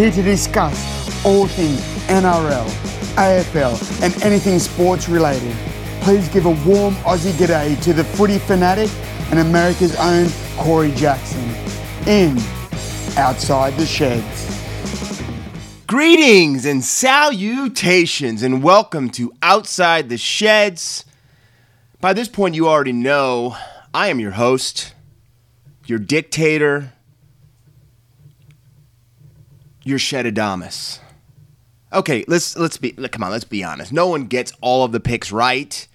here 0.00 0.10
to 0.10 0.22
discuss 0.22 1.26
all 1.26 1.46
things 1.46 1.78
NRL, 2.08 2.66
AFL, 3.16 4.02
and 4.02 4.22
anything 4.22 4.58
sports 4.58 5.10
related. 5.10 5.54
Please 6.00 6.26
give 6.28 6.46
a 6.46 6.56
warm 6.66 6.94
Aussie 7.04 7.32
g'day 7.32 7.78
to 7.82 7.92
the 7.92 8.02
footy 8.02 8.38
fanatic 8.38 8.88
and 9.30 9.40
America's 9.40 9.94
own 9.96 10.26
Corey 10.56 10.90
Jackson 10.92 11.44
in 12.08 12.38
Outside 13.18 13.74
the 13.74 13.84
Sheds. 13.84 14.62
Greetings 15.86 16.64
and 16.64 16.82
salutations, 16.82 18.42
and 18.42 18.62
welcome 18.62 19.10
to 19.10 19.34
Outside 19.42 20.08
the 20.08 20.16
Sheds. 20.16 21.04
By 22.00 22.14
this 22.14 22.28
point, 22.28 22.54
you 22.54 22.70
already 22.70 22.92
know 22.92 23.54
I 23.92 24.08
am 24.08 24.18
your 24.18 24.30
host, 24.30 24.94
your 25.84 25.98
dictator, 25.98 26.94
your 29.82 29.98
shed, 29.98 30.26
Shedadamus. 30.26 31.00
Okay, 31.92 32.24
let's 32.28 32.56
let's 32.56 32.76
be 32.76 32.92
come 32.92 33.24
on, 33.24 33.30
let's 33.30 33.44
be 33.44 33.64
honest. 33.64 33.92
No 33.92 34.06
one 34.06 34.26
gets 34.26 34.52
all 34.60 34.84
of 34.84 34.92
the 34.92 35.00
picks 35.00 35.32
right. 35.32 35.86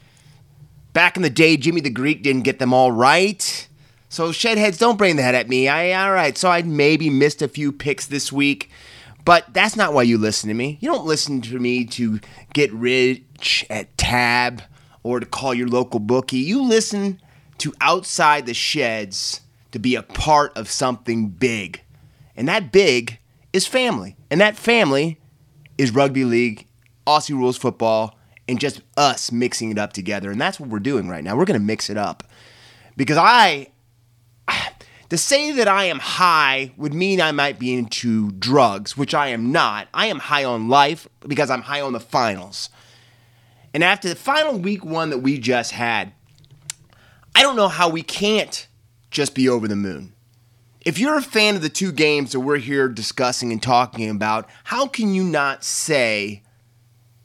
Back 0.93 1.15
in 1.15 1.23
the 1.23 1.29
day, 1.29 1.57
Jimmy 1.57 1.81
the 1.81 1.89
Greek 1.89 2.23
didn't 2.23 2.43
get 2.43 2.59
them 2.59 2.73
all 2.73 2.91
right. 2.91 3.67
So 4.09 4.29
shedheads, 4.29 4.77
don't 4.77 4.97
bring 4.97 5.15
that 5.17 5.35
at 5.35 5.49
me. 5.49 5.67
I 5.67 5.91
all 5.91 6.13
right. 6.13 6.37
So 6.37 6.49
I 6.49 6.61
maybe 6.63 7.09
missed 7.09 7.41
a 7.41 7.47
few 7.47 7.71
picks 7.71 8.05
this 8.05 8.31
week. 8.31 8.69
But 9.25 9.53
that's 9.53 9.75
not 9.75 9.93
why 9.93 10.03
you 10.03 10.19
listen 10.19 10.49
to 10.49 10.53
me. 10.53 10.77
You 10.81 10.89
don't 10.91 11.07
listen 11.07 11.41
to 11.41 11.59
me 11.59 11.83
to 11.85 12.19
get 12.53 12.71
rich 12.71 13.65
at 13.69 13.97
tab 13.97 14.61
or 15.01 15.19
to 15.19 15.25
call 15.25 15.53
your 15.53 15.67
local 15.67 15.99
bookie. 15.99 16.37
You 16.37 16.61
listen 16.61 17.19
to 17.57 17.73
outside 17.81 18.45
the 18.45 18.53
sheds 18.53 19.41
to 19.71 19.79
be 19.79 19.95
a 19.95 20.03
part 20.03 20.55
of 20.55 20.69
something 20.69 21.29
big. 21.29 21.81
And 22.35 22.47
that 22.47 22.71
big 22.71 23.17
is 23.55 23.65
family. 23.65 24.17
And 24.29 24.41
that 24.41 24.57
family 24.57 25.17
is 25.77 25.91
rugby 25.91 26.25
league, 26.25 26.67
Aussie 27.07 27.29
rules 27.29 27.55
football, 27.55 28.19
and 28.49 28.59
just 28.59 28.81
us 28.97 29.31
mixing 29.31 29.71
it 29.71 29.77
up 29.77 29.93
together. 29.93 30.29
And 30.29 30.39
that's 30.39 30.59
what 30.59 30.69
we're 30.69 30.79
doing 30.79 31.07
right 31.07 31.23
now. 31.23 31.37
We're 31.37 31.45
going 31.45 31.59
to 31.59 31.65
mix 31.65 31.89
it 31.89 31.95
up. 31.95 32.23
Because 32.97 33.17
I 33.17 33.67
to 35.09 35.17
say 35.17 35.53
that 35.53 35.69
I 35.69 35.85
am 35.85 35.99
high 35.99 36.73
would 36.75 36.93
mean 36.93 37.21
I 37.21 37.31
might 37.31 37.57
be 37.57 37.73
into 37.73 38.31
drugs, 38.31 38.97
which 38.97 39.13
I 39.13 39.29
am 39.29 39.53
not. 39.53 39.87
I 39.93 40.07
am 40.07 40.19
high 40.19 40.43
on 40.43 40.67
life 40.67 41.07
because 41.25 41.49
I'm 41.49 41.61
high 41.61 41.81
on 41.81 41.93
the 41.93 42.01
finals. 42.01 42.69
And 43.73 43.85
after 43.85 44.09
the 44.09 44.15
final 44.15 44.59
week 44.59 44.83
one 44.83 45.11
that 45.11 45.19
we 45.19 45.37
just 45.39 45.71
had, 45.71 46.11
I 47.33 47.41
don't 47.41 47.55
know 47.55 47.69
how 47.69 47.87
we 47.87 48.01
can't 48.01 48.67
just 49.11 49.33
be 49.33 49.47
over 49.47 49.67
the 49.67 49.75
moon. 49.77 50.14
If 50.85 50.99
you're 50.99 51.17
a 51.17 51.21
fan 51.21 51.55
of 51.55 51.63
the 51.63 51.69
two 51.69 51.91
games 51.91 52.31
that 52.31 52.41
we're 52.41 52.57
here 52.57 52.87
discussing 52.87 53.51
and 53.51 53.61
talking 53.61 54.07
about, 54.07 54.47
how 54.65 54.85
can 54.87 55.15
you 55.15 55.23
not 55.23 55.63
say 55.63 56.43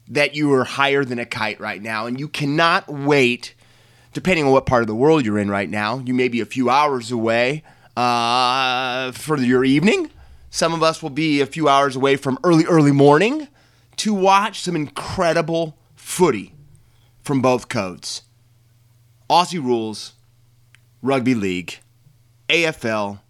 that 0.09 0.35
you 0.35 0.51
are 0.55 0.65
higher 0.65 1.05
than 1.05 1.19
a 1.19 1.27
kite 1.27 1.61
right 1.61 1.81
now 1.81 2.07
and 2.07 2.19
you 2.19 2.27
cannot 2.27 2.89
wait 2.89 3.55
depending 4.15 4.47
on 4.47 4.51
what 4.51 4.67
part 4.67 4.83
of 4.83 4.89
the 4.89 4.95
world 4.95 5.25
you're 5.25 5.39
in 5.39 5.51
right 5.51 5.69
now, 5.69 5.99
you 5.99 6.15
may 6.15 6.29
be 6.29 6.41
a 6.41 6.47
few 6.47 6.71
hours 6.71 7.13
away 7.13 7.63
uh, 7.97 9.13
for 9.13 9.37
your 9.39 9.65
evening. 9.65 10.11
Some 10.51 10.73
of 10.73 10.83
us 10.83 11.03
will 11.03 11.11
be 11.11 11.41
a 11.41 11.47
few 11.47 11.69
hours 11.69 11.95
away 11.95 12.17
from 12.17 12.39
early, 12.43 12.65
early 12.65 12.93
morning 12.93 13.47
to 13.97 14.15
watch 14.15 14.63
some 14.63 14.75
incredible 14.75 15.77
footy 15.95 16.55
from 17.21 17.43
both 17.43 17.69
codes 17.69 18.23
Aussie 19.29 19.63
rules, 19.63 20.15
rugby 21.03 21.35
league, 21.35 21.79
AFL, 22.49 23.21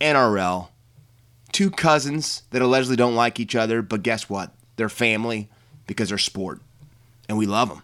NRL. 0.00 0.68
Two 1.52 1.70
cousins 1.70 2.42
that 2.50 2.62
allegedly 2.62 2.96
don't 2.96 3.14
like 3.14 3.40
each 3.40 3.54
other, 3.54 3.82
but 3.82 4.02
guess 4.02 4.28
what? 4.28 4.52
They're 4.76 4.88
family 4.88 5.48
because 5.86 6.10
they're 6.10 6.18
sport, 6.18 6.60
and 7.28 7.38
we 7.38 7.46
love 7.46 7.68
them. 7.68 7.82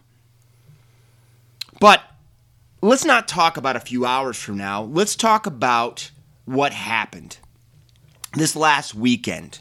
But 1.79 2.01
let's 2.81 3.05
not 3.05 3.27
talk 3.27 3.57
about 3.57 3.75
a 3.75 3.79
few 3.79 4.05
hours 4.05 4.37
from 4.37 4.57
now. 4.57 4.83
Let's 4.83 5.15
talk 5.15 5.45
about 5.45 6.11
what 6.45 6.71
happened 6.71 7.37
this 8.33 8.55
last 8.55 8.95
weekend. 8.95 9.59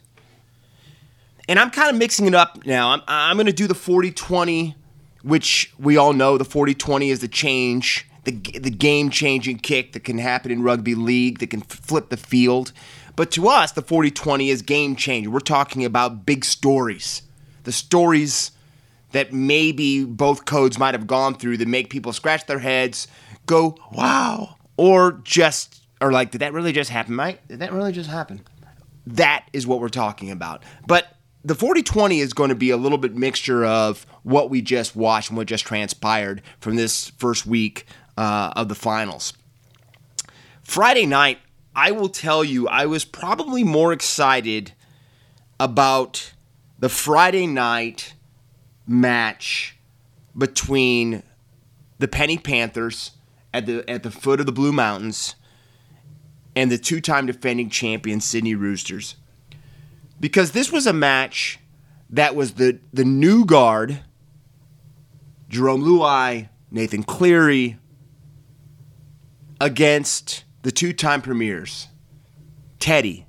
And 1.49 1.59
I'm 1.59 1.71
kind 1.71 1.91
of 1.91 1.97
mixing 1.97 2.27
it 2.27 2.35
up 2.35 2.65
now. 2.65 2.91
I'm, 2.91 3.03
I'm 3.07 3.37
going 3.37 3.47
to 3.47 3.53
do 3.53 3.67
the 3.67 3.75
40 3.75 4.13
20, 4.13 4.77
which 5.23 5.73
we 5.79 5.97
all 5.97 6.13
know 6.13 6.39
the 6.39 6.45
40 6.45 6.75
20 6.75 7.11
is 7.11 7.21
the 7.21 7.29
change, 7.29 8.07
the, 8.25 8.33
the 8.33 8.71
game 8.71 9.11
changing 9.11 9.59
kick 9.59 9.93
that 9.93 10.05
can 10.05 10.19
happen 10.19 10.51
in 10.51 10.63
rugby 10.63 10.95
league, 10.95 11.39
that 11.39 11.51
can 11.51 11.61
flip 11.61 12.09
the 12.09 12.17
field. 12.17 12.73
But 13.17 13.31
to 13.33 13.49
us, 13.49 13.73
the 13.73 13.83
40 13.83 14.11
20 14.11 14.51
is 14.51 14.63
game 14.63 14.97
changing. 14.97 15.33
We're 15.33 15.41
talking 15.41 15.85
about 15.85 16.27
big 16.27 16.45
stories. 16.45 17.23
The 17.65 17.73
stories 17.73 18.51
that 19.13 19.33
maybe 19.33 20.05
both 20.05 20.45
codes 20.45 20.79
might 20.79 20.95
have 20.95 21.07
gone 21.07 21.35
through 21.37 21.57
that 21.59 21.69
make 21.69 21.89
people 21.89 22.13
scratch 22.13 22.47
their 22.47 22.59
heads, 22.59 23.07
go, 23.47 23.77
wow, 23.93 24.57
or 24.77 25.21
just, 25.23 25.83
or 26.01 26.11
like, 26.11 26.33
did 26.33 26.41
that 26.41 26.53
really 26.53 26.73
just 26.73 26.91
happen, 26.91 27.15
Mike? 27.15 27.47
Did 27.47 27.61
that 27.61 27.73
really 27.73 27.93
just 27.93 28.11
happen? 28.11 28.43
That 29.07 29.47
is 29.53 29.67
what 29.67 29.81
we're 29.81 29.89
talking 29.89 30.33
about. 30.33 30.65
But 30.87 31.15
the 31.45 31.55
40 31.55 31.83
20 31.83 32.21
is 32.21 32.33
going 32.33 32.49
to 32.49 32.55
be 32.57 32.71
a 32.71 32.77
little 32.77 32.99
bit 32.99 33.15
mixture 33.15 33.65
of 33.65 34.07
what 34.23 34.51
we 34.51 34.63
just 34.63 34.97
watched 34.97 35.29
and 35.29 35.37
what 35.37 35.47
just 35.47 35.65
transpired 35.65 36.43
from 36.59 36.77
this 36.77 37.11
first 37.11 37.47
week 37.47 37.87
uh, 38.17 38.53
of 38.57 38.69
the 38.69 38.75
finals. 38.75 39.33
Friday 40.63 41.07
night, 41.07 41.39
I 41.75 41.91
will 41.91 42.09
tell 42.09 42.45
you, 42.45 42.69
I 42.69 42.87
was 42.87 43.05
probably 43.05 43.65
more 43.65 43.93
excited 43.93 44.73
about 45.59 46.33
the 46.79 46.89
Friday 46.89 47.47
night 47.47 48.15
match 48.87 49.77
between 50.37 51.23
the 51.99 52.09
Penny 52.09 52.39
Panthers 52.39 53.13
at 53.53 53.67
the 53.67 53.89
at 53.89 54.03
the 54.03 54.11
foot 54.11 54.41
of 54.41 54.47
the 54.47 54.53
Blue 54.53 54.73
Mountains 54.73 55.37
and 56.57 56.71
the 56.71 56.79
two-time 56.79 57.27
defending 57.27 57.71
champion 57.71 58.21
Sydney 58.21 58.55
Roosters. 58.55 59.17
Because 60.21 60.53
this 60.53 60.71
was 60.71 60.87
a 60.87 60.93
match 60.93 61.59
that 62.11 62.35
was 62.35 62.55
the 62.55 62.79
the 62.93 63.05
new 63.05 63.45
guard 63.45 64.01
Jarome 65.51 65.83
Luai, 65.83 66.49
Nathan 66.71 67.05
Cleary 67.05 67.79
against 69.65 70.45
the 70.61 70.71
two-time 70.71 71.23
premiers 71.23 71.89
Teddy 72.79 73.27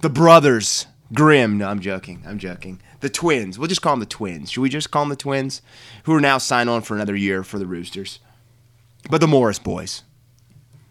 the 0.00 0.08
brothers 0.08 0.86
Grimm. 1.12 1.58
No, 1.58 1.68
I'm 1.68 1.80
joking. 1.80 2.22
I'm 2.26 2.38
joking. 2.38 2.80
The 3.00 3.08
twins. 3.08 3.58
We'll 3.58 3.68
just 3.68 3.82
call 3.82 3.94
them 3.94 4.00
the 4.00 4.06
twins. 4.06 4.50
Should 4.50 4.60
we 4.60 4.68
just 4.68 4.90
call 4.90 5.02
them 5.02 5.08
the 5.08 5.16
twins? 5.16 5.62
Who 6.04 6.14
are 6.14 6.20
now 6.20 6.38
signed 6.38 6.68
on 6.68 6.82
for 6.82 6.94
another 6.94 7.16
year 7.16 7.42
for 7.42 7.58
the 7.58 7.66
Roosters. 7.66 8.18
But 9.08 9.20
the 9.20 9.28
Morris 9.28 9.58
boys. 9.58 10.02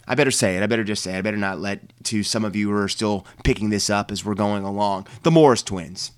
I 0.07 0.15
better 0.15 0.31
say 0.31 0.55
it. 0.55 0.63
I 0.63 0.67
better 0.67 0.85
just 0.85 1.03
say 1.03 1.13
it. 1.13 1.17
I 1.17 1.21
better 1.21 1.37
not 1.37 1.59
let 1.59 1.81
to 2.05 2.23
some 2.23 2.45
of 2.45 2.55
you 2.55 2.69
who 2.69 2.75
are 2.77 2.87
still 2.87 3.25
picking 3.43 3.69
this 3.69 3.89
up 3.89 4.09
as 4.09 4.23
we're 4.23 4.35
going 4.35 4.63
along. 4.63 5.07
The 5.23 5.31
Morris 5.31 5.61
twins. 5.61 6.13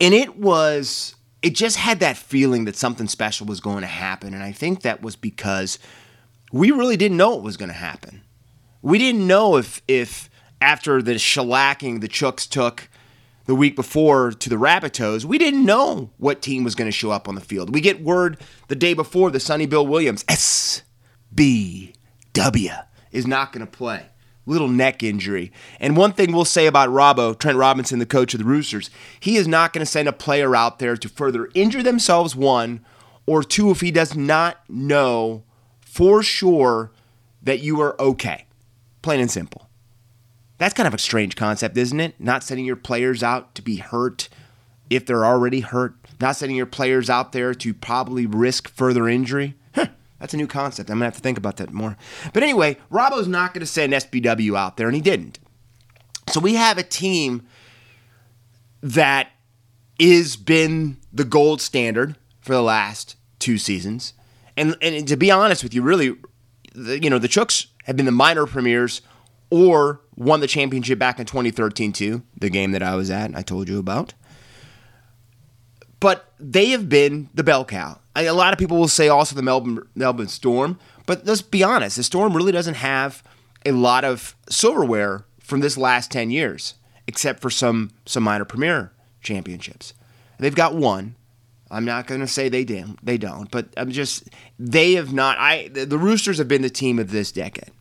And 0.00 0.14
it 0.14 0.36
was, 0.36 1.15
it 1.46 1.54
just 1.54 1.76
had 1.76 2.00
that 2.00 2.16
feeling 2.16 2.64
that 2.64 2.74
something 2.74 3.06
special 3.06 3.46
was 3.46 3.60
going 3.60 3.82
to 3.82 3.86
happen. 3.86 4.34
And 4.34 4.42
I 4.42 4.50
think 4.50 4.82
that 4.82 5.00
was 5.00 5.14
because 5.14 5.78
we 6.50 6.72
really 6.72 6.96
didn't 6.96 7.16
know 7.16 7.36
what 7.36 7.44
was 7.44 7.56
going 7.56 7.68
to 7.68 7.72
happen. 7.72 8.22
We 8.82 8.98
didn't 8.98 9.24
know 9.24 9.56
if, 9.56 9.80
if, 9.86 10.28
after 10.60 11.00
the 11.00 11.12
shellacking 11.12 12.00
the 12.00 12.08
Chooks 12.08 12.50
took 12.50 12.88
the 13.44 13.54
week 13.54 13.76
before 13.76 14.32
to 14.32 14.48
the 14.48 14.56
Rabbitohs, 14.56 15.24
we 15.24 15.38
didn't 15.38 15.64
know 15.64 16.10
what 16.16 16.42
team 16.42 16.64
was 16.64 16.74
going 16.74 16.88
to 16.88 16.96
show 16.96 17.12
up 17.12 17.28
on 17.28 17.36
the 17.36 17.40
field. 17.40 17.72
We 17.72 17.80
get 17.80 18.02
word 18.02 18.40
the 18.66 18.74
day 18.74 18.92
before 18.92 19.30
the 19.30 19.38
Sonny 19.38 19.66
Bill 19.66 19.86
Williams, 19.86 20.24
SBW, 20.24 20.82
is 23.12 23.24
not 23.24 23.52
going 23.52 23.64
to 23.64 23.70
play. 23.70 24.06
Little 24.46 24.68
neck 24.68 25.02
injury. 25.02 25.52
And 25.80 25.96
one 25.96 26.12
thing 26.12 26.32
we'll 26.32 26.44
say 26.44 26.66
about 26.66 26.88
Robbo, 26.88 27.36
Trent 27.38 27.58
Robinson, 27.58 27.98
the 27.98 28.06
coach 28.06 28.32
of 28.32 28.38
the 28.38 28.46
Roosters, 28.46 28.90
he 29.18 29.36
is 29.36 29.48
not 29.48 29.72
going 29.72 29.84
to 29.84 29.90
send 29.90 30.08
a 30.08 30.12
player 30.12 30.54
out 30.54 30.78
there 30.78 30.96
to 30.96 31.08
further 31.08 31.50
injure 31.54 31.82
themselves, 31.82 32.36
one, 32.36 32.84
or 33.26 33.42
two, 33.42 33.70
if 33.70 33.80
he 33.80 33.90
does 33.90 34.14
not 34.14 34.58
know 34.68 35.42
for 35.80 36.22
sure 36.22 36.92
that 37.42 37.60
you 37.60 37.80
are 37.80 38.00
okay. 38.00 38.46
Plain 39.02 39.20
and 39.20 39.30
simple. 39.30 39.68
That's 40.58 40.74
kind 40.74 40.86
of 40.86 40.94
a 40.94 40.98
strange 40.98 41.36
concept, 41.36 41.76
isn't 41.76 42.00
it? 42.00 42.14
Not 42.18 42.42
sending 42.42 42.64
your 42.64 42.76
players 42.76 43.22
out 43.22 43.54
to 43.56 43.62
be 43.62 43.76
hurt 43.76 44.28
if 44.88 45.04
they're 45.04 45.24
already 45.24 45.60
hurt, 45.60 45.96
not 46.20 46.36
sending 46.36 46.56
your 46.56 46.66
players 46.66 47.10
out 47.10 47.32
there 47.32 47.52
to 47.54 47.74
probably 47.74 48.26
risk 48.26 48.68
further 48.68 49.08
injury. 49.08 49.54
That's 50.18 50.34
a 50.34 50.36
new 50.36 50.46
concept. 50.46 50.90
I'm 50.90 50.98
to 50.98 51.04
have 51.04 51.14
to 51.14 51.20
think 51.20 51.38
about 51.38 51.58
that 51.58 51.72
more. 51.72 51.96
But 52.32 52.42
anyway, 52.42 52.78
Robbo's 52.90 53.28
not 53.28 53.52
to 53.60 53.66
send 53.66 53.92
SBW 53.92 54.56
out 54.56 54.76
there, 54.76 54.86
and 54.86 54.96
he 54.96 55.02
didn't. 55.02 55.38
So 56.28 56.40
we 56.40 56.54
have 56.54 56.78
a 56.78 56.82
team 56.82 57.46
that 58.82 59.30
is 59.98 60.36
been 60.36 60.98
the 61.12 61.24
gold 61.24 61.60
standard 61.60 62.16
for 62.40 62.52
the 62.52 62.62
last 62.62 63.16
two 63.38 63.58
seasons. 63.58 64.12
And, 64.56 64.76
and 64.80 65.06
to 65.08 65.16
be 65.16 65.30
honest 65.30 65.62
with 65.62 65.74
you, 65.74 65.82
really, 65.82 66.16
the, 66.74 67.02
you 67.02 67.10
know, 67.10 67.18
the 67.18 67.28
Chooks 67.28 67.66
have 67.84 67.96
been 67.96 68.06
the 68.06 68.12
minor 68.12 68.46
premiers 68.46 69.02
or 69.50 70.00
won 70.16 70.40
the 70.40 70.46
championship 70.46 70.98
back 70.98 71.18
in 71.18 71.26
2013 71.26 71.92
too, 71.92 72.22
the 72.38 72.50
game 72.50 72.72
that 72.72 72.82
I 72.82 72.96
was 72.96 73.10
at, 73.10 73.34
I 73.34 73.42
told 73.42 73.68
you 73.68 73.78
about. 73.78 74.14
But 76.00 76.32
they 76.38 76.70
have 76.70 76.88
been 76.88 77.30
the 77.34 77.44
bell 77.44 77.64
cow. 77.64 78.00
A 78.16 78.30
lot 78.30 78.52
of 78.52 78.58
people 78.58 78.78
will 78.78 78.88
say 78.88 79.08
also 79.08 79.36
the 79.36 79.42
Melbourne 79.42 79.86
Melbourne 79.94 80.28
Storm, 80.28 80.78
but 81.04 81.26
let's 81.26 81.42
be 81.42 81.62
honest, 81.62 81.96
the 81.96 82.02
Storm 82.02 82.34
really 82.34 82.52
doesn't 82.52 82.74
have 82.74 83.22
a 83.64 83.72
lot 83.72 84.04
of 84.04 84.34
silverware 84.48 85.24
from 85.40 85.60
this 85.60 85.76
last 85.76 86.10
10 86.10 86.30
years, 86.30 86.74
except 87.06 87.40
for 87.40 87.50
some 87.50 87.90
some 88.06 88.22
minor 88.22 88.44
premier 88.44 88.92
championships. 89.20 89.92
They've 90.38 90.54
got 90.54 90.74
one. 90.74 91.16
I'm 91.70 91.84
not 91.84 92.06
going 92.06 92.20
to 92.20 92.28
say 92.28 92.48
they 92.48 92.64
do, 92.64 92.96
they 93.02 93.18
don't, 93.18 93.50
but 93.50 93.66
I'm 93.76 93.90
just 93.90 94.28
they 94.58 94.92
have 94.94 95.12
not. 95.12 95.36
I 95.38 95.68
the 95.68 95.98
Roosters 95.98 96.38
have 96.38 96.48
been 96.48 96.62
the 96.62 96.70
team 96.70 96.98
of 96.98 97.10
this 97.10 97.32
decade 97.32 97.72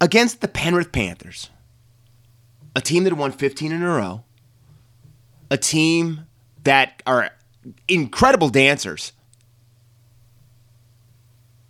against 0.00 0.40
the 0.40 0.48
Penrith 0.48 0.92
Panthers, 0.92 1.50
a 2.74 2.80
team 2.80 3.04
that 3.04 3.14
won 3.14 3.32
15 3.32 3.72
in 3.72 3.82
a 3.82 3.88
row, 3.88 4.24
a 5.50 5.56
team 5.56 6.26
that 6.64 7.02
are 7.06 7.30
incredible 7.88 8.48
dancers. 8.48 9.12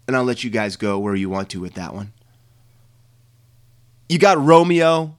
And 0.06 0.16
I'll 0.16 0.24
let 0.24 0.44
you 0.44 0.50
guys 0.50 0.76
go 0.76 0.98
where 0.98 1.14
you 1.14 1.30
want 1.30 1.50
to 1.50 1.60
with 1.60 1.74
that 1.74 1.94
one. 1.94 2.12
You 4.08 4.18
got 4.18 4.38
Romeo, 4.38 5.16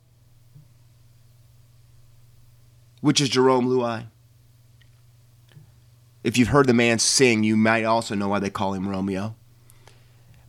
which 3.02 3.20
is 3.20 3.30
Jarome 3.30 3.66
Luai. 3.66 4.06
If 6.24 6.38
you've 6.38 6.50
heard 6.50 6.68
the 6.68 6.74
man 6.74 7.00
sing, 7.00 7.44
you 7.44 7.56
might 7.56 7.84
also 7.84 8.16
know 8.16 8.30
why 8.30 8.40
they 8.40 8.50
call 8.50 8.74
him 8.74 8.88
Romeo. 8.88 9.36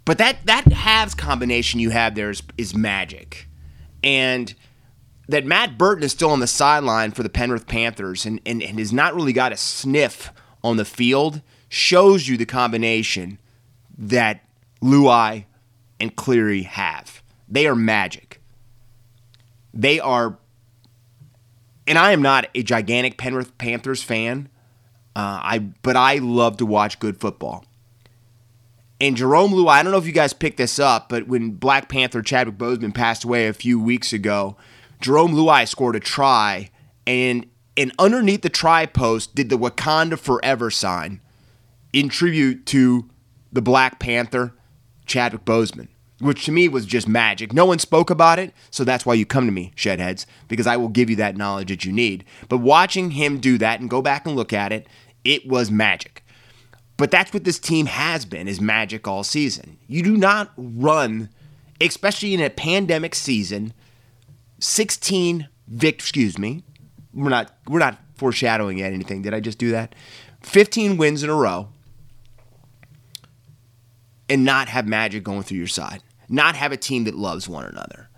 But 0.04 0.18
that 0.18 0.46
that 0.46 0.64
halves 0.72 1.14
combination 1.14 1.80
you 1.80 1.90
have 1.90 2.14
there 2.14 2.30
is, 2.30 2.42
is 2.56 2.74
magic. 2.74 3.48
And 4.02 4.54
that 5.28 5.44
Matt 5.44 5.76
Burton 5.76 6.04
is 6.04 6.12
still 6.12 6.30
on 6.30 6.40
the 6.40 6.46
sideline 6.46 7.10
for 7.10 7.22
the 7.22 7.28
Penrith 7.28 7.66
Panthers 7.66 8.24
and, 8.26 8.40
and, 8.46 8.62
and 8.62 8.78
has 8.78 8.92
not 8.92 9.14
really 9.14 9.32
got 9.32 9.52
a 9.52 9.56
sniff 9.56 10.32
on 10.62 10.76
the 10.76 10.84
field 10.84 11.42
shows 11.68 12.28
you 12.28 12.36
the 12.36 12.46
combination 12.46 13.38
that 13.98 14.44
Luai 14.82 15.44
and 15.98 16.14
Cleary 16.14 16.62
have. 16.62 17.22
They 17.48 17.66
are 17.66 17.74
magic. 17.74 18.40
They 19.72 20.00
are, 20.00 20.38
and 21.86 21.98
I 21.98 22.12
am 22.12 22.22
not 22.22 22.48
a 22.54 22.62
gigantic 22.62 23.18
Penrith 23.18 23.56
Panthers 23.58 24.02
fan. 24.02 24.48
Uh, 25.14 25.40
I 25.42 25.58
but 25.82 25.96
I 25.96 26.16
love 26.16 26.58
to 26.58 26.66
watch 26.66 26.98
good 26.98 27.18
football. 27.18 27.64
And 29.00 29.16
Jarome 29.16 29.50
Luai, 29.50 29.68
I 29.70 29.82
don't 29.82 29.92
know 29.92 29.98
if 29.98 30.06
you 30.06 30.12
guys 30.12 30.32
picked 30.32 30.56
this 30.56 30.78
up, 30.78 31.08
but 31.08 31.26
when 31.26 31.52
Black 31.52 31.88
Panther 31.88 32.22
Chadwick 32.22 32.56
Boseman 32.56 32.94
passed 32.94 33.24
away 33.24 33.46
a 33.46 33.52
few 33.52 33.78
weeks 33.78 34.12
ago, 34.12 34.56
Jarome 35.00 35.34
Luai 35.34 35.66
scored 35.68 35.96
a 35.96 36.00
try, 36.00 36.70
and 37.06 37.46
and 37.76 37.92
underneath 37.98 38.42
the 38.42 38.48
try 38.48 38.86
post 38.86 39.34
did 39.34 39.50
the 39.50 39.58
Wakanda 39.58 40.18
Forever 40.18 40.70
sign 40.70 41.20
in 41.92 42.08
tribute 42.08 42.66
to 42.66 43.08
the 43.52 43.62
Black 43.62 43.98
Panther 43.98 44.54
Chadwick 45.06 45.44
Boseman, 45.44 45.88
which 46.20 46.44
to 46.46 46.52
me 46.52 46.68
was 46.68 46.86
just 46.86 47.06
magic. 47.06 47.52
No 47.52 47.64
one 47.66 47.78
spoke 47.78 48.10
about 48.10 48.38
it, 48.38 48.52
so 48.70 48.84
that's 48.84 49.04
why 49.04 49.14
you 49.14 49.26
come 49.26 49.46
to 49.46 49.52
me, 49.52 49.72
Shedheads, 49.76 50.26
because 50.48 50.66
I 50.66 50.76
will 50.76 50.88
give 50.88 51.10
you 51.10 51.16
that 51.16 51.36
knowledge 51.36 51.68
that 51.68 51.84
you 51.84 51.92
need. 51.92 52.24
But 52.48 52.58
watching 52.58 53.12
him 53.12 53.38
do 53.38 53.58
that 53.58 53.80
and 53.80 53.90
go 53.90 54.02
back 54.02 54.26
and 54.26 54.36
look 54.36 54.52
at 54.52 54.72
it, 54.72 54.86
it 55.24 55.46
was 55.46 55.70
magic. 55.70 56.24
But 56.96 57.10
that's 57.10 57.34
what 57.34 57.44
this 57.44 57.58
team 57.58 57.86
has 57.86 58.24
been 58.24 58.48
is 58.48 58.60
magic 58.60 59.06
all 59.06 59.22
season. 59.22 59.78
You 59.86 60.02
do 60.02 60.16
not 60.16 60.52
run, 60.56 61.28
especially 61.80 62.32
in 62.32 62.40
a 62.40 62.48
pandemic 62.48 63.14
season, 63.14 63.74
16 64.58 65.48
vict 65.68 66.00
excuse 66.00 66.38
me. 66.38 66.62
We're 67.12 67.30
not 67.30 67.52
we're 67.66 67.78
not 67.78 67.98
foreshadowing 68.14 68.78
yet 68.78 68.92
anything. 68.92 69.22
Did 69.22 69.34
I 69.34 69.40
just 69.40 69.58
do 69.58 69.70
that? 69.72 69.94
15 70.42 70.96
wins 70.96 71.22
in 71.22 71.30
a 71.30 71.34
row 71.34 71.68
and 74.28 74.44
not 74.44 74.68
have 74.68 74.86
magic 74.86 75.24
going 75.24 75.42
through 75.42 75.58
your 75.58 75.66
side. 75.66 76.02
Not 76.28 76.56
have 76.56 76.72
a 76.72 76.76
team 76.76 77.04
that 77.04 77.14
loves 77.14 77.48
one 77.48 77.64
another. 77.64 78.08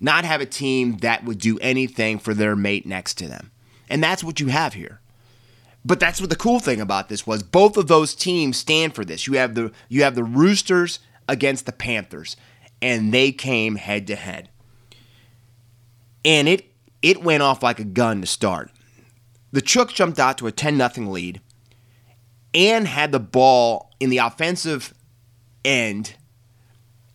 Not 0.00 0.24
have 0.24 0.40
a 0.40 0.46
team 0.46 0.98
that 0.98 1.24
would 1.24 1.38
do 1.38 1.58
anything 1.60 2.18
for 2.18 2.34
their 2.34 2.56
mate 2.56 2.86
next 2.86 3.14
to 3.14 3.28
them. 3.28 3.50
And 3.88 4.02
that's 4.02 4.24
what 4.24 4.40
you 4.40 4.48
have 4.48 4.74
here. 4.74 5.00
But 5.84 6.00
that's 6.00 6.20
what 6.20 6.30
the 6.30 6.36
cool 6.36 6.60
thing 6.60 6.80
about 6.80 7.08
this 7.08 7.26
was. 7.26 7.42
Both 7.42 7.76
of 7.76 7.88
those 7.88 8.14
teams 8.14 8.56
stand 8.56 8.94
for 8.94 9.04
this. 9.04 9.26
You 9.26 9.34
have 9.34 9.54
the 9.54 9.70
you 9.88 10.02
have 10.02 10.14
the 10.14 10.24
Roosters 10.24 10.98
against 11.28 11.66
the 11.66 11.72
Panthers, 11.72 12.36
and 12.80 13.12
they 13.12 13.32
came 13.32 13.76
head 13.76 14.06
to 14.06 14.16
head. 14.16 14.48
And 16.24 16.48
it 16.48 16.66
it 17.02 17.22
went 17.22 17.42
off 17.42 17.62
like 17.62 17.78
a 17.78 17.84
gun 17.84 18.20
to 18.22 18.26
start. 18.26 18.70
The 19.52 19.62
Chooks 19.62 19.94
jumped 19.94 20.18
out 20.18 20.38
to 20.38 20.46
a 20.46 20.52
10 20.52 20.78
0 20.78 21.10
lead 21.10 21.40
and 22.54 22.88
had 22.88 23.12
the 23.12 23.20
ball 23.20 23.90
in 24.00 24.10
the 24.10 24.18
offensive 24.18 24.94
end 25.64 26.16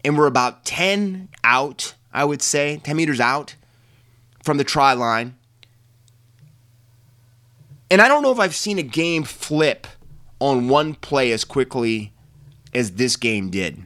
and 0.06 0.18
were 0.18 0.28
about 0.28 0.64
10 0.66 1.30
out, 1.44 1.96
I 2.14 2.24
would 2.24 2.42
say, 2.42 2.80
10 2.84 2.96
meters 2.96 3.20
out 3.20 3.56
from 4.44 4.58
the 4.58 4.64
try 4.64 4.94
line 4.94 5.36
and 7.92 8.02
I 8.02 8.08
don't 8.08 8.22
know 8.22 8.32
if 8.32 8.40
I've 8.40 8.56
seen 8.56 8.78
a 8.78 8.84
game 8.84 9.24
flip 9.24 9.88
on 10.40 10.70
one 10.70 10.94
play 10.94 11.32
as 11.32 11.44
quickly 11.44 12.14
as 12.74 12.92
this 12.92 13.16
game 13.16 13.50
did. 13.50 13.86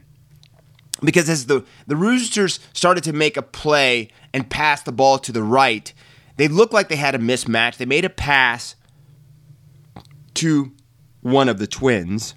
Because 1.02 1.28
as 1.28 1.46
the, 1.46 1.64
the 1.86 1.96
Roosters 1.96 2.60
started 2.72 3.04
to 3.04 3.12
make 3.12 3.36
a 3.36 3.42
play 3.42 4.10
and 4.32 4.48
pass 4.48 4.82
the 4.82 4.92
ball 4.92 5.18
to 5.18 5.32
the 5.32 5.42
right, 5.42 5.92
they 6.36 6.48
looked 6.48 6.72
like 6.72 6.88
they 6.88 6.96
had 6.96 7.14
a 7.14 7.18
mismatch. 7.18 7.76
They 7.76 7.84
made 7.84 8.04
a 8.04 8.10
pass 8.10 8.76
to 10.34 10.72
one 11.20 11.48
of 11.48 11.58
the 11.58 11.66
twins 11.66 12.34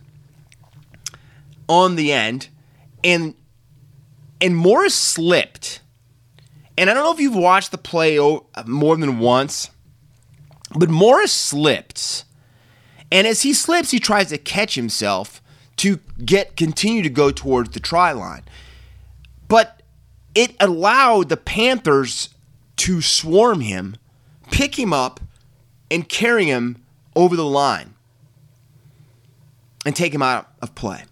on 1.68 1.96
the 1.96 2.12
end, 2.12 2.50
and 3.04 3.36
and 4.40 4.56
Morris 4.56 4.96
slipped. 4.96 5.82
And 6.78 6.90
I 6.90 6.94
don't 6.94 7.04
know 7.04 7.14
if 7.14 7.20
you've 7.20 7.36
watched 7.36 7.72
the 7.72 7.78
play 7.78 8.20
more 8.66 8.96
than 8.98 9.20
once 9.20 9.72
but 10.76 10.90
Morris 10.90 11.32
slips. 11.32 12.26
And 13.12 13.26
as 13.26 13.44
he 13.44 13.54
slips, 13.54 13.92
he 13.92 14.00
tries 14.00 14.30
to 14.30 14.38
catch 14.38 14.76
himself 14.76 15.42
to 15.78 16.00
get 16.26 16.58
continue 16.58 17.04
to 17.04 17.10
go 17.10 17.32
towards 17.32 17.70
the 17.70 17.80
try 17.80 18.12
line. 18.12 18.44
It 20.38 20.56
allowed 20.60 21.30
the 21.30 21.36
Panthers 21.36 22.30
to 22.76 23.02
swarm 23.02 23.62
him, 23.62 23.98
pick 24.52 24.78
him 24.78 24.94
up, 24.94 25.20
and 25.90 26.08
carry 26.08 26.46
him 26.46 26.84
over 27.16 27.36
the 27.36 27.44
line 27.44 27.96
and 29.84 29.96
take 29.96 30.14
him 30.14 30.22
out 30.22 30.48
of 30.62 30.76
play. 30.76 31.06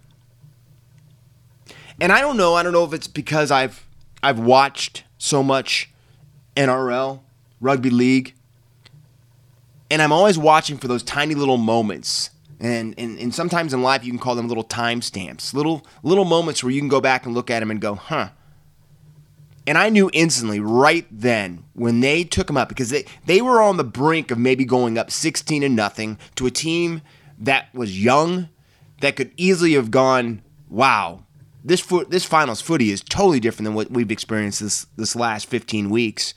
And 2.00 2.12
I 2.12 2.22
don't 2.22 2.38
know, 2.38 2.54
I 2.54 2.62
don't 2.62 2.72
know 2.72 2.84
if 2.84 2.94
it's 2.94 3.08
because 3.08 3.50
I've 3.50 3.84
I've 4.22 4.38
watched 4.38 5.06
so 5.18 5.42
much 5.42 5.90
NRL, 6.56 7.22
rugby 7.60 7.90
league, 7.90 8.36
and 9.90 10.04
I'm 10.04 10.12
always 10.12 10.38
watching 10.38 10.78
for 10.78 10.88
those 10.88 11.02
tiny 11.02 11.34
little 11.34 11.58
moments. 11.58 12.30
And, 12.60 12.94
and, 13.00 13.18
and 13.18 13.34
sometimes 13.34 13.74
in 13.74 13.82
life 13.82 14.06
you 14.06 14.12
can 14.12 14.20
call 14.20 14.36
them 14.36 14.48
little 14.48 14.64
timestamps, 14.64 15.52
little 15.56 15.84
little 16.04 16.26
moments 16.26 16.64
where 16.64 16.72
you 16.72 16.80
can 16.80 16.90
go 16.90 17.02
back 17.02 17.26
and 17.26 17.34
look 17.34 17.50
at 17.50 17.62
them 17.62 17.72
and 17.72 17.82
go, 17.82 17.96
huh. 17.96 18.30
And 19.68 19.78
I 19.78 19.90
knew 19.90 20.10
instantly 20.14 20.60
right 20.60 21.08
then 21.12 21.66
when 21.74 22.00
they 22.00 22.24
took 22.24 22.50
him 22.50 22.58
up 22.58 22.70
because 22.70 22.92
they, 22.92 23.06
they 23.26 23.42
were 23.42 23.62
on 23.62 23.78
the 23.78 23.84
brink 23.84 24.30
of 24.30 24.38
maybe 24.38 24.64
going 24.64 24.98
up 24.98 25.10
16 25.10 25.64
and 25.64 25.76
nothing 25.76 26.20
to 26.36 26.46
a 26.46 26.52
team 26.52 27.02
that 27.40 27.74
was 27.74 28.04
young, 28.04 28.50
that 29.02 29.16
could 29.16 29.32
easily 29.38 29.74
have 29.74 29.92
gone, 29.92 30.44
wow, 30.70 31.24
this 31.64 31.82
foot 31.82 32.12
this 32.12 32.26
finals 32.26 32.62
footy 32.62 32.92
is 32.92 33.02
totally 33.02 33.40
different 33.40 33.66
than 33.66 33.74
what 33.74 33.90
we've 33.90 34.12
experienced 34.12 34.60
this 34.60 34.86
this 34.98 35.16
last 35.16 35.48
15 35.48 35.90
weeks. 35.90 36.36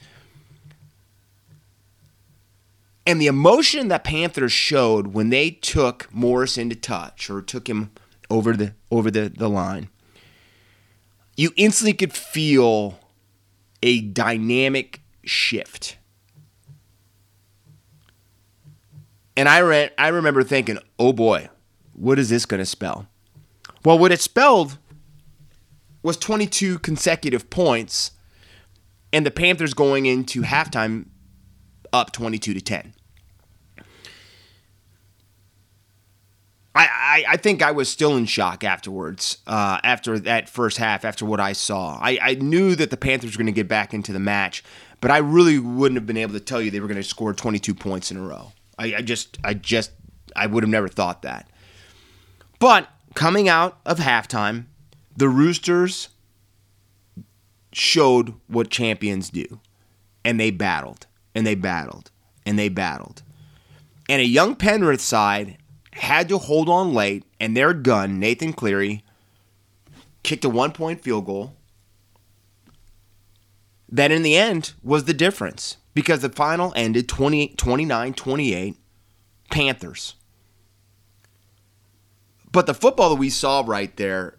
And 3.06 3.20
the 3.20 3.26
emotion 3.26 3.88
that 3.88 4.04
Panthers 4.04 4.52
showed 4.52 5.08
when 5.08 5.30
they 5.30 5.50
took 5.50 6.12
Morris 6.12 6.58
into 6.58 6.74
touch 6.74 7.30
or 7.30 7.42
took 7.42 7.68
him 7.68 7.90
over 8.30 8.56
the 8.56 8.74
over 8.90 9.10
the, 9.10 9.28
the 9.28 9.48
line, 9.48 9.90
you 11.36 11.52
instantly 11.56 11.92
could 11.92 12.14
feel 12.14 12.98
a 13.82 14.00
dynamic 14.00 15.02
shift. 15.24 15.96
And 19.36 19.48
I 19.48 19.58
re- 19.58 19.90
I 19.96 20.08
remember 20.08 20.42
thinking, 20.42 20.78
"Oh 20.98 21.12
boy, 21.12 21.48
what 21.92 22.18
is 22.18 22.28
this 22.28 22.44
going 22.44 22.58
to 22.58 22.66
spell?" 22.66 23.06
Well, 23.84 23.98
what 23.98 24.10
it 24.10 24.20
spelled 24.20 24.78
was 26.02 26.16
22 26.16 26.80
consecutive 26.80 27.48
points 27.50 28.12
and 29.12 29.24
the 29.24 29.30
Panthers 29.30 29.74
going 29.74 30.06
into 30.06 30.42
halftime 30.42 31.06
up 31.92 32.12
22 32.12 32.54
to 32.54 32.60
10. 32.60 32.94
I, 36.80 37.24
I, 37.30 37.36
think 37.36 37.60
I 37.60 37.72
was 37.72 37.88
still 37.88 38.16
in 38.16 38.26
shock 38.26 38.62
afterwards, 38.62 39.38
uh, 39.46 39.78
after 39.82 40.18
that 40.20 40.48
first 40.48 40.76
half, 40.76 41.04
after 41.04 41.24
what 41.24 41.40
I 41.40 41.52
saw. 41.52 41.98
I, 42.00 42.18
I 42.22 42.34
knew 42.34 42.76
that 42.76 42.90
the 42.90 42.96
Panthers 42.96 43.34
were 43.34 43.38
going 43.38 43.46
to 43.46 43.52
get 43.52 43.66
back 43.66 43.92
into 43.92 44.12
the 44.12 44.20
match, 44.20 44.62
but 45.00 45.10
I 45.10 45.18
really 45.18 45.58
wouldn't 45.58 45.96
have 45.96 46.06
been 46.06 46.16
able 46.16 46.34
to 46.34 46.40
tell 46.40 46.62
you 46.62 46.70
they 46.70 46.80
were 46.80 46.86
going 46.86 46.96
to 46.96 47.02
score 47.02 47.32
22 47.32 47.74
points 47.74 48.10
in 48.10 48.16
a 48.16 48.22
row. 48.22 48.52
I, 48.78 48.96
I 48.96 49.02
just, 49.02 49.38
I 49.42 49.54
just, 49.54 49.90
I 50.36 50.46
would 50.46 50.62
have 50.62 50.70
never 50.70 50.88
thought 50.88 51.22
that. 51.22 51.50
But 52.60 52.88
coming 53.14 53.48
out 53.48 53.80
of 53.84 53.98
halftime, 53.98 54.66
the 55.16 55.28
Roosters 55.28 56.10
showed 57.72 58.34
what 58.46 58.70
champions 58.70 59.30
do, 59.30 59.60
and 60.24 60.38
they 60.38 60.52
battled, 60.52 61.06
and 61.34 61.44
they 61.44 61.56
battled, 61.56 62.12
and 62.46 62.56
they 62.56 62.68
battled. 62.68 63.22
And 64.08 64.22
a 64.22 64.26
young 64.26 64.54
Penrith 64.54 65.00
side 65.00 65.58
had 65.98 66.28
to 66.28 66.38
hold 66.38 66.68
on 66.68 66.92
late, 66.92 67.24
and 67.38 67.56
their 67.56 67.72
gun, 67.72 68.18
Nathan 68.18 68.52
Cleary, 68.52 69.04
kicked 70.22 70.44
a 70.44 70.48
one 70.48 70.72
point 70.72 71.02
field 71.02 71.26
goal. 71.26 71.54
That 73.90 74.10
in 74.12 74.22
the 74.22 74.36
end 74.36 74.74
was 74.82 75.04
the 75.04 75.14
difference 75.14 75.78
because 75.94 76.20
the 76.20 76.28
final 76.28 76.72
ended 76.76 77.08
29 77.08 78.14
28 78.14 78.76
Panthers. 79.50 80.14
But 82.52 82.66
the 82.66 82.74
football 82.74 83.10
that 83.10 83.16
we 83.16 83.30
saw 83.30 83.62
right 83.66 83.94
there 83.96 84.38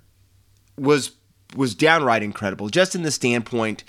was 0.77 1.11
was 1.55 1.73
downright 1.73 2.21
incredible, 2.21 2.69
just 2.69 2.93
in 2.93 3.01
the 3.01 3.11
standpoint 3.11 3.83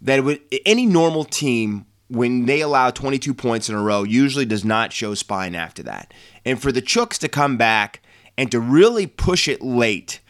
that 0.00 0.24
would, 0.24 0.40
any 0.66 0.84
normal 0.84 1.24
team 1.24 1.86
when 2.08 2.46
they 2.46 2.60
allow 2.60 2.90
22 2.90 3.34
points 3.34 3.68
in 3.68 3.74
a 3.74 3.82
row 3.82 4.02
usually 4.02 4.44
does 4.44 4.64
not 4.64 4.92
show 4.92 5.14
spine 5.14 5.54
after 5.54 5.82
that. 5.82 6.12
And 6.44 6.60
for 6.60 6.70
the 6.70 6.82
Chooks 6.82 7.18
to 7.18 7.28
come 7.28 7.56
back 7.56 8.02
and 8.36 8.50
to 8.50 8.60
really 8.60 9.06
push 9.06 9.48
it 9.48 9.62
late 9.62 10.20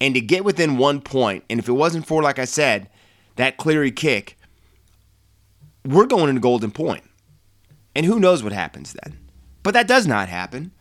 and 0.00 0.14
to 0.14 0.20
get 0.20 0.44
within 0.44 0.78
one 0.78 1.00
point, 1.00 1.44
and 1.50 1.58
if 1.58 1.68
it 1.68 1.72
wasn't 1.72 2.06
for, 2.06 2.22
like 2.22 2.38
I 2.38 2.44
said, 2.44 2.88
that 3.36 3.56
Cleary 3.56 3.90
kick, 3.90 4.38
we're 5.84 6.06
going 6.06 6.28
into 6.28 6.40
Golden 6.40 6.70
Point. 6.70 7.04
And 7.94 8.06
who 8.06 8.18
knows 8.18 8.42
what 8.42 8.52
happens 8.52 8.94
then? 9.02 9.18
But 9.62 9.74
that 9.74 9.88
does 9.88 10.06
not 10.06 10.28
happen. 10.28 10.72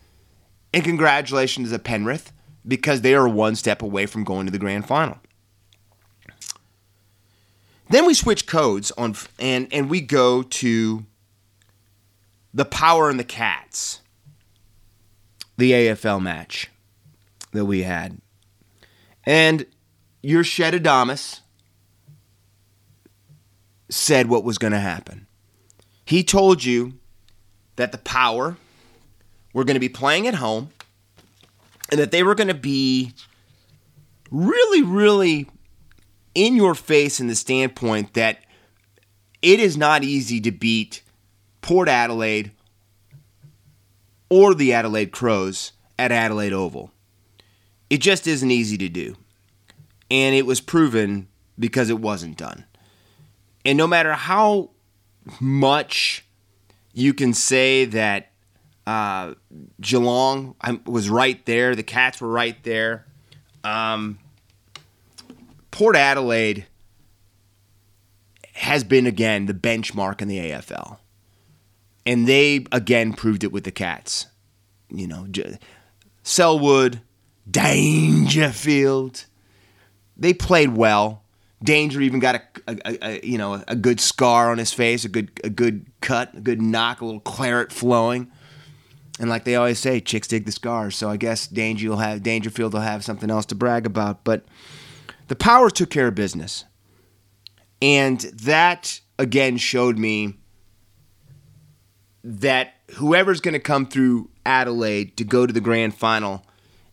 And 0.74 0.83
congratulations 0.83 1.72
to 1.72 1.79
Penrith 1.79 2.31
because 2.67 3.01
they 3.01 3.13
are 3.13 3.27
one 3.27 3.55
step 3.55 3.81
away 3.81 4.05
from 4.05 4.24
going 4.24 4.45
to 4.45 4.51
the 4.51 4.60
grand 4.60 4.88
final. 4.88 5.17
Then 7.90 8.06
we 8.06 8.13
switch 8.13 8.48
codes 8.48 8.92
on 8.98 9.16
and 9.40 9.72
and 9.72 9.90
we 9.90 10.02
go 10.02 10.44
to 10.44 11.06
the 12.54 12.66
Power 12.66 13.10
and 13.10 13.20
the 13.20 13.24
Cats. 13.24 14.00
The 15.58 15.72
AFL 15.72 16.22
match 16.22 16.72
that 17.52 17.66
we 17.66 17.84
had. 17.84 18.20
And 19.24 19.66
your 20.22 20.44
Shed 20.44 20.74
Adamus 20.74 21.42
said 23.90 24.28
what 24.28 24.44
was 24.44 24.58
going 24.58 24.74
to 24.74 24.80
happen. 24.80 25.28
He 26.06 26.24
told 26.24 26.63
you 26.63 26.94
that 27.75 27.92
the 27.92 27.98
Power 28.00 28.58
were 29.54 29.63
going 29.63 29.75
to 29.75 29.80
be 29.80 29.90
playing 29.90 30.28
at 30.28 30.36
home 30.36 30.72
and 31.90 32.00
that 32.00 32.12
they 32.12 32.24
were 32.24 32.36
going 32.36 32.48
to 32.48 32.54
be 32.54 33.13
really, 34.32 34.82
really 34.82 35.48
in 36.36 36.56
your 36.56 36.75
face 36.75 37.20
in 37.20 37.28
the 37.28 37.36
standpoint 37.36 38.13
that 38.13 38.40
it 39.42 39.60
is 39.60 39.78
not 39.78 40.04
easy 40.04 40.40
to 40.42 40.52
beat 40.52 41.04
Port 41.62 41.88
Adelaide 41.88 42.52
or 44.30 44.54
the 44.54 44.74
Adelaide 44.74 45.12
Crows 45.12 45.74
at 46.00 46.12
Adelaide 46.12 46.54
Oval. 46.54 46.92
It 47.90 47.98
just 47.98 48.25
isn't 48.25 48.50
easy 48.50 48.78
to 48.78 48.90
do. 48.90 49.16
And 50.10 50.36
it 50.36 50.46
was 50.46 50.62
proven 50.62 51.28
because 51.60 51.90
it 51.90 52.00
wasn't 52.00 52.38
done. 52.38 52.66
And 53.66 53.78
no 53.78 53.88
matter 53.88 54.13
how 54.13 54.72
much 55.40 56.25
you 56.94 57.13
can 57.13 57.34
say 57.34 57.86
that 57.86 58.32
uh, 58.86 59.34
Geelong 59.80 60.56
was 60.86 61.10
right 61.10 61.44
there, 61.46 61.75
the 61.75 61.84
Cats 61.84 62.20
were 62.20 62.28
right 62.30 62.62
there. 62.63 63.06
Um, 63.63 64.20
Port 65.74 65.96
Adelaide 65.96 66.68
has 68.53 68.84
been 68.84 69.08
again 69.08 69.48
the 69.48 69.56
benchmark 69.56 70.22
in 70.22 70.27
the 70.27 70.38
AFL. 70.38 71.00
And 72.06 72.27
they 72.27 72.68
again 72.72 73.13
proved 73.13 73.44
it 73.44 73.51
with 73.51 73.63
the 73.63 73.72
Cats. 73.72 74.27
You 74.92 75.08
know, 75.08 75.25
Selwood, 76.22 77.01
Dangerfield. 77.50 79.25
They 80.15 80.32
played 80.36 80.75
well. 80.75 81.24
Danger 81.63 82.01
even 82.01 82.20
got 82.20 82.36
a, 82.36 82.42
a, 82.68 82.98
a, 83.01 83.25
you 83.25 83.39
know 83.39 83.63
a 83.68 83.75
good 83.75 84.00
scar 84.00 84.51
on 84.51 84.60
his 84.60 84.72
face, 84.72 85.06
a 85.06 85.10
good 85.10 85.32
a 85.44 85.50
good 85.50 85.88
cut, 86.01 86.36
a 86.36 86.39
good 86.39 86.62
knock, 86.62 87.01
a 87.01 87.06
little 87.06 87.20
claret 87.20 87.72
flowing. 87.72 88.32
And 89.20 89.27
like 89.27 89.44
they 89.44 89.56
always 89.56 89.80
say, 89.80 90.01
chicks 90.01 90.27
dig 90.27 90.46
the 90.46 90.51
scars. 90.51 90.96
So 90.96 91.10
I 91.10 91.18
guess 91.18 91.48
Danger 91.48 91.89
will 91.89 91.98
have 91.98 92.22
Dangerfield 92.22 92.74
will 92.74 92.82
have 92.82 93.03
something 93.03 93.32
else 93.32 93.48
to 93.48 93.56
brag 93.56 93.88
about. 93.88 94.24
But 94.24 94.46
the 95.27 95.36
Powers 95.36 95.74
took 95.74 95.89
care 95.89 96.08
of 96.08 96.15
business. 96.15 96.65
And 97.82 98.20
that, 98.22 99.01
again, 99.20 99.58
showed 99.58 99.98
me 99.98 100.36
that 102.24 102.75
whoever's 102.96 103.42
going 103.42 103.53
to 103.53 103.60
come 103.60 103.86
through 103.86 104.30
Adelaide 104.46 105.18
to 105.18 105.24
go 105.24 105.46
to 105.46 105.53
the 105.53 105.62
grand 105.62 105.96
final 105.96 106.46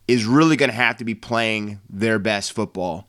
is 0.07 0.25
really 0.25 0.57
going 0.57 0.69
to 0.69 0.75
have 0.75 0.97
to 0.97 1.05
be 1.05 1.15
playing 1.15 1.79
their 1.89 2.19
best 2.19 2.51
football. 2.51 3.07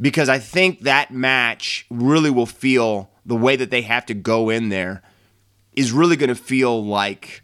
Because 0.00 0.28
I 0.28 0.38
think 0.38 0.80
that 0.82 1.10
match 1.10 1.86
really 1.90 2.30
will 2.30 2.46
feel 2.46 3.10
the 3.26 3.36
way 3.36 3.56
that 3.56 3.70
they 3.70 3.82
have 3.82 4.06
to 4.06 4.14
go 4.14 4.50
in 4.50 4.68
there 4.68 5.02
is 5.74 5.92
really 5.92 6.16
going 6.16 6.28
to 6.28 6.34
feel 6.34 6.84
like, 6.84 7.42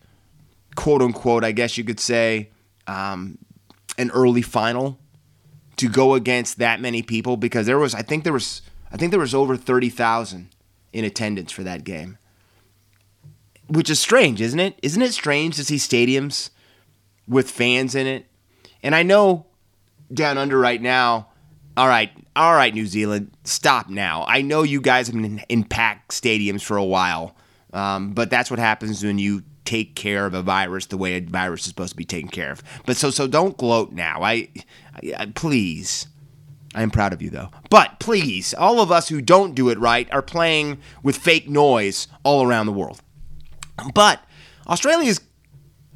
quote 0.75 1.02
unquote, 1.02 1.45
I 1.45 1.52
guess 1.52 1.78
you 1.78 1.85
could 1.85 2.00
say, 2.00 2.50
um, 2.87 3.38
an 3.97 4.11
early 4.11 4.43
final 4.43 4.99
to 5.78 5.88
go 5.88 6.14
against 6.14 6.58
that 6.58 6.80
many 6.80 7.02
people 7.02 7.37
because 7.37 7.66
there 7.66 7.78
was 7.78 7.94
I 7.94 8.02
think 8.02 8.25
there 8.25 8.32
was 8.32 8.62
I 8.92 8.97
think 8.97 9.11
there 9.11 9.20
was 9.20 9.35
over 9.35 9.56
30,000 9.56 10.49
in 10.92 11.04
attendance 11.04 11.52
for 11.52 11.62
that 11.62 11.85
game. 11.85 12.18
Which 13.68 13.90
is 13.90 14.00
strange, 14.00 14.40
isn't 14.40 14.61
it? 14.61 14.78
Isn't 14.82 15.02
it 15.02 15.12
strange 15.12 15.56
to 15.56 15.64
see 15.64 15.76
stadiums 15.76 16.50
with 17.26 17.50
fans 17.50 17.94
in 17.94 18.06
it? 18.06 18.26
And 18.82 18.94
I 18.94 19.02
know 19.02 19.47
down 20.12 20.38
under 20.38 20.58
right 20.58 20.80
now, 20.80 21.28
all 21.76 21.87
right, 21.87 22.11
all 22.35 22.54
right, 22.54 22.73
New 22.73 22.87
Zealand, 22.87 23.30
stop 23.44 23.88
now. 23.88 24.25
I 24.26 24.40
know 24.42 24.62
you 24.62 24.80
guys 24.80 25.06
have 25.08 25.14
been 25.14 25.42
in 25.49 25.64
packed 25.64 26.12
stadiums 26.12 26.62
for 26.62 26.76
a 26.76 26.85
while, 26.85 27.37
um, 27.73 28.14
but 28.14 28.30
that's 28.30 28.50
what 28.50 28.58
happens 28.58 29.04
when 29.04 29.18
you 29.18 29.42
take 29.64 29.94
care 29.94 30.25
of 30.25 30.32
a 30.32 30.40
virus 30.40 30.87
the 30.87 30.97
way 30.97 31.16
a 31.16 31.20
virus 31.20 31.61
is 31.61 31.66
supposed 31.66 31.90
to 31.90 31.97
be 31.97 32.04
taken 32.06 32.30
care 32.30 32.50
of. 32.50 32.62
But 32.87 32.97
so 32.97 33.11
so 33.11 33.26
don't 33.26 33.56
gloat 33.58 33.92
now. 33.92 34.23
I, 34.23 34.49
please. 35.35 36.07
I 36.75 36.83
am 36.83 36.90
proud 36.90 37.12
of 37.12 37.23
you 37.23 37.31
though. 37.31 37.50
But 37.71 37.99
please, 37.99 38.55
all 38.55 38.81
of 38.81 38.93
us 38.93 39.09
who 39.09 39.21
don't 39.21 39.55
do 39.55 39.69
it 39.69 39.78
right 39.78 40.09
are 40.12 40.23
playing 40.23 40.78
with 41.02 41.17
fake 41.17 41.49
noise 41.49 42.09
all 42.25 42.47
around 42.47 42.67
the 42.67 42.73
world. 42.73 43.00
But 43.95 44.23
Australia 44.69 45.09
is 45.09 45.21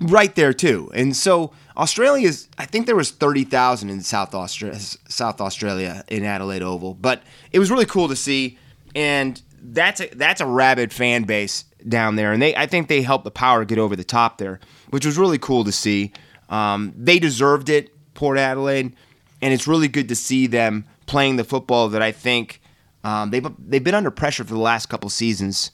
right 0.00 0.34
there 0.34 0.52
too. 0.52 0.90
And 0.94 1.14
so 1.14 1.52
Australia 1.76 2.28
is 2.28 2.48
I 2.58 2.64
think 2.64 2.86
there 2.86 2.96
was 2.96 3.10
30,000 3.10 3.90
in 3.90 4.00
South 4.02 4.34
Australia 4.34 4.78
South 4.78 5.40
Australia 5.40 6.04
in 6.08 6.24
Adelaide 6.24 6.62
Oval, 6.62 6.94
but 6.94 7.22
it 7.52 7.58
was 7.58 7.70
really 7.70 7.86
cool 7.86 8.08
to 8.08 8.16
see 8.16 8.58
and 8.94 9.40
that's 9.62 10.00
a 10.00 10.08
that's 10.14 10.40
a 10.40 10.46
rabid 10.46 10.92
fan 10.92 11.22
base 11.22 11.64
down 11.88 12.16
there, 12.16 12.32
and 12.32 12.42
they 12.42 12.54
I 12.56 12.66
think 12.66 12.88
they 12.88 13.02
helped 13.02 13.24
the 13.24 13.30
Power 13.30 13.64
get 13.64 13.78
over 13.78 13.96
the 13.96 14.04
top 14.04 14.38
there, 14.38 14.60
which 14.90 15.06
was 15.06 15.18
really 15.18 15.38
cool 15.38 15.64
to 15.64 15.72
see. 15.72 16.12
Um, 16.48 16.92
they 16.96 17.18
deserved 17.18 17.68
it, 17.68 17.91
Port 18.22 18.38
Adelaide, 18.38 18.94
and 19.40 19.52
it's 19.52 19.66
really 19.66 19.88
good 19.88 20.08
to 20.08 20.14
see 20.14 20.46
them 20.46 20.84
playing 21.06 21.34
the 21.34 21.42
football 21.42 21.88
that 21.88 22.02
I 22.02 22.12
think 22.12 22.60
um, 23.02 23.30
they've 23.30 23.44
they've 23.58 23.82
been 23.82 23.96
under 23.96 24.12
pressure 24.12 24.44
for 24.44 24.54
the 24.54 24.60
last 24.60 24.86
couple 24.86 25.10
seasons 25.10 25.72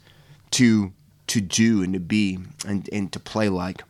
to 0.53 0.91
to 1.27 1.43
do 1.43 1.83
and 1.83 1.93
to 1.93 2.01
be 2.01 2.39
and, 2.67 2.89
and 2.91 3.13
to 3.13 3.21
play 3.21 3.51
like. 3.51 3.83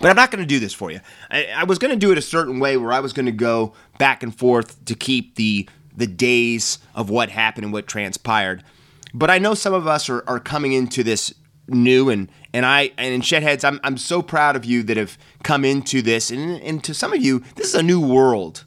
But 0.00 0.08
I'm 0.08 0.16
not 0.16 0.30
going 0.30 0.42
to 0.42 0.48
do 0.48 0.60
this 0.60 0.72
for 0.72 0.90
you. 0.90 1.00
I, 1.30 1.48
I 1.54 1.64
was 1.64 1.78
going 1.78 1.90
to 1.90 1.98
do 1.98 2.10
it 2.10 2.16
a 2.16 2.22
certain 2.22 2.58
way 2.58 2.78
where 2.78 2.90
I 2.90 3.00
was 3.00 3.12
going 3.12 3.26
to 3.26 3.32
go 3.32 3.74
back 3.98 4.22
and 4.22 4.34
forth 4.34 4.82
to 4.86 4.94
keep 4.94 5.34
the 5.34 5.68
the 5.94 6.06
days 6.06 6.78
of 6.94 7.10
what 7.10 7.28
happened 7.28 7.64
and 7.64 7.72
what 7.74 7.86
transpired. 7.86 8.64
But 9.12 9.28
I 9.28 9.36
know 9.36 9.52
some 9.52 9.74
of 9.74 9.86
us 9.86 10.08
are, 10.08 10.24
are 10.26 10.40
coming 10.40 10.72
into 10.72 11.04
this 11.04 11.34
new 11.68 12.10
and 12.10 12.30
and 12.52 12.66
I 12.66 12.92
and 12.98 13.14
in 13.14 13.20
Shedheads, 13.20 13.64
I'm 13.64 13.80
I'm 13.84 13.96
so 13.96 14.22
proud 14.22 14.56
of 14.56 14.64
you 14.64 14.82
that 14.84 14.96
have 14.96 15.16
come 15.42 15.64
into 15.64 16.02
this 16.02 16.30
and 16.30 16.60
and 16.62 16.82
to 16.84 16.94
some 16.94 17.12
of 17.12 17.22
you, 17.22 17.40
this 17.56 17.68
is 17.68 17.74
a 17.74 17.82
new 17.82 18.00
world, 18.00 18.64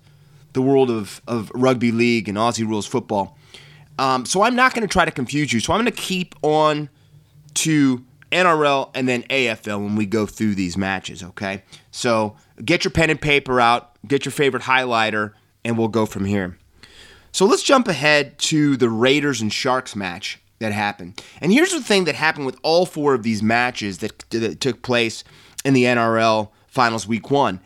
the 0.54 0.62
world 0.62 0.90
of, 0.90 1.22
of 1.28 1.52
rugby 1.54 1.92
league 1.92 2.28
and 2.30 2.38
Aussie 2.38 2.68
rules 2.68 2.88
football. 2.88 3.38
Um, 3.98 4.26
so 4.26 4.42
I'm 4.42 4.56
not 4.56 4.74
going 4.74 4.86
to 4.86 4.92
try 4.92 5.06
to 5.06 5.12
confuse 5.12 5.54
you. 5.54 5.60
So 5.60 5.74
I'm 5.74 5.80
going 5.80 5.92
to 5.92 6.02
keep 6.02 6.36
on 6.42 6.90
to 7.56 8.04
NRL 8.32 8.92
and 8.94 9.08
then 9.08 9.24
AFL 9.24 9.82
when 9.82 9.96
we 9.96 10.06
go 10.06 10.26
through 10.26 10.56
these 10.56 10.78
matches, 10.78 11.24
okay? 11.24 11.64
So 11.92 12.36
get 12.64 12.84
your 12.84 12.92
pen 12.92 13.10
and 13.10 13.22
paper 13.22 13.62
out, 13.62 13.96
get 14.06 14.26
your 14.26 14.34
favorite 14.34 14.64
highlighter, 14.64 15.32
and 15.64 15.78
we'll 15.78 15.88
go 15.88 16.06
from 16.06 16.26
here. 16.26 16.58
So 17.32 17.46
let's 17.46 17.64
jump 17.64 17.88
ahead 17.88 18.38
to 18.40 18.78
the 18.78 18.90
Raiders 18.90 19.42
and 19.42 19.52
Sharks 19.52 19.96
match 19.96 20.40
that 20.60 20.72
happened. 20.72 21.22
And 21.42 21.52
here's 21.52 21.72
the 21.72 21.82
thing 21.82 22.06
that 22.06 22.16
happened 22.16 22.46
with 22.46 22.58
all 22.64 22.86
four 22.86 23.14
of 23.14 23.24
these 23.24 23.44
matches 23.44 24.00
that, 24.00 24.30
that 24.30 24.60
took 24.60 24.82
place 24.82 25.24
in 25.64 25.74
the 25.74 25.84
NRL 25.84 26.50
Finals 26.68 27.08
Week 27.08 27.30
1. 27.30 27.60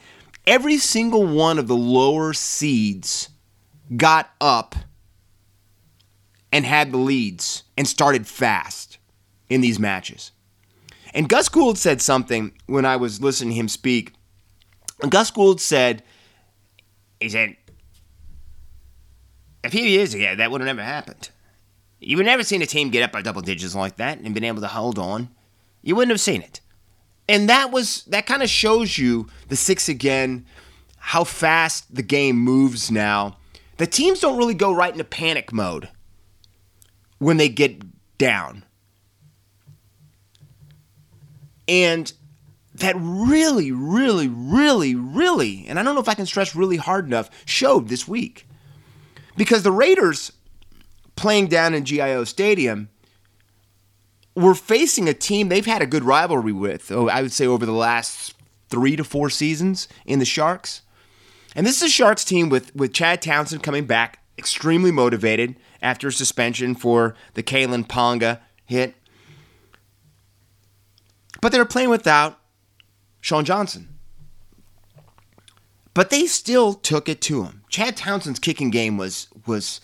Every 0.48 0.77
single 0.77 1.25
one 1.25 1.60
of 1.60 1.67
the 1.67 1.75
lower 1.75 2.34
seeds 2.34 3.29
got 3.96 4.31
up 4.41 4.75
and 6.51 6.65
had 6.65 6.91
the 6.91 6.98
leads 6.98 7.63
and 7.77 7.88
started 7.88 8.25
fast 8.25 8.98
in 9.50 9.62
these 9.62 9.79
matches. 9.79 10.31
And 11.13 11.29
Gus 11.29 11.50
Gould 11.50 11.77
said 11.77 12.01
something 12.01 12.53
when 12.67 12.86
I 12.86 12.96
was 12.96 13.22
listening 13.22 13.51
to 13.51 13.60
him 13.60 13.67
speak. 13.67 14.13
And 15.01 15.12
Gus 15.12 15.31
Gould 15.31 15.60
said, 15.60 16.03
he 17.19 17.29
said, 17.29 17.55
a 19.63 19.69
few 19.69 19.84
years 19.84 20.13
ago, 20.13 20.36
that 20.36 20.51
would 20.51 20.62
have 20.62 20.67
never 20.67 20.84
happened. 20.84 21.29
You 22.00 22.18
would 22.18 22.25
never 22.25 22.44
seen 22.44 22.62
a 22.62 22.65
team 22.65 22.89
get 22.89 23.03
up 23.03 23.12
by 23.12 23.22
double 23.22 23.41
digits 23.41 23.75
like 23.75 23.98
that 23.98 24.20
and 24.20 24.34
been 24.34 24.44
able 24.44 24.62
to 24.62 24.68
hold 24.68 24.98
on. 24.98 25.29
You 25.82 25.96
wouldn't 25.96 26.12
have 26.12 26.22
seen 26.22 26.41
it. 26.41 26.62
And 27.27 27.50
that 27.50 27.72
was 27.72 28.03
that 28.06 28.25
kind 28.25 28.41
of 28.41 28.50
shows 28.50 28.98
you 28.98 29.27
the 29.50 29.56
six 29.56 29.88
again, 29.88 30.46
how 30.98 31.24
fast 31.24 31.94
the 31.94 32.01
game 32.01 32.38
moves 32.38 32.89
now. 32.89 33.38
The 33.77 33.88
teams 33.88 34.20
don't 34.20 34.38
really 34.38 34.56
go 34.56 34.74
right 34.74 34.91
into 34.91 35.03
panic 35.03 35.53
mode 35.53 35.89
when 37.20 37.38
they 37.38 37.50
get 37.50 37.82
down. 38.18 38.65
And 41.68 42.12
that 42.75 42.96
really, 42.98 43.72
really, 43.72 44.27
really, 44.27 44.96
really, 44.96 45.65
and 45.68 45.79
I 45.79 45.84
don't 45.84 45.94
know 45.94 46.01
if 46.01 46.10
I 46.10 46.15
can 46.15 46.25
stress 46.25 46.56
really 46.56 46.77
hard 46.77 47.06
enough, 47.06 47.29
showed 47.46 47.89
this 47.89 48.08
week. 48.08 48.48
Because 49.38 49.63
the 49.63 49.72
Raiders 49.72 50.32
playing 51.19 51.47
down 51.47 51.73
in 51.73 51.85
GIO 51.85 52.23
Stadium 52.23 52.89
we're 54.39 54.55
facing 54.55 55.09
a 55.09 55.13
team 55.13 55.49
they've 55.49 55.65
had 55.65 55.81
a 55.81 55.88
good 55.88 56.03
rivalry 56.03 56.53
with, 56.53 56.91
oh, 56.91 57.09
I 57.09 57.21
would 57.21 57.33
say 57.33 57.45
over 57.45 57.65
the 57.65 57.71
last 57.71 58.35
three 58.69 58.95
to 58.95 59.03
four 59.03 59.29
seasons 59.29 59.88
in 60.05 60.19
the 60.19 60.25
Sharks. 60.25 60.81
And 61.55 61.65
this 61.65 61.77
is 61.77 61.83
a 61.83 61.89
Sharks 61.89 62.23
team 62.23 62.49
with, 62.49 62.73
with 62.75 62.93
Chad 62.93 63.21
Townsend 63.21 63.63
coming 63.63 63.85
back, 63.85 64.19
extremely 64.38 64.91
motivated 64.91 65.55
after 65.81 66.09
suspension 66.11 66.75
for 66.75 67.15
the 67.33 67.43
Kalyn 67.43 67.85
Ponga 67.85 68.39
hit. 68.65 68.95
But 71.41 71.51
they 71.51 71.57
were 71.57 71.65
playing 71.65 71.89
without 71.89 72.39
Shaun 73.19 73.43
Johnson. 73.43 73.99
But 75.93 76.11
they 76.11 76.27
still 76.27 76.75
took 76.75 77.09
it 77.09 77.19
to 77.21 77.43
him. 77.43 77.63
Chad 77.69 77.97
Townsend's 77.97 78.39
kicking 78.39 78.69
game 78.69 78.97
was 78.97 79.27
was 79.45 79.81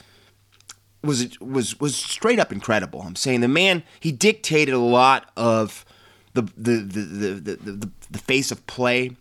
was 1.05 1.39
was 1.39 1.79
was 1.79 1.95
straight 1.95 2.39
up 2.39 2.51
incredible. 2.51 3.01
I'm 3.01 3.15
saying 3.15 3.41
the 3.41 3.47
man 3.47 3.83
he 3.99 4.11
dictated 4.11 4.73
a 4.73 4.79
lot 4.79 5.31
of 5.37 5.85
the 6.33 6.41
the 6.57 6.77
the 6.77 7.01
the, 7.01 7.55
the, 7.55 7.71
the, 7.71 7.91
the 8.11 8.19
face 8.19 8.51
of 8.51 8.65
play, 8.67 9.11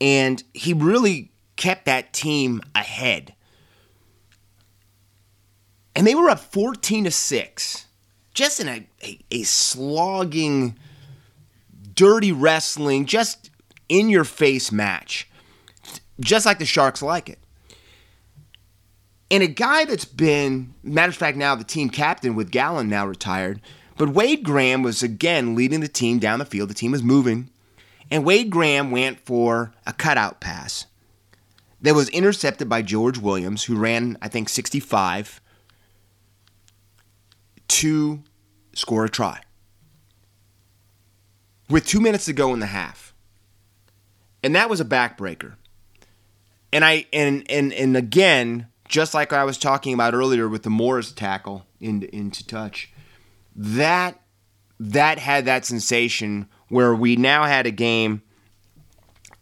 and 0.00 0.42
he 0.52 0.72
really 0.72 1.30
kept 1.56 1.86
that 1.86 2.12
team 2.12 2.62
ahead. 2.74 3.34
And 5.94 6.06
they 6.06 6.14
were 6.14 6.28
up 6.28 6.40
14 6.40 7.04
to 7.04 7.10
6. 7.10 7.86
Just 8.34 8.60
in 8.60 8.68
a, 8.68 8.86
a, 9.02 9.18
a 9.30 9.42
slogging, 9.44 10.76
dirty 11.94 12.32
wrestling, 12.32 13.06
just 13.06 13.50
in 13.88 14.10
your 14.10 14.24
face 14.24 14.70
match. 14.70 15.28
Just 16.20 16.44
like 16.44 16.58
the 16.58 16.66
Sharks 16.66 17.00
like 17.00 17.30
it. 17.30 17.38
And 19.30 19.42
a 19.42 19.48
guy 19.48 19.84
that's 19.84 20.04
been, 20.04 20.74
matter 20.82 21.10
of 21.10 21.16
fact, 21.16 21.36
now 21.36 21.54
the 21.54 21.64
team 21.64 21.90
captain 21.90 22.34
with 22.34 22.50
Gallen 22.50 22.88
now 22.88 23.06
retired, 23.06 23.60
but 23.96 24.10
Wade 24.10 24.44
Graham 24.44 24.82
was 24.82 25.02
again 25.02 25.54
leading 25.54 25.80
the 25.80 25.88
team 25.88 26.18
down 26.18 26.38
the 26.38 26.44
field. 26.44 26.70
The 26.70 26.74
team 26.74 26.92
was 26.92 27.02
moving. 27.02 27.50
And 28.10 28.24
Wade 28.24 28.50
Graham 28.50 28.90
went 28.90 29.18
for 29.20 29.72
a 29.86 29.92
cutout 29.92 30.40
pass 30.40 30.86
that 31.80 31.94
was 31.94 32.08
intercepted 32.10 32.68
by 32.68 32.82
George 32.82 33.18
Williams, 33.18 33.64
who 33.64 33.76
ran, 33.76 34.16
I 34.22 34.28
think, 34.28 34.48
65 34.48 35.40
to 37.68 38.22
score 38.74 39.04
a 39.04 39.08
try. 39.08 39.40
With 41.68 41.86
two 41.86 42.00
minutes 42.00 42.26
to 42.26 42.32
go 42.32 42.54
in 42.54 42.60
the 42.60 42.66
half. 42.66 43.12
And 44.42 44.54
that 44.54 44.70
was 44.70 44.80
a 44.80 44.84
backbreaker. 44.84 45.54
And 46.72 46.84
I 46.84 47.06
and 47.12 47.44
and 47.50 47.72
and 47.72 47.96
again, 47.96 48.68
just 48.88 49.14
like 49.14 49.32
I 49.32 49.44
was 49.44 49.58
talking 49.58 49.94
about 49.94 50.14
earlier 50.14 50.48
with 50.48 50.62
the 50.62 50.70
Morris 50.70 51.12
tackle 51.12 51.66
into 51.80 52.14
into 52.14 52.46
touch, 52.46 52.92
that 53.54 54.20
that 54.78 55.18
had 55.18 55.44
that 55.46 55.64
sensation 55.64 56.48
where 56.68 56.94
we 56.94 57.16
now 57.16 57.44
had 57.44 57.66
a 57.66 57.70
game 57.70 58.22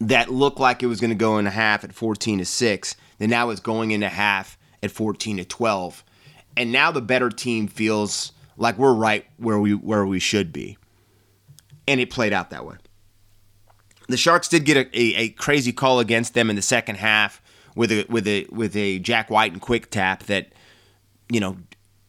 that 0.00 0.30
looked 0.30 0.60
like 0.60 0.82
it 0.82 0.86
was 0.86 1.00
going 1.00 1.10
to 1.10 1.16
go 1.16 1.38
in 1.38 1.46
a 1.46 1.50
half 1.50 1.84
at 1.84 1.92
14 1.92 2.38
to 2.38 2.44
6 2.44 2.96
then 3.18 3.30
now 3.30 3.50
it's 3.50 3.60
going 3.60 3.90
into 3.90 4.08
half 4.08 4.58
at 4.82 4.90
14 4.90 5.38
to 5.38 5.44
12 5.44 6.04
and 6.56 6.72
now 6.72 6.90
the 6.90 7.00
better 7.00 7.30
team 7.30 7.66
feels 7.66 8.32
like 8.56 8.78
we're 8.78 8.94
right 8.94 9.26
where 9.36 9.58
we 9.58 9.74
where 9.74 10.06
we 10.06 10.18
should 10.18 10.52
be. 10.52 10.78
And 11.86 12.00
it 12.00 12.10
played 12.10 12.32
out 12.32 12.50
that 12.50 12.64
way. 12.64 12.76
The 14.08 14.16
Sharks 14.16 14.48
did 14.48 14.64
get 14.64 14.76
a, 14.76 14.98
a, 14.98 15.14
a 15.16 15.28
crazy 15.30 15.72
call 15.72 16.00
against 16.00 16.34
them 16.34 16.50
in 16.50 16.56
the 16.56 16.62
second 16.62 16.96
half 16.96 17.42
with 17.74 17.90
a 17.92 18.06
with 18.08 18.26
a 18.26 18.46
with 18.50 18.76
a 18.76 18.98
Jack 18.98 19.30
Wighton 19.30 19.60
quick 19.60 19.90
tap 19.90 20.24
that 20.24 20.48
you 21.28 21.40
know 21.40 21.56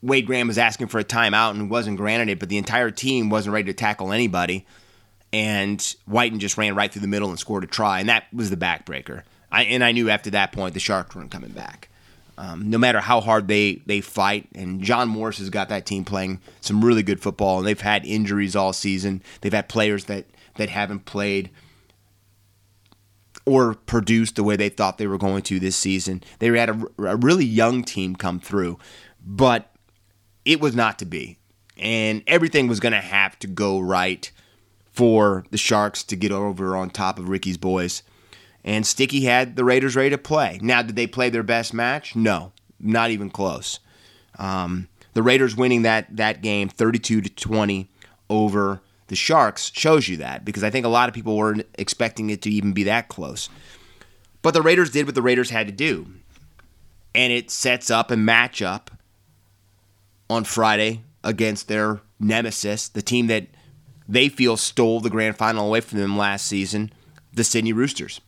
Wade 0.02 0.28
Graham 0.28 0.48
was 0.48 0.58
asking 0.58 0.88
for 0.88 1.00
a 1.00 1.04
timeout 1.04 1.52
and 1.52 1.70
wasn't 1.70 1.98
granted 1.98 2.30
it, 2.30 2.40
but 2.40 2.50
the 2.50 2.58
entire 2.58 2.92
team 2.92 3.30
wasn't 3.30 3.54
ready 3.54 3.66
to 3.66 3.74
tackle 3.74 4.12
anybody. 4.12 4.66
And 5.34 5.96
Wighton 6.08 6.40
just 6.40 6.58
ran 6.58 6.76
right 6.76 6.92
through 6.92 7.02
the 7.02 7.08
middle 7.08 7.30
and 7.30 7.40
scored 7.40 7.64
a 7.64 7.68
try, 7.68 8.00
and 8.00 8.08
that 8.08 8.26
was 8.32 8.50
the 8.50 8.56
backbreaker. 8.56 9.24
I, 9.52 9.64
and 9.64 9.84
I 9.84 9.92
knew 9.92 10.10
after 10.10 10.30
that 10.30 10.52
point 10.52 10.74
the 10.74 10.80
Sharks 10.80 11.16
weren't 11.16 11.32
coming 11.32 11.52
back. 11.52 11.90
Um, 12.38 12.70
no 12.70 12.78
matter 12.78 13.00
how 13.00 13.22
hard 13.22 13.48
they, 13.48 13.82
they 13.86 14.02
fight, 14.02 14.48
and 14.54 14.82
John 14.82 15.08
Morris 15.08 15.40
has 15.40 15.50
got 15.50 15.70
that 15.70 15.86
team 15.86 16.04
playing 16.06 16.42
some 16.62 16.84
really 16.84 17.04
good 17.04 17.22
football, 17.22 17.58
and 17.58 17.68
they've 17.68 17.80
had 17.80 18.06
injuries 18.06 18.56
all 18.56 18.74
season. 18.74 19.22
They've 19.42 19.54
had 19.54 19.70
players 19.70 20.06
that, 20.06 20.26
that 20.56 20.70
haven't 20.70 21.06
played 21.06 21.50
or 23.46 23.74
produced 23.74 24.36
the 24.36 24.44
way 24.44 24.56
they 24.56 24.70
thought 24.70 24.98
they 24.98 25.08
were 25.08 25.18
going 25.18 25.44
to 25.44 25.60
this 25.60 25.76
season. 25.76 26.24
They 26.40 26.48
had 26.58 26.70
a, 26.70 26.86
a 27.00 27.16
really 27.16 27.46
young 27.46 27.84
team 27.84 28.16
come 28.16 28.40
through, 28.40 28.80
but 29.24 29.72
it 30.44 30.60
was 30.60 30.76
not 30.76 31.00
to 31.00 31.06
be. 31.06 31.38
And 31.78 32.24
everything 32.26 32.68
was 32.68 32.80
going 32.80 32.94
to 32.94 33.02
have 33.02 33.38
to 33.40 33.48
go 33.48 33.80
right 33.80 34.32
for 34.92 35.46
the 35.52 35.58
Sharks 35.58 36.04
to 36.04 36.16
get 36.16 36.32
over 36.32 36.76
on 36.76 36.90
top 36.90 37.20
of 37.20 37.30
Ricky's 37.30 37.58
boys 37.58 38.02
and 38.66 38.86
Sticky 38.86 39.22
had 39.26 39.56
the 39.56 39.64
Raiders 39.64 39.96
ready 39.96 40.10
to 40.10 40.18
play. 40.18 40.60
Now, 40.62 40.82
did 40.82 40.96
they 40.96 41.08
play 41.08 41.30
their 41.30 41.44
best 41.44 41.74
match? 41.74 42.16
No, 42.16 42.52
not 42.80 43.12
even 43.12 43.30
close. 43.30 43.80
Um, 44.40 44.90
the 45.14 45.24
Raiders 45.24 45.56
winning 45.56 45.84
that 45.84 46.18
that 46.18 46.42
game 46.42 46.68
32 46.68 47.22
to 47.22 47.30
20 47.30 47.88
over 48.30 48.82
the 49.08 49.16
Sharks 49.16 49.72
shows 49.74 50.08
you 50.08 50.18
that 50.18 50.46
because 50.46 50.64
I 50.64 50.70
think 50.70 50.86
a 50.86 50.90
lot 50.90 51.10
of 51.10 51.16
people 51.16 51.38
weren't 51.38 51.68
expecting 51.78 52.30
it 52.30 52.42
to 52.44 52.50
even 52.50 52.74
be 52.74 52.84
that 52.84 53.08
close. 53.08 53.50
But 54.42 54.54
the 54.54 54.62
Raiders 54.62 54.92
did 54.92 55.06
what 55.06 55.16
the 55.16 55.22
Raiders 55.22 55.50
had 55.50 55.68
to 55.68 55.74
do. 55.74 56.08
And 57.14 57.32
it 57.32 57.50
sets 57.50 57.90
up 57.90 58.12
a 58.12 58.16
matchup 58.16 58.88
on 60.30 60.44
Friday 60.44 61.02
against 61.24 61.68
their 61.68 62.02
nemesis, 62.20 62.88
the 62.90 63.02
team 63.02 63.28
that 63.28 63.48
they 64.08 64.30
feel 64.30 64.58
stole 64.58 65.00
the 65.00 65.10
grand 65.10 65.38
final 65.38 65.68
away 65.68 65.82
from 65.82 66.00
them 66.00 66.18
last 66.18 66.46
season, 66.46 66.92
the 67.34 67.44
Sydney 67.44 67.74
Roosters 67.74 68.22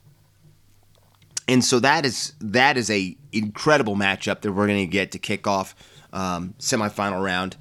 and 1.47 1.63
so 1.63 1.79
that 1.79 2.05
is 2.05 2.33
that 2.39 2.77
is 2.77 2.89
a 2.89 3.15
incredible 3.31 3.95
matchup 3.95 4.41
that 4.41 4.51
we're 4.51 4.67
going 4.67 4.85
to 4.85 4.91
get 4.91 5.11
to 5.11 5.19
kick 5.19 5.47
off 5.47 5.75
um, 6.13 6.53
semifinal 6.59 7.23
round 7.23 7.55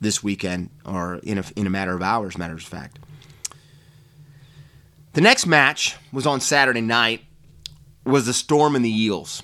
this 0.00 0.22
weekend, 0.22 0.70
or 0.84 1.16
in 1.22 1.38
a, 1.38 1.44
in 1.56 1.66
a 1.66 1.70
matter 1.70 1.94
of 1.94 2.02
hours, 2.02 2.36
matter 2.36 2.54
of 2.54 2.62
fact. 2.62 2.98
The 5.14 5.20
next 5.20 5.46
match 5.46 5.96
was 6.12 6.26
on 6.26 6.40
Saturday 6.40 6.82
night. 6.82 7.22
Was 8.04 8.26
the 8.26 8.32
Storm 8.32 8.76
and 8.76 8.84
the 8.84 9.02
Eels. 9.02 9.42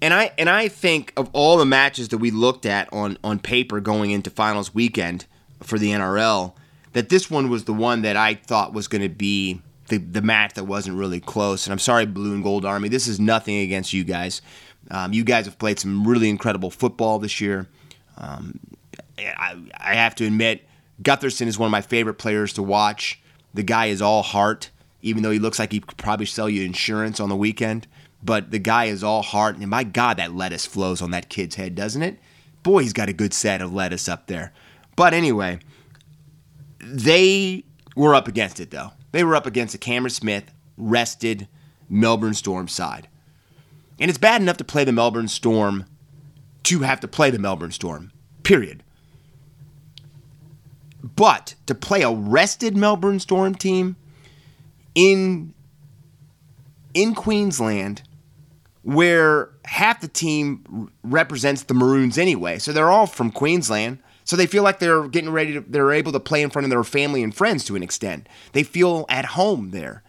And 0.00 0.14
I 0.14 0.32
and 0.38 0.48
I 0.48 0.68
think 0.68 1.12
of 1.16 1.28
all 1.32 1.58
the 1.58 1.66
matches 1.66 2.08
that 2.08 2.18
we 2.18 2.30
looked 2.30 2.64
at 2.64 2.88
on 2.92 3.18
on 3.22 3.40
paper 3.40 3.80
going 3.80 4.10
into 4.10 4.30
finals 4.30 4.74
weekend 4.74 5.26
for 5.62 5.78
the 5.78 5.90
NRL, 5.90 6.54
that 6.92 7.08
this 7.08 7.30
one 7.30 7.50
was 7.50 7.64
the 7.64 7.74
one 7.74 8.02
that 8.02 8.16
I 8.16 8.34
thought 8.34 8.72
was 8.72 8.88
going 8.88 9.02
to 9.02 9.08
be 9.08 9.60
the, 9.88 9.98
the 9.98 10.22
match 10.22 10.54
that 10.54 10.64
wasn't 10.64 10.96
really 10.96 11.20
close. 11.20 11.66
And 11.66 11.72
I'm 11.72 11.78
sorry, 11.78 12.06
Blue 12.06 12.34
and 12.34 12.42
Gold 12.42 12.64
Army. 12.64 12.88
This 12.88 13.08
is 13.08 13.18
nothing 13.18 13.58
against 13.58 13.92
you 13.92 14.04
guys. 14.04 14.40
Um, 14.90 15.12
you 15.12 15.24
guys 15.24 15.46
have 15.46 15.58
played 15.58 15.78
some 15.78 16.06
really 16.06 16.28
incredible 16.28 16.70
football 16.70 17.18
this 17.18 17.40
year. 17.40 17.66
Um, 18.18 18.58
I, 19.18 19.56
I, 19.78 19.94
have 19.94 20.14
to 20.16 20.26
admit, 20.26 20.66
Gutherson 21.02 21.46
is 21.46 21.58
one 21.58 21.68
of 21.68 21.72
my 21.72 21.80
favorite 21.80 22.14
players 22.14 22.52
to 22.54 22.62
watch. 22.62 23.20
The 23.54 23.62
guy 23.62 23.86
is 23.86 24.02
all 24.02 24.22
heart, 24.22 24.70
even 25.02 25.22
though 25.22 25.30
he 25.30 25.38
looks 25.38 25.58
like 25.58 25.72
he 25.72 25.80
could 25.80 25.96
probably 25.96 26.26
sell 26.26 26.48
you 26.48 26.64
insurance 26.64 27.20
on 27.20 27.28
the 27.28 27.36
weekend. 27.36 27.86
But 28.22 28.50
the 28.50 28.58
guy 28.58 28.86
is 28.86 29.04
all 29.04 29.22
heart, 29.22 29.56
and 29.56 29.68
my 29.68 29.84
God, 29.84 30.16
that 30.16 30.34
lettuce 30.34 30.66
flows 30.66 31.00
on 31.00 31.12
that 31.12 31.28
kid's 31.28 31.54
head, 31.54 31.76
doesn't 31.76 32.02
it? 32.02 32.18
Boy, 32.64 32.82
he's 32.82 32.92
got 32.92 33.08
a 33.08 33.12
good 33.12 33.32
set 33.32 33.62
of 33.62 33.72
lettuce 33.72 34.08
up 34.08 34.26
there. 34.26 34.52
But 34.96 35.14
anyway, 35.14 35.60
they 36.80 37.64
were 37.94 38.16
up 38.16 38.26
against 38.26 38.58
it, 38.58 38.72
though. 38.72 38.90
They 39.12 39.22
were 39.22 39.36
up 39.36 39.46
against 39.46 39.74
a 39.76 39.78
Cameron 39.78 40.10
Smith 40.10 40.50
rested 40.76 41.46
Melbourne 41.88 42.34
Storm 42.34 42.66
side. 42.66 43.08
And 44.00 44.08
it's 44.08 44.18
bad 44.18 44.42
enough 44.42 44.56
to 44.58 44.64
play 44.64 44.84
the 44.84 44.92
Melbourne 44.92 45.28
Storm 45.28 45.86
to 46.64 46.80
have 46.80 47.00
to 47.00 47.08
play 47.08 47.30
the 47.30 47.38
Melbourne 47.38 47.72
Storm, 47.72 48.12
period. 48.42 48.82
But 51.02 51.54
to 51.66 51.74
play 51.74 52.02
a 52.02 52.10
rested 52.10 52.76
Melbourne 52.76 53.20
Storm 53.20 53.54
team 53.54 53.96
in 54.94 55.54
in 56.94 57.14
Queensland 57.14 58.02
where 58.82 59.50
half 59.66 60.00
the 60.00 60.08
team 60.08 60.90
represents 61.02 61.64
the 61.64 61.74
Maroons 61.74 62.16
anyway. 62.16 62.58
So 62.58 62.72
they're 62.72 62.90
all 62.90 63.06
from 63.06 63.30
Queensland. 63.30 63.98
So 64.24 64.34
they 64.36 64.46
feel 64.46 64.62
like 64.62 64.78
they're 64.78 65.08
getting 65.08 65.30
ready 65.30 65.54
to 65.54 65.60
they're 65.60 65.92
able 65.92 66.12
to 66.12 66.20
play 66.20 66.42
in 66.42 66.50
front 66.50 66.64
of 66.64 66.70
their 66.70 66.84
family 66.84 67.22
and 67.22 67.34
friends 67.34 67.64
to 67.66 67.76
an 67.76 67.82
extent. 67.82 68.28
They 68.52 68.62
feel 68.62 69.06
at 69.08 69.24
home 69.24 69.70
there. 69.70 70.02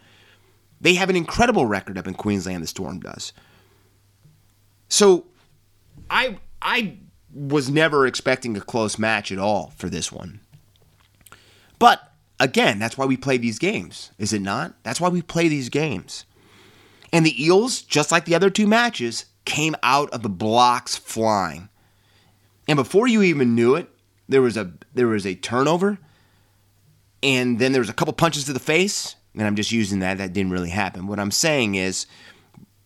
They 0.82 0.94
have 0.96 1.10
an 1.10 1.16
incredible 1.16 1.66
record 1.66 1.98
up 1.98 2.08
in 2.08 2.14
Queensland 2.14 2.64
the 2.64 2.68
Storm 2.68 3.00
does. 3.00 3.34
So 4.88 5.26
I 6.10 6.38
I 6.62 6.98
was 7.34 7.69
never 7.69 8.08
expecting 8.08 8.58
a 8.58 8.62
close 8.62 8.98
match 8.98 9.32
at 9.32 9.39
all 9.39 9.74
for 9.78 9.89
this 9.89 10.12
one. 10.12 10.39
But 11.78 12.12
again, 12.39 12.80
that's 12.80 12.98
why 12.98 13.06
we 13.06 13.17
play 13.17 13.38
these 13.38 13.60
games, 13.60 14.12
is 14.17 14.34
it 14.34 14.41
not? 14.41 14.76
That's 14.84 15.00
why 15.00 15.10
we 15.10 15.22
play 15.22 15.48
these 15.48 15.69
games. 15.69 16.26
And 17.12 17.26
the 17.26 17.43
Eels, 17.43 17.82
just 17.82 18.12
like 18.12 18.26
the 18.26 18.36
other 18.36 18.50
two 18.50 18.67
matches, 18.67 19.26
came 19.45 19.76
out 19.82 20.10
of 20.12 20.22
the 20.22 20.30
blocks 20.30 20.95
flying. 20.95 21.69
And 22.67 22.78
before 22.78 23.08
you 23.08 23.24
even 23.24 23.56
knew 23.56 23.76
it, 23.76 23.89
there 24.28 24.41
was 24.41 24.58
a 24.58 24.72
there 24.93 25.08
was 25.08 25.26
a 25.26 25.36
turnover, 25.36 25.98
and 27.24 27.58
then 27.58 27.72
there 27.72 27.82
was 27.82 27.89
a 27.89 27.93
couple 27.93 28.13
punches 28.13 28.45
to 28.45 28.54
the 28.54 28.60
face. 28.60 29.15
And 29.36 29.43
I'm 29.43 29.56
just 29.56 29.72
using 29.72 30.00
that. 30.00 30.17
That 30.17 30.34
didn't 30.34 30.52
really 30.52 30.69
happen. 30.69 31.08
What 31.08 31.19
I'm 31.19 31.32
saying 31.32 31.76
is, 31.76 32.08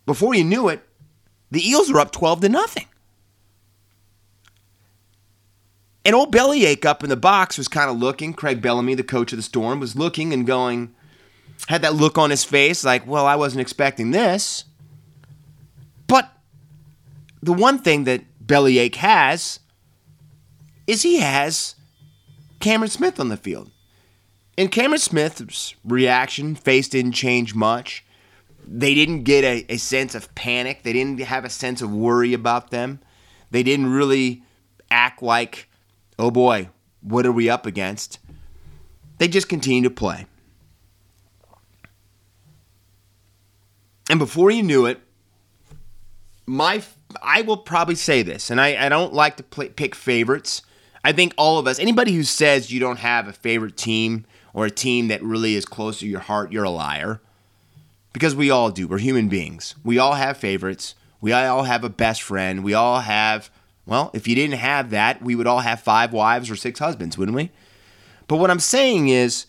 before 0.06 0.36
you 0.36 0.44
knew 0.44 0.70
it, 0.70 0.88
the 1.52 1.68
Eels 1.68 1.92
were 1.92 2.00
up 2.00 2.12
12 2.12 2.42
to 2.42 2.50
nothing. 2.50 2.88
And 6.06 6.16
old 6.16 6.32
Bellyache 6.32 6.86
up 6.86 7.04
in 7.04 7.10
the 7.10 7.16
box 7.16 7.58
was 7.58 7.68
kind 7.68 7.90
of 7.90 7.98
looking. 7.98 8.34
Craig 8.34 8.62
Bellamy, 8.62 8.96
the 8.96 9.04
coach 9.04 9.32
of 9.32 9.38
the 9.38 9.44
Storm, 9.44 9.80
was 9.80 9.96
looking 9.96 10.34
and 10.34 10.46
going, 10.46 10.94
had 11.68 11.82
that 11.82 11.96
look 11.96 12.18
on 12.18 12.30
his 12.30 12.44
face 12.44 12.84
like, 12.84 13.08
well, 13.08 13.26
I 13.26 13.36
wasn't 13.36 13.62
expecting 13.62 14.12
this. 14.12 14.66
But 16.08 16.30
the 17.42 17.54
one 17.54 17.80
thing 17.80 18.04
that 18.04 18.24
Bellyache 18.46 18.96
has 18.96 19.60
is 20.88 21.04
he 21.04 21.20
has 21.20 21.76
Cameron 22.60 22.92
Smith 22.92 23.20
on 23.20 23.30
the 23.30 23.38
field. 23.38 23.72
And 24.58 24.72
Cameron 24.72 25.00
Smith's 25.00 25.74
reaction, 25.84 26.56
face 26.56 26.88
didn't 26.88 27.14
change 27.14 27.56
much. 27.56 28.06
They 28.66 28.94
didn't 28.94 29.24
get 29.24 29.44
a, 29.44 29.66
a 29.74 29.78
sense 29.78 30.16
of 30.16 30.34
panic. 30.36 30.84
They 30.84 30.94
didn't 30.94 31.20
have 31.22 31.46
a 31.46 31.50
sense 31.50 31.82
of 31.82 31.94
worry 31.94 32.34
about 32.34 32.72
them. 32.72 33.00
They 33.52 33.64
didn't 33.64 33.92
really 33.92 34.44
act 34.92 35.24
like 35.24 35.70
oh 36.18 36.32
boy, 36.32 36.70
what 37.02 37.26
are 37.26 37.32
we 37.32 37.50
up 37.50 37.66
against? 37.66 38.20
They 39.18 39.28
just 39.28 39.50
continue 39.50 39.84
to 39.84 39.90
play. 39.90 40.26
And 44.10 44.20
before 44.20 44.52
you 44.52 44.64
knew 44.64 44.86
it, 44.86 45.00
my 46.46 46.84
I 47.22 47.42
will 47.42 47.58
probably 47.58 47.96
say 47.96 48.22
this, 48.22 48.50
and 48.50 48.60
I, 48.60 48.86
I 48.86 48.90
don't 48.90 49.14
like 49.14 49.38
to 49.38 49.44
play, 49.44 49.70
pick 49.70 49.96
favorites. 49.96 50.62
I 51.04 51.12
think 51.12 51.34
all 51.38 51.60
of 51.60 51.68
us, 51.68 51.80
anybody 51.80 52.14
who 52.14 52.24
says 52.24 52.72
you 52.72 52.80
don't 52.80 53.00
have 53.00 53.28
a 53.28 53.34
favorite 53.34 53.78
team 53.78 54.26
or 54.54 54.66
a 54.66 54.72
team 54.72 55.10
that 55.10 55.22
really 55.22 55.56
is 55.56 55.66
close 55.66 56.00
to 56.00 56.08
your 56.08 56.22
heart, 56.22 56.52
you're 56.52 56.64
a 56.64 56.70
liar. 56.70 57.22
Because 58.14 58.36
we 58.36 58.52
all 58.52 58.70
do. 58.70 58.88
We're 58.88 59.00
human 59.00 59.28
beings. 59.28 59.76
We 59.84 59.98
all 59.98 60.14
have 60.14 60.38
favorites. 60.38 60.96
We 61.20 61.34
all 61.34 61.64
have 61.64 61.84
a 61.84 61.90
best 61.90 62.22
friend. 62.22 62.64
We 62.64 62.74
all 62.74 63.00
have 63.00 63.50
well, 63.86 64.12
if 64.14 64.28
you 64.28 64.36
didn't 64.36 64.60
have 64.60 64.92
that, 64.92 65.22
we 65.22 65.36
would 65.36 65.48
all 65.48 65.60
have 65.60 65.82
five 65.82 66.14
wives 66.14 66.50
or 66.50 66.56
six 66.56 66.80
husbands, 66.80 67.18
wouldn't 67.18 67.36
we? 67.36 67.52
But 68.28 68.38
what 68.38 68.50
I'm 68.50 68.60
saying 68.60 69.10
is, 69.10 69.46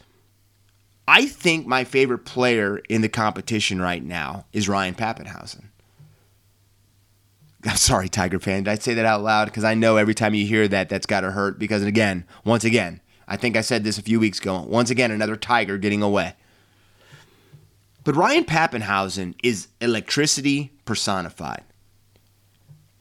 I 1.07 1.27
think 1.27 1.67
my 1.67 1.85
favorite 1.85 2.25
player 2.25 2.79
in 2.89 3.03
the 3.03 3.09
competition 3.09 3.81
right 3.81 4.03
now 4.03 4.47
is 4.53 4.69
Ryan 4.69 4.95
Papenhuyzen. 4.95 5.67
I'm 7.65 7.77
sorry, 7.77 8.09
Tiger 8.09 8.41
fan. 8.41 8.65
Did 8.65 8.71
I 8.71 8.75
say 8.77 8.95
that 8.95 9.05
out 9.05 9.23
loud? 9.23 9.47
Because 9.47 9.65
I 9.65 9.75
know 9.75 9.97
every 9.97 10.15
time 10.15 10.35
you 10.35 10.47
hear 10.47 10.67
that, 10.69 10.89
that's 10.89 11.07
got 11.07 11.21
to 11.21 11.31
hurt. 11.31 11.59
Because 11.59 11.83
again, 11.83 12.25
once 12.45 12.65
again, 12.65 13.01
I 13.29 13.37
think 13.37 13.57
I 13.57 13.61
said 13.61 13.85
this 13.85 13.99
a 13.99 14.03
few 14.03 14.19
weeks 14.19 14.39
ago. 14.39 14.63
Once 14.63 14.91
again, 14.91 15.11
another 15.11 15.37
Tiger 15.37 15.79
getting 15.79 16.03
away. 16.03 16.35
But 18.03 18.17
Ryan 18.17 18.45
Papenhuyzen 18.45 19.35
is 19.43 19.69
electricity 19.81 20.73
personified. 20.85 21.65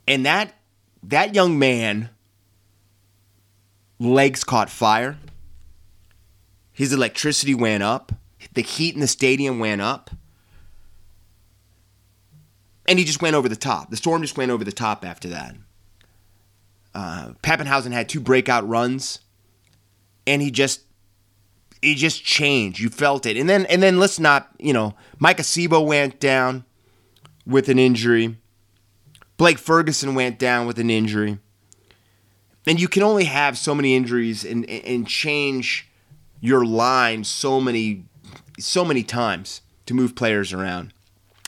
And 0.07 0.25
that 0.25 0.53
that 1.03 1.35
young 1.35 1.59
man 1.59 2.09
legs 3.99 4.43
caught 4.43 4.69
fire. 4.69 5.17
His 6.71 6.91
electricity 6.91 7.53
went 7.53 7.83
up. 7.83 8.11
The 8.53 8.61
heat 8.61 8.95
in 8.95 9.01
the 9.01 9.07
stadium 9.07 9.59
went 9.59 9.81
up. 9.81 10.09
And 12.87 12.99
he 12.99 13.05
just 13.05 13.21
went 13.21 13.35
over 13.35 13.47
the 13.47 13.55
top. 13.55 13.89
The 13.89 13.97
storm 13.97 14.21
just 14.21 14.37
went 14.37 14.51
over 14.51 14.63
the 14.63 14.71
top 14.71 15.05
after 15.05 15.29
that. 15.29 15.55
Uh, 16.93 17.33
Papenhuyzen 17.41 17.91
had 17.91 18.09
two 18.09 18.19
breakout 18.19 18.67
runs, 18.67 19.19
and 20.27 20.41
he 20.41 20.51
just 20.51 20.81
he 21.81 21.95
just 21.95 22.23
changed. 22.23 22.79
You 22.79 22.89
felt 22.89 23.25
it. 23.25 23.37
And 23.37 23.49
then 23.49 23.65
and 23.67 23.81
then 23.81 23.99
let's 23.99 24.19
not, 24.19 24.49
you 24.59 24.73
know, 24.73 24.95
Maika 25.19 25.41
Sivo 25.41 25.85
went 25.85 26.19
down 26.19 26.65
with 27.45 27.69
an 27.69 27.79
injury. 27.79 28.37
Blake 29.43 29.57
Ferguson 29.57 30.15
went 30.15 30.39
down 30.39 30.65
with 30.65 30.79
an 30.79 30.89
injury. 30.89 31.37
And 32.65 32.79
you 32.79 32.87
can 32.87 33.03
only 33.03 33.25
have 33.25 33.57
so 33.57 33.75
many 33.75 33.93
injuries 33.93 34.45
and, 34.45 34.63
and 34.69 35.05
change 35.05 35.89
your 36.39 36.65
line 36.65 37.25
so 37.25 37.59
many 37.59 38.05
so 38.57 38.85
many 38.85 39.03
times 39.03 39.59
to 39.85 39.93
move 39.93 40.15
players 40.15 40.53
around. 40.53 40.93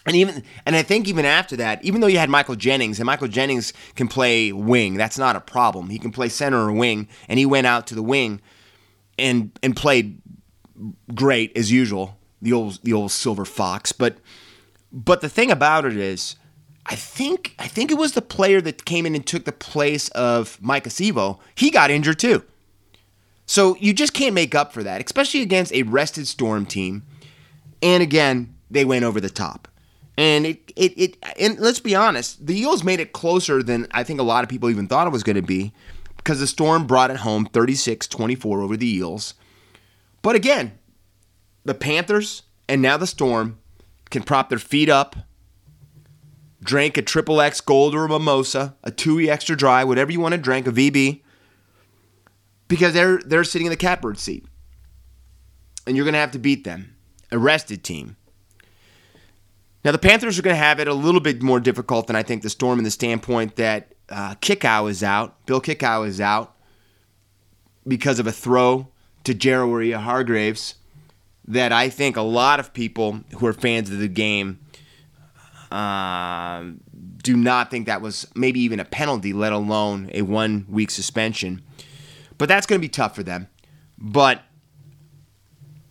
And 0.05 0.13
even 0.17 0.43
and 0.65 0.75
I 0.75 0.83
think 0.83 1.07
even 1.07 1.23
after 1.23 1.55
that, 1.55 1.85
even 1.85 2.01
though 2.01 2.07
you 2.07 2.17
had 2.17 2.29
Michael 2.29 2.57
Jennings 2.57 2.99
and 2.99 3.05
Michael 3.05 3.29
Jennings 3.29 3.71
can 3.95 4.09
play 4.09 4.51
wing, 4.51 4.95
that's 4.95 5.17
not 5.17 5.37
a 5.37 5.39
problem. 5.39 5.89
He 5.89 5.97
can 5.97 6.11
play 6.11 6.27
center 6.27 6.67
or 6.67 6.73
wing, 6.73 7.07
and 7.29 7.39
he 7.39 7.45
went 7.45 7.65
out 7.65 7.87
to 7.87 7.95
the 7.95 8.03
wing 8.03 8.41
and 9.17 9.57
and 9.63 9.73
played 9.73 10.21
great 11.13 11.55
as 11.55 11.71
usual. 11.71 12.17
The 12.41 12.51
old 12.51 12.83
the 12.83 12.91
old 12.91 13.11
silver 13.11 13.45
fox, 13.45 13.93
but 13.93 14.17
but 14.91 15.21
the 15.21 15.29
thing 15.29 15.49
about 15.49 15.85
it 15.85 15.95
is 15.95 16.35
I 16.85 16.95
think 16.95 17.55
I 17.57 17.67
think 17.67 17.91
it 17.91 17.97
was 17.97 18.13
the 18.13 18.21
player 18.21 18.61
that 18.61 18.85
came 18.85 19.05
in 19.05 19.15
and 19.15 19.25
took 19.25 19.45
the 19.45 19.51
place 19.51 20.09
of 20.09 20.59
Maika 20.61 20.87
Sivo. 20.87 21.39
He 21.55 21.71
got 21.71 21.89
injured 21.89 22.19
too. 22.19 22.43
So 23.45 23.75
you 23.79 23.93
just 23.93 24.13
can't 24.13 24.33
make 24.33 24.55
up 24.55 24.73
for 24.73 24.83
that, 24.83 25.03
especially 25.03 25.41
against 25.41 25.73
a 25.73 25.83
rested 25.83 26.27
Storm 26.27 26.65
team. 26.65 27.03
And 27.81 28.01
again, 28.01 28.55
they 28.69 28.85
went 28.85 29.05
over 29.05 29.19
the 29.19 29.29
top. 29.29 29.67
And 30.17 30.45
it, 30.45 30.71
it, 30.75 30.93
it 30.97 31.17
and 31.39 31.59
let's 31.59 31.79
be 31.79 31.95
honest, 31.95 32.45
the 32.45 32.57
Eels 32.57 32.83
made 32.83 32.99
it 32.99 33.11
closer 33.11 33.61
than 33.61 33.87
I 33.91 34.03
think 34.03 34.19
a 34.19 34.23
lot 34.23 34.43
of 34.43 34.49
people 34.49 34.69
even 34.69 34.87
thought 34.87 35.07
it 35.07 35.11
was 35.11 35.23
going 35.23 35.35
to 35.35 35.41
be 35.41 35.73
because 36.17 36.39
the 36.39 36.47
Storm 36.47 36.87
brought 36.87 37.11
it 37.11 37.17
home 37.17 37.47
36-24 37.47 38.63
over 38.63 38.77
the 38.77 38.87
Eels. 38.95 39.33
But 40.21 40.35
again, 40.35 40.79
the 41.65 41.73
Panthers 41.73 42.43
and 42.67 42.81
now 42.81 42.97
the 42.97 43.07
Storm 43.07 43.59
can 44.09 44.23
prop 44.23 44.49
their 44.49 44.57
feet 44.57 44.89
up 44.89 45.15
drank 46.61 46.97
a 46.97 47.01
triple 47.01 47.41
X 47.41 47.61
gold 47.61 47.95
or 47.95 48.05
a 48.05 48.09
mimosa, 48.09 48.75
a 48.83 48.91
Tui 48.91 49.29
extra 49.29 49.55
dry, 49.55 49.83
whatever 49.83 50.11
you 50.11 50.19
want 50.19 50.33
to 50.33 50.37
drink, 50.39 50.67
a 50.67 50.71
VB, 50.71 51.21
because 52.67 52.93
they're 52.93 53.19
they're 53.19 53.43
sitting 53.43 53.67
in 53.67 53.71
the 53.71 53.77
catbird 53.77 54.17
seat, 54.17 54.45
and 55.85 55.95
you're 55.95 56.05
going 56.05 56.13
to 56.13 56.19
have 56.19 56.31
to 56.31 56.39
beat 56.39 56.63
them, 56.63 56.95
a 57.31 57.37
rested 57.37 57.83
team. 57.83 58.15
Now 59.83 59.91
the 59.91 59.99
Panthers 59.99 60.39
are 60.39 60.41
going 60.41 60.55
to 60.55 60.61
have 60.61 60.79
it 60.79 60.87
a 60.87 60.93
little 60.93 61.21
bit 61.21 61.43
more 61.43 61.59
difficult 61.59 62.07
than 62.07 62.15
I 62.15 62.23
think 62.23 62.41
the 62.41 62.49
Storm, 62.49 62.79
in 62.79 62.83
the 62.83 62.91
standpoint 62.91 63.55
that 63.57 63.93
uh, 64.09 64.35
Kikau 64.35 64.89
is 64.89 65.03
out, 65.03 65.45
Bill 65.45 65.61
Kikau 65.61 66.07
is 66.07 66.19
out 66.19 66.55
because 67.87 68.17
of 68.17 68.25
a 68.25 68.31
throw 68.31 68.87
to 69.23 69.33
Jerry 69.33 69.91
Hargreaves 69.91 70.75
that 71.47 71.71
I 71.71 71.89
think 71.89 72.17
a 72.17 72.21
lot 72.21 72.59
of 72.59 72.73
people 72.73 73.21
who 73.37 73.45
are 73.45 73.53
fans 73.53 73.91
of 73.91 73.99
the 73.99 74.07
game 74.07 74.59
um, 75.71 76.79
do 77.23 77.35
not 77.35 77.71
think 77.71 77.87
that 77.87 78.01
was 78.01 78.27
maybe 78.35 78.59
even 78.61 78.79
a 78.79 78.85
penalty, 78.85 79.33
let 79.33 79.53
alone 79.53 80.09
a 80.13 80.21
one 80.21 80.65
week 80.69 80.91
suspension. 80.91 81.61
But 82.37 82.49
that's 82.49 82.65
going 82.65 82.79
to 82.79 82.85
be 82.85 82.89
tough 82.89 83.15
for 83.15 83.23
them. 83.23 83.47
but 83.97 84.41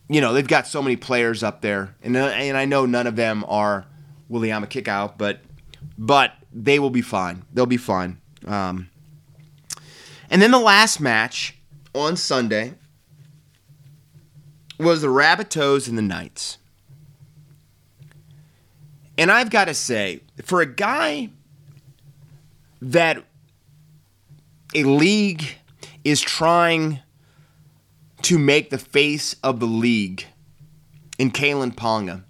you 0.09 0.21
know 0.21 0.35
they've 0.35 0.47
got 0.47 0.67
so 0.67 0.83
many 0.83 0.97
players 0.97 1.43
up 1.43 1.61
there, 1.63 1.97
and 2.03 2.17
uh, 2.17 2.27
and 2.27 2.57
I 2.57 2.67
know 2.67 2.87
none 2.87 3.07
of 3.07 3.17
them 3.17 3.45
are 3.49 3.87
Viliame 4.31 4.67
Kikau, 4.67 5.17
but 5.17 5.41
but 5.97 6.33
they 6.53 6.79
will 6.79 6.91
be 6.91 7.03
fine. 7.03 7.45
They'll 7.53 7.67
be 7.67 7.77
fine. 7.77 8.21
Um, 8.47 8.91
and 10.31 10.43
then 10.43 10.51
the 10.51 10.59
last 10.59 11.01
match 11.01 11.57
on 11.95 12.17
Sunday 12.17 12.75
was 14.79 15.03
the 15.03 15.09
Rabbitohs 15.09 15.89
and 15.89 15.97
the 15.97 16.03
Knights. 16.03 16.59
And 19.17 19.31
I've 19.31 19.51
got 19.51 19.67
to 19.67 19.75
say, 19.75 20.21
for 20.43 20.61
a 20.61 20.67
guy 20.67 21.31
that 22.83 23.25
a 24.75 24.85
league 24.85 25.45
is 26.03 26.21
trying 26.21 27.01
to 28.23 28.39
make 28.39 28.71
the 28.71 28.79
face 28.79 29.37
of 29.43 29.61
the 29.61 29.67
league 29.67 30.27
in 31.19 31.31
Kalyn 31.31 31.75
Ponga, 31.75 32.25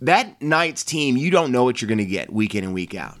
that 0.00 0.40
Knights 0.40 0.84
team, 0.84 1.16
you 1.16 1.30
don't 1.30 1.50
know 1.50 1.64
what 1.64 1.80
you're 1.80 1.88
going 1.88 1.98
to 1.98 2.04
get 2.04 2.32
week 2.32 2.54
in 2.54 2.62
and 2.62 2.74
week 2.74 2.94
out. 2.94 3.18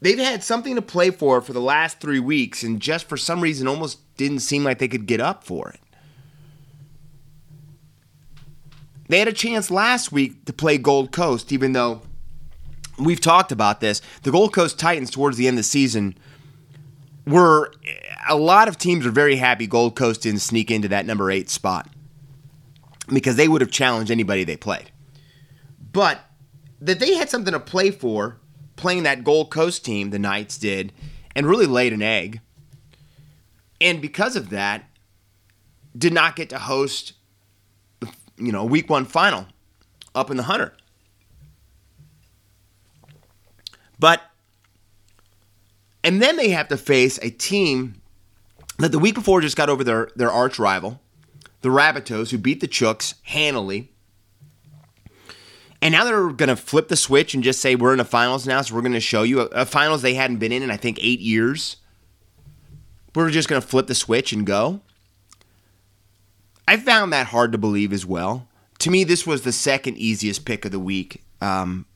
They've 0.00 0.18
had 0.18 0.42
something 0.42 0.74
to 0.74 0.82
play 0.82 1.10
for 1.10 1.40
for 1.40 1.52
the 1.52 1.60
last 1.60 2.00
three 2.00 2.20
weeks, 2.20 2.62
and 2.62 2.80
just 2.80 3.08
for 3.08 3.16
some 3.16 3.40
reason, 3.40 3.66
almost 3.66 3.98
didn't 4.16 4.40
seem 4.40 4.64
like 4.64 4.78
they 4.78 4.88
could 4.88 5.06
get 5.06 5.20
up 5.20 5.44
for 5.44 5.70
it. 5.70 5.80
They 9.08 9.18
had 9.18 9.28
a 9.28 9.32
chance 9.32 9.70
last 9.70 10.12
week 10.12 10.44
to 10.46 10.52
play 10.52 10.78
Gold 10.78 11.12
Coast, 11.12 11.52
even 11.52 11.72
though 11.72 12.02
we've 12.98 13.20
talked 13.20 13.52
about 13.52 13.80
this. 13.80 14.02
The 14.22 14.30
Gold 14.30 14.52
Coast 14.52 14.78
Titans, 14.78 15.10
towards 15.10 15.36
the 15.36 15.46
end 15.46 15.54
of 15.54 15.58
the 15.58 15.62
season, 15.64 16.16
were 17.26 17.72
a 18.28 18.36
lot 18.36 18.68
of 18.68 18.78
teams 18.78 19.06
are 19.06 19.10
very 19.10 19.36
happy 19.36 19.66
Gold 19.66 19.96
Coast 19.96 20.22
didn't 20.22 20.40
sneak 20.40 20.70
into 20.70 20.88
that 20.88 21.06
number 21.06 21.30
eight 21.30 21.48
spot 21.50 21.88
because 23.12 23.36
they 23.36 23.48
would 23.48 23.60
have 23.60 23.70
challenged 23.70 24.10
anybody 24.10 24.44
they 24.44 24.56
played. 24.56 24.90
But 25.92 26.20
that 26.80 27.00
they 27.00 27.14
had 27.14 27.30
something 27.30 27.52
to 27.52 27.60
play 27.60 27.90
for 27.90 28.38
playing 28.76 29.04
that 29.04 29.24
Gold 29.24 29.50
Coast 29.50 29.84
team, 29.84 30.10
the 30.10 30.18
Knights 30.18 30.58
did, 30.58 30.92
and 31.34 31.46
really 31.46 31.66
laid 31.66 31.92
an 31.92 32.02
egg. 32.02 32.40
And 33.80 34.00
because 34.00 34.36
of 34.36 34.50
that, 34.50 34.84
did 35.96 36.12
not 36.12 36.36
get 36.36 36.50
to 36.50 36.58
host, 36.58 37.14
you 38.38 38.52
know, 38.52 38.64
week 38.64 38.88
one 38.90 39.04
final 39.04 39.46
up 40.14 40.30
in 40.30 40.36
the 40.36 40.44
Hunter. 40.44 40.74
But, 43.98 44.22
and 46.04 46.20
then 46.20 46.36
they 46.36 46.50
have 46.50 46.68
to 46.68 46.76
face 46.76 47.18
a 47.22 47.30
team 47.30 48.00
that 48.78 48.92
the 48.92 48.98
week 48.98 49.14
before 49.14 49.40
just 49.40 49.56
got 49.56 49.70
over 49.70 49.82
their, 49.82 50.10
their 50.16 50.30
arch 50.30 50.58
rival, 50.58 51.00
the 51.62 51.70
Rabbitohs, 51.70 52.30
who 52.30 52.38
beat 52.38 52.60
the 52.60 52.68
Chooks 52.68 53.14
handily. 53.22 53.90
And 55.80 55.92
now 55.92 56.04
they're 56.04 56.30
going 56.30 56.48
to 56.48 56.56
flip 56.56 56.88
the 56.88 56.96
switch 56.96 57.34
and 57.34 57.42
just 57.42 57.60
say, 57.60 57.74
we're 57.74 57.92
in 57.92 57.98
the 57.98 58.04
finals 58.04 58.46
now, 58.46 58.60
so 58.62 58.74
we're 58.74 58.82
going 58.82 58.92
to 58.92 59.00
show 59.00 59.22
you 59.22 59.40
a, 59.40 59.44
a 59.46 59.66
finals 59.66 60.02
they 60.02 60.14
hadn't 60.14 60.38
been 60.38 60.52
in 60.52 60.62
in, 60.62 60.70
I 60.70 60.76
think, 60.76 60.98
eight 61.00 61.20
years. 61.20 61.76
We're 63.14 63.30
just 63.30 63.48
going 63.48 63.62
to 63.62 63.66
flip 63.66 63.86
the 63.86 63.94
switch 63.94 64.32
and 64.32 64.46
go. 64.46 64.80
I 66.68 66.76
found 66.76 67.12
that 67.12 67.28
hard 67.28 67.52
to 67.52 67.58
believe 67.58 67.92
as 67.92 68.04
well. 68.04 68.48
To 68.80 68.90
me, 68.90 69.04
this 69.04 69.26
was 69.26 69.42
the 69.42 69.52
second 69.52 69.96
easiest 69.96 70.44
pick 70.44 70.64
of 70.64 70.72
the 70.72 70.80
week. 70.80 71.22
Um, 71.40 71.86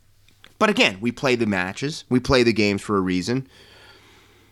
but 0.58 0.70
again, 0.70 0.98
we 1.00 1.10
play 1.12 1.34
the 1.36 1.46
matches, 1.46 2.04
we 2.08 2.20
play 2.20 2.42
the 2.42 2.52
games 2.52 2.82
for 2.82 2.96
a 2.96 3.00
reason. 3.00 3.48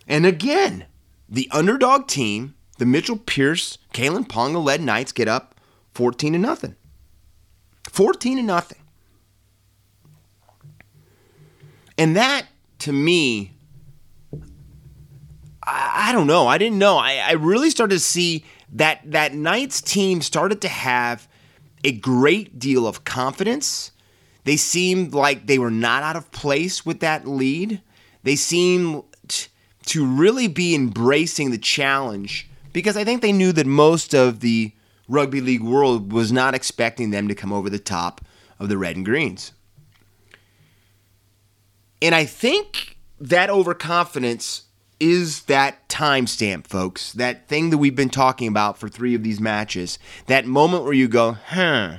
And 0.07 0.25
again, 0.25 0.87
the 1.29 1.49
underdog 1.53 2.09
team, 2.09 2.55
the 2.79 2.87
Mitchell 2.87 3.19
Pearce, 3.19 3.79
Kalyn 3.93 4.27
Ponga 4.27 4.63
led 4.63 4.81
Knights 4.81 5.13
get 5.13 5.29
up 5.29 5.55
14 5.93 6.33
to 6.33 6.39
nothing. 6.39 6.77
14 7.91 8.39
to 8.39 8.43
nothing. 8.43 8.79
And 11.99 12.17
that, 12.17 12.47
to 12.81 12.93
me, 12.93 13.53
I, 15.63 16.09
I 16.09 16.13
don't 16.13 16.27
know. 16.27 16.47
I 16.47 16.57
didn't 16.57 16.79
know. 16.79 16.97
I, 16.97 17.17
I 17.17 17.33
really 17.33 17.71
started 17.71 17.97
to 17.97 18.01
see 18.01 18.45
that 18.73 19.01
that 19.11 19.35
Knights 19.35 19.81
team 19.81 20.23
started 20.23 20.61
to 20.63 20.69
have 20.69 21.29
a 21.85 21.93
great 21.93 22.59
deal 22.59 22.87
of 22.87 23.05
confidence. 23.05 23.93
They 24.45 24.57
seemed 24.57 25.15
like 25.15 25.47
they 25.47 25.59
were 25.59 25.71
not 25.71 26.03
out 26.03 26.17
of 26.17 26.31
place 26.33 26.85
with 26.85 27.01
that 27.01 27.27
lead. 27.27 27.81
They 28.23 28.37
seemed 28.37 29.05
to 29.87 30.07
really 30.07 30.49
be 30.49 30.75
embracing 30.75 31.51
the 31.51 31.59
challenge 31.59 32.49
because 32.73 32.97
I 32.97 33.05
think 33.05 33.23
they 33.23 33.33
knew 33.33 33.53
that 33.53 33.67
most 33.67 34.15
of 34.15 34.41
the 34.41 34.73
rugby 35.09 35.41
league 35.41 35.63
world 35.63 36.13
was 36.13 36.31
not 36.31 36.55
expecting 36.55 37.11
them 37.11 37.29
to 37.29 37.35
come 37.35 37.53
over 37.53 37.71
the 37.71 37.79
top 37.79 38.21
of 38.59 38.69
the 38.69 38.77
red 38.77 38.97
and 38.97 39.05
greens. 39.05 39.53
And 42.03 42.15
I 42.15 42.25
think 42.25 42.99
that 43.21 43.51
overconfidence 43.51 44.65
is 45.01 45.43
that 45.45 45.89
timestamp, 45.89 46.67
folks. 46.67 47.13
That 47.13 47.49
thing 47.49 47.71
that 47.71 47.79
we've 47.79 47.95
been 47.95 48.11
talking 48.11 48.49
about 48.49 48.79
for 48.79 48.89
three 48.89 49.15
of 49.15 49.23
these 49.23 49.41
matches. 49.41 49.99
That 50.27 50.47
moment 50.47 50.85
where 50.85 50.93
you 50.93 51.09
go, 51.09 51.33
huh. 51.33 51.99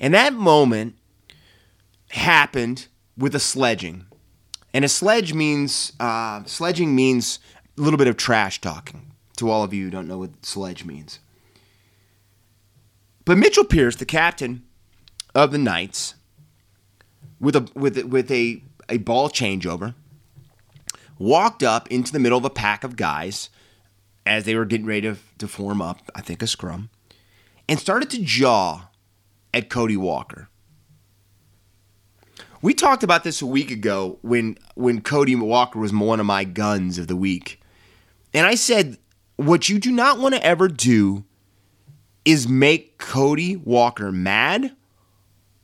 And 0.00 0.14
that 0.14 0.32
moment 0.32 0.96
happened 2.10 2.86
with 3.16 3.34
a 3.34 3.40
sledging. 3.40 4.06
And 4.72 4.84
a 4.84 4.88
sledge 4.88 5.32
means, 5.32 5.92
uh, 5.98 6.44
sledging 6.44 6.94
means 6.94 7.38
a 7.76 7.80
little 7.80 7.98
bit 7.98 8.08
of 8.08 8.16
trash 8.16 8.60
talking. 8.60 9.12
To 9.36 9.50
all 9.50 9.62
of 9.62 9.72
you 9.72 9.84
who 9.84 9.90
don't 9.90 10.08
know 10.08 10.18
what 10.18 10.44
sledge 10.44 10.84
means. 10.84 11.20
But 13.24 13.38
Mitchell 13.38 13.62
Pearce, 13.62 13.94
the 13.94 14.04
captain 14.04 14.64
of 15.32 15.52
the 15.52 15.58
Knights, 15.58 16.14
with 17.40 17.54
a 17.54 17.68
with 17.74 18.02
with 18.04 18.32
a 18.32 18.62
a 18.88 18.96
ball 18.96 19.28
changeover, 19.28 19.94
walked 21.18 21.62
up 21.62 21.88
into 21.90 22.12
the 22.12 22.18
middle 22.18 22.38
of 22.38 22.44
a 22.44 22.50
pack 22.50 22.84
of 22.84 22.96
guys 22.96 23.50
as 24.24 24.44
they 24.44 24.54
were 24.54 24.64
getting 24.64 24.86
ready 24.86 25.02
to, 25.02 25.16
to 25.38 25.48
form 25.48 25.80
up, 25.80 26.10
I 26.14 26.20
think, 26.20 26.42
a 26.42 26.46
scrum, 26.46 26.90
and 27.68 27.78
started 27.78 28.10
to 28.10 28.22
jaw 28.22 28.88
at 29.54 29.70
Cody 29.70 29.96
Walker. 29.96 30.48
We 32.60 32.74
talked 32.74 33.02
about 33.02 33.24
this 33.24 33.40
a 33.40 33.46
week 33.46 33.70
ago 33.70 34.18
when 34.22 34.58
when 34.74 35.00
Cody 35.00 35.34
Walker 35.36 35.78
was 35.78 35.92
one 35.92 36.20
of 36.20 36.26
my 36.26 36.44
guns 36.44 36.98
of 36.98 37.06
the 37.06 37.16
week. 37.16 37.60
And 38.34 38.46
I 38.46 38.56
said 38.56 38.98
what 39.36 39.68
you 39.68 39.78
do 39.78 39.92
not 39.92 40.18
want 40.18 40.34
to 40.34 40.44
ever 40.44 40.66
do 40.66 41.24
is 42.24 42.48
make 42.48 42.98
Cody 42.98 43.54
Walker 43.56 44.10
mad 44.10 44.74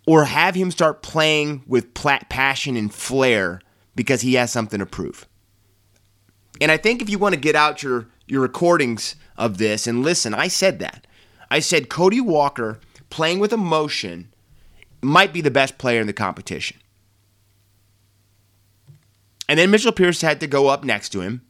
or 0.07 0.25
have 0.25 0.55
him 0.55 0.71
start 0.71 1.03
playing 1.03 1.65
with 1.67 1.93
passion 1.93 2.77
and 2.77 2.95
flair 2.95 3.61
because 3.97 4.21
he 4.21 4.35
has 4.35 4.53
something 4.53 4.79
to 4.79 4.87
prove. 4.87 5.27
And 6.61 6.71
I 6.71 6.77
think 6.77 7.03
if 7.03 7.11
you 7.11 7.19
want 7.19 7.35
to 7.35 7.41
get 7.41 7.57
out 7.57 7.83
your 7.83 8.07
your 8.27 8.41
recordings 8.41 9.17
of 9.37 9.59
this 9.59 9.87
and 9.87 10.03
listen, 10.03 10.33
I 10.35 10.49
said 10.49 10.79
that. 10.79 11.07
I 11.51 11.61
said 11.61 11.89
Cody 11.89 12.21
Walker 12.21 12.81
playing 13.11 13.39
with 13.39 13.53
emotion 13.53 14.33
might 15.03 15.33
be 15.33 15.41
the 15.41 15.51
best 15.51 15.77
player 15.77 16.01
in 16.01 16.07
the 16.07 16.13
competition. 16.13 16.79
And 19.49 19.59
then 19.59 19.71
Mitchell 19.71 19.93
Pearce 19.93 20.23
had 20.23 20.41
to 20.41 20.47
go 20.47 20.69
up 20.69 20.85
next 20.85 21.11
to 21.11 21.21
him 21.21 21.43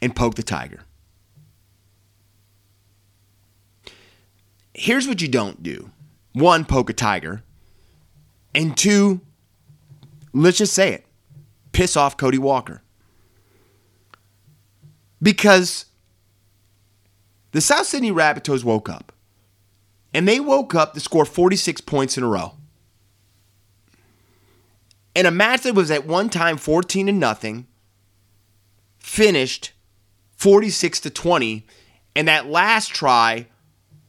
and 0.00 0.16
poke 0.16 0.36
the 0.36 0.42
tiger. 0.42 0.80
Here's 4.72 5.06
what 5.06 5.20
you 5.20 5.28
don't 5.28 5.62
do 5.62 5.90
one, 6.32 6.64
poke 6.64 6.88
a 6.88 6.92
tiger. 6.92 7.42
And 8.54 8.76
two, 8.76 9.20
let's 10.32 10.58
just 10.58 10.72
say 10.72 10.92
it 10.92 11.04
piss 11.72 11.96
off 11.96 12.16
Cody 12.16 12.38
Walker. 12.38 12.82
Because 15.20 15.86
the 17.52 17.60
South 17.60 17.86
Sydney 17.86 18.12
Rabbitohs 18.12 18.64
woke 18.64 18.88
up. 18.88 19.12
And 20.14 20.26
they 20.26 20.40
woke 20.40 20.74
up 20.74 20.94
to 20.94 21.00
score 21.00 21.24
46 21.24 21.80
points 21.82 22.16
in 22.16 22.24
a 22.24 22.28
row. 22.28 22.54
And 25.14 25.26
a 25.26 25.30
match 25.30 25.62
that 25.62 25.74
was 25.74 25.90
at 25.90 26.06
one 26.06 26.30
time 26.30 26.56
14 26.56 27.06
to 27.06 27.12
nothing, 27.12 27.66
finished 28.98 29.72
46 30.36 31.00
to 31.00 31.10
20, 31.10 31.66
and 32.14 32.28
that 32.28 32.46
last 32.46 32.88
try 32.88 33.48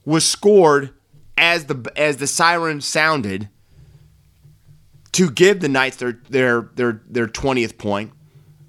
was 0.06 0.24
scored 0.24 0.94
as 1.38 1.66
the 1.66 1.92
as 1.96 2.18
the 2.18 2.28
siren 2.28 2.82
sounded 2.82 3.50
to 5.14 5.32
give 5.32 5.62
the 5.62 5.70
Knights 5.70 5.98
their 5.98 6.20
their 6.30 6.70
their 6.76 7.02
their 7.08 7.28
20th 7.28 7.78
point. 7.78 8.12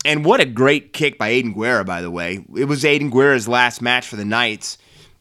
And 0.05 0.25
what 0.25 0.41
a 0.41 0.47
great 0.47 0.93
kick 0.93 1.19
by 1.19 1.29
Aidan 1.29 1.53
Guerra, 1.53 1.85
by 1.85 2.01
the 2.01 2.11
way. 2.11 2.45
It 2.57 2.65
was 2.65 2.85
Aidan 2.85 3.11
Guerra's 3.11 3.47
last 3.47 3.83
match 3.83 4.07
for 4.09 4.17
the 4.17 4.25
Knights, 4.25 4.79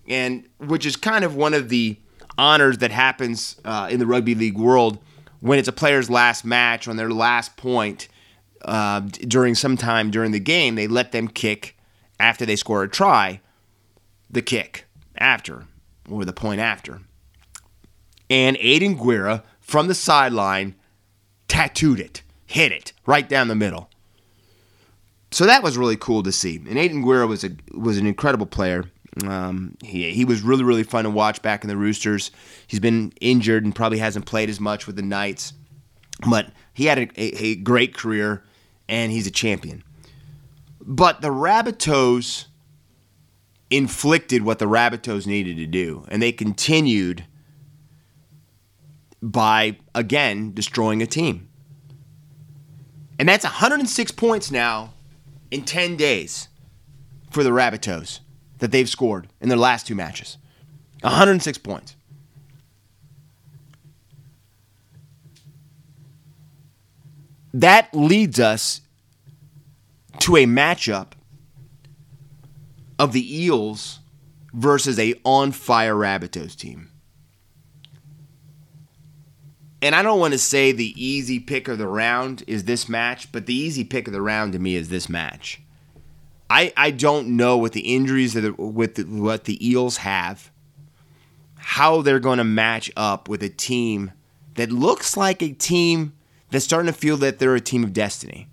and 0.07 0.47
which 0.57 0.85
is 0.85 0.95
kind 0.95 1.25
of 1.25 1.35
one 1.35 1.53
of 1.53 1.69
the 1.69 1.97
honors 2.37 2.77
that 2.77 2.91
happens 2.91 3.59
uh, 3.65 3.89
in 3.91 3.99
the 3.99 4.05
rugby 4.05 4.33
league 4.35 4.57
world 4.57 4.99
when 5.41 5.59
it's 5.59 5.67
a 5.67 5.73
player's 5.73 6.09
last 6.09 6.45
match 6.45 6.87
on 6.87 6.95
their 6.95 7.09
last 7.09 7.57
point 7.57 8.07
uh, 8.63 9.01
during 9.01 9.55
some 9.55 9.75
time 9.75 10.11
during 10.11 10.31
the 10.31 10.39
game. 10.39 10.75
They 10.75 10.87
let 10.87 11.11
them 11.11 11.27
kick 11.27 11.77
after 12.19 12.45
they 12.45 12.55
score 12.55 12.83
a 12.83 12.89
try, 12.89 13.41
the 14.29 14.41
kick 14.41 14.85
after, 15.17 15.65
or 16.09 16.23
the 16.23 16.33
point 16.33 16.61
after. 16.61 17.01
And 18.29 18.57
Aidan 18.59 18.95
Guerra 18.95 19.43
from 19.59 19.87
the 19.87 19.95
sideline 19.95 20.75
tattooed 21.47 21.99
it, 21.99 22.21
hit 22.45 22.71
it 22.71 22.93
right 23.05 23.27
down 23.27 23.47
the 23.47 23.55
middle. 23.55 23.88
So 25.31 25.45
that 25.45 25.61
was 25.61 25.77
really 25.77 25.97
cool 25.97 26.23
to 26.23 26.31
see. 26.31 26.57
And 26.57 26.77
Aidan 26.77 27.03
Guerra 27.03 27.27
was 27.27 27.43
a 27.43 27.51
was 27.73 27.97
an 27.97 28.07
incredible 28.07 28.45
player. 28.45 28.85
Um, 29.25 29.75
he, 29.83 30.11
he 30.11 30.23
was 30.23 30.41
really, 30.41 30.63
really 30.63 30.83
fun 30.83 31.03
to 31.03 31.09
watch 31.09 31.41
back 31.41 31.63
in 31.63 31.67
the 31.67 31.75
Roosters. 31.75 32.31
He's 32.67 32.79
been 32.79 33.11
injured 33.19 33.65
and 33.65 33.75
probably 33.75 33.97
hasn't 33.97 34.25
played 34.25 34.49
as 34.49 34.59
much 34.59 34.87
with 34.87 34.95
the 34.95 35.01
Knights, 35.01 35.53
but 36.29 36.51
he 36.73 36.85
had 36.85 36.99
a, 36.99 37.09
a, 37.17 37.43
a 37.43 37.55
great 37.55 37.95
career 37.95 38.43
and 38.87 39.11
he's 39.11 39.27
a 39.27 39.31
champion. 39.31 39.83
But 40.79 41.21
the 41.21 41.29
Rabbitohs 41.29 42.45
inflicted 43.69 44.43
what 44.43 44.59
the 44.59 44.65
Rabbitohs 44.65 45.27
needed 45.27 45.57
to 45.57 45.65
do, 45.65 46.05
and 46.07 46.21
they 46.21 46.31
continued 46.31 47.25
by, 49.21 49.77
again, 49.93 50.53
destroying 50.53 51.01
a 51.01 51.07
team. 51.07 51.49
And 53.19 53.27
that's 53.27 53.43
106 53.43 54.11
points 54.11 54.49
now 54.49 54.93
in 55.51 55.63
10 55.63 55.95
days 55.95 56.47
for 57.29 57.43
the 57.43 57.49
Rabbitohs 57.49 58.19
that 58.59 58.71
they've 58.71 58.89
scored 58.89 59.27
in 59.41 59.49
their 59.49 59.57
last 59.57 59.87
two 59.87 59.95
matches. 59.95 60.37
106 61.01 61.57
points. 61.59 61.95
That 67.53 67.93
leads 67.93 68.39
us 68.39 68.81
to 70.19 70.37
a 70.37 70.45
matchup 70.45 71.13
of 72.99 73.13
the 73.13 73.43
Eels 73.43 73.99
versus 74.53 74.99
a 74.99 75.15
on 75.23 75.51
fire 75.51 75.95
Rabbitohs 75.95 76.55
team. 76.55 76.88
And 79.81 79.95
I 79.95 80.01
don't 80.01 80.19
want 80.19 80.33
to 80.33 80.39
say 80.39 80.71
the 80.71 80.93
easy 81.01 81.39
pick 81.39 81.67
of 81.67 81.77
the 81.77 81.87
round 81.87 82.43
is 82.47 82.65
this 82.65 82.89
match, 82.89 83.31
but 83.31 83.45
the 83.45 83.53
easy 83.53 83.83
pick 83.83 84.07
of 84.07 84.13
the 84.13 84.21
round 84.21 84.53
to 84.53 84.59
me 84.59 84.75
is 84.75 84.89
this 84.89 85.07
match. 85.07 85.61
I, 86.49 86.73
I 86.75 86.91
don't 86.91 87.37
know 87.37 87.57
what 87.57 87.73
the 87.73 87.95
injuries 87.95 88.33
that 88.33 88.57
with 88.59 88.95
the, 88.95 89.03
what 89.03 89.45
the 89.45 89.65
Eels 89.65 89.97
have, 89.97 90.51
how 91.55 92.01
they're 92.01 92.19
going 92.19 92.39
to 92.39 92.43
match 92.43 92.91
up 92.97 93.29
with 93.29 93.43
a 93.43 93.49
team 93.49 94.11
that 94.55 94.71
looks 94.71 95.15
like 95.15 95.41
a 95.41 95.53
team 95.53 96.13
that's 96.49 96.65
starting 96.65 96.91
to 96.91 96.97
feel 96.97 97.17
that 97.17 97.39
they're 97.39 97.55
a 97.55 97.61
team 97.61 97.83
of 97.83 97.93
destiny. 97.93 98.47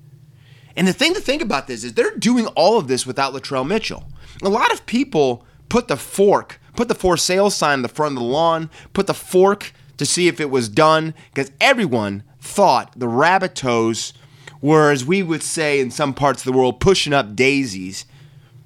And 0.77 0.87
the 0.87 0.93
thing 0.93 1.15
to 1.15 1.21
think 1.21 1.41
about 1.41 1.67
this 1.67 1.83
is 1.83 1.95
they're 1.95 2.17
doing 2.17 2.47
all 2.49 2.79
of 2.79 2.87
this 2.87 3.07
without 3.07 3.33
Latrell 3.33 3.67
Mitchell. 3.67 4.05
A 4.43 4.49
lot 4.49 4.73
of 4.73 4.85
people 4.85 5.47
put 5.71 5.89
the 5.89 5.97
fork, 5.97 6.61
put 6.77 6.89
the 6.89 6.95
for 6.95 7.17
sale 7.17 7.49
sign 7.49 7.79
in 7.79 7.83
the 7.83 7.89
front 7.89 8.13
of 8.13 8.23
the 8.23 8.29
lawn, 8.29 8.69
put 8.93 9.07
the 9.07 9.15
fork 9.15 9.73
to 9.97 10.07
see 10.07 10.29
if 10.29 10.41
it 10.41 10.51
was 10.51 10.69
done, 10.69 11.15
because 11.35 11.51
everyone 11.61 12.23
thought 12.41 12.93
the 12.97 13.07
Rabbitohs 13.07 14.13
were, 14.61 14.91
as 14.91 15.05
we 15.05 15.23
would 15.23 15.43
say 15.43 15.81
in 15.81 15.91
some 15.91 16.15
parts 16.15 16.45
of 16.45 16.53
the 16.53 16.59
world, 16.59 16.81
pushing 16.81 17.13
up 17.13 17.37
daisies 17.37 18.05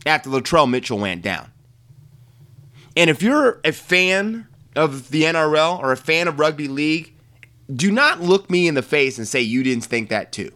after 0.06 0.30
Latrell 0.30 0.68
Mitchell 0.68 0.98
went 0.98 1.22
down. 1.22 1.50
And 2.96 3.10
if 3.10 3.22
you're 3.22 3.60
a 3.64 3.72
fan 3.72 4.46
of 4.74 5.10
the 5.10 5.22
NRL 5.22 5.78
or 5.78 5.92
a 5.92 5.96
fan 5.96 6.28
of 6.28 6.38
rugby 6.38 6.68
league, 6.68 7.14
do 7.72 7.90
not 7.90 8.20
look 8.20 8.50
me 8.50 8.66
in 8.66 8.74
the 8.74 8.82
face 8.82 9.18
and 9.18 9.28
say 9.28 9.40
you 9.40 9.62
didn't 9.62 9.84
think 9.84 10.08
that 10.08 10.32
too. 10.32 10.50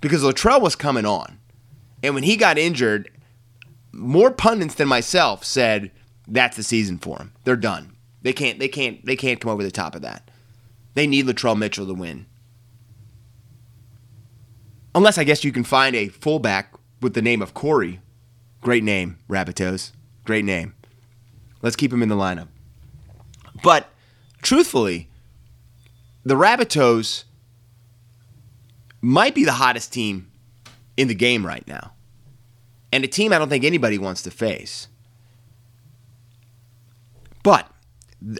Because 0.00 0.22
Latrell 0.22 0.60
was 0.60 0.76
coming 0.76 1.06
on. 1.06 1.38
And 2.02 2.14
when 2.14 2.24
he 2.24 2.36
got 2.36 2.58
injured, 2.58 3.10
more 3.92 4.30
pundits 4.30 4.74
than 4.74 4.88
myself 4.88 5.44
said 5.44 5.90
that's 6.26 6.56
the 6.56 6.62
season 6.62 6.98
for 6.98 7.18
him. 7.18 7.32
They're 7.44 7.56
done. 7.56 7.91
They 8.22 8.32
can't 8.32 8.58
they 8.58 8.68
can't 8.68 9.04
they 9.04 9.16
can't 9.16 9.40
come 9.40 9.50
over 9.50 9.62
the 9.62 9.70
top 9.70 9.94
of 9.94 10.02
that. 10.02 10.30
They 10.94 11.06
need 11.06 11.26
Latrell 11.26 11.56
Mitchell 11.58 11.86
to 11.86 11.94
win. 11.94 12.26
Unless 14.94 15.18
I 15.18 15.24
guess 15.24 15.44
you 15.44 15.52
can 15.52 15.64
find 15.64 15.96
a 15.96 16.08
fullback 16.08 16.74
with 17.00 17.14
the 17.14 17.22
name 17.22 17.42
of 17.42 17.54
Corey. 17.54 18.00
Great 18.60 18.84
name, 18.84 19.18
Rabbitohs. 19.28 19.92
Great 20.24 20.44
name. 20.44 20.74
Let's 21.62 21.76
keep 21.76 21.92
him 21.92 22.02
in 22.02 22.08
the 22.08 22.16
lineup. 22.16 22.48
But 23.62 23.88
truthfully, 24.42 25.08
the 26.24 26.34
Rabbitohs 26.34 27.24
might 29.00 29.34
be 29.34 29.44
the 29.44 29.52
hottest 29.52 29.92
team 29.92 30.30
in 30.96 31.08
the 31.08 31.14
game 31.14 31.44
right 31.44 31.66
now. 31.66 31.92
And 32.92 33.04
a 33.04 33.08
team 33.08 33.32
I 33.32 33.38
don't 33.38 33.48
think 33.48 33.64
anybody 33.64 33.98
wants 33.98 34.22
to 34.22 34.30
face. 34.30 34.88
But 37.42 37.71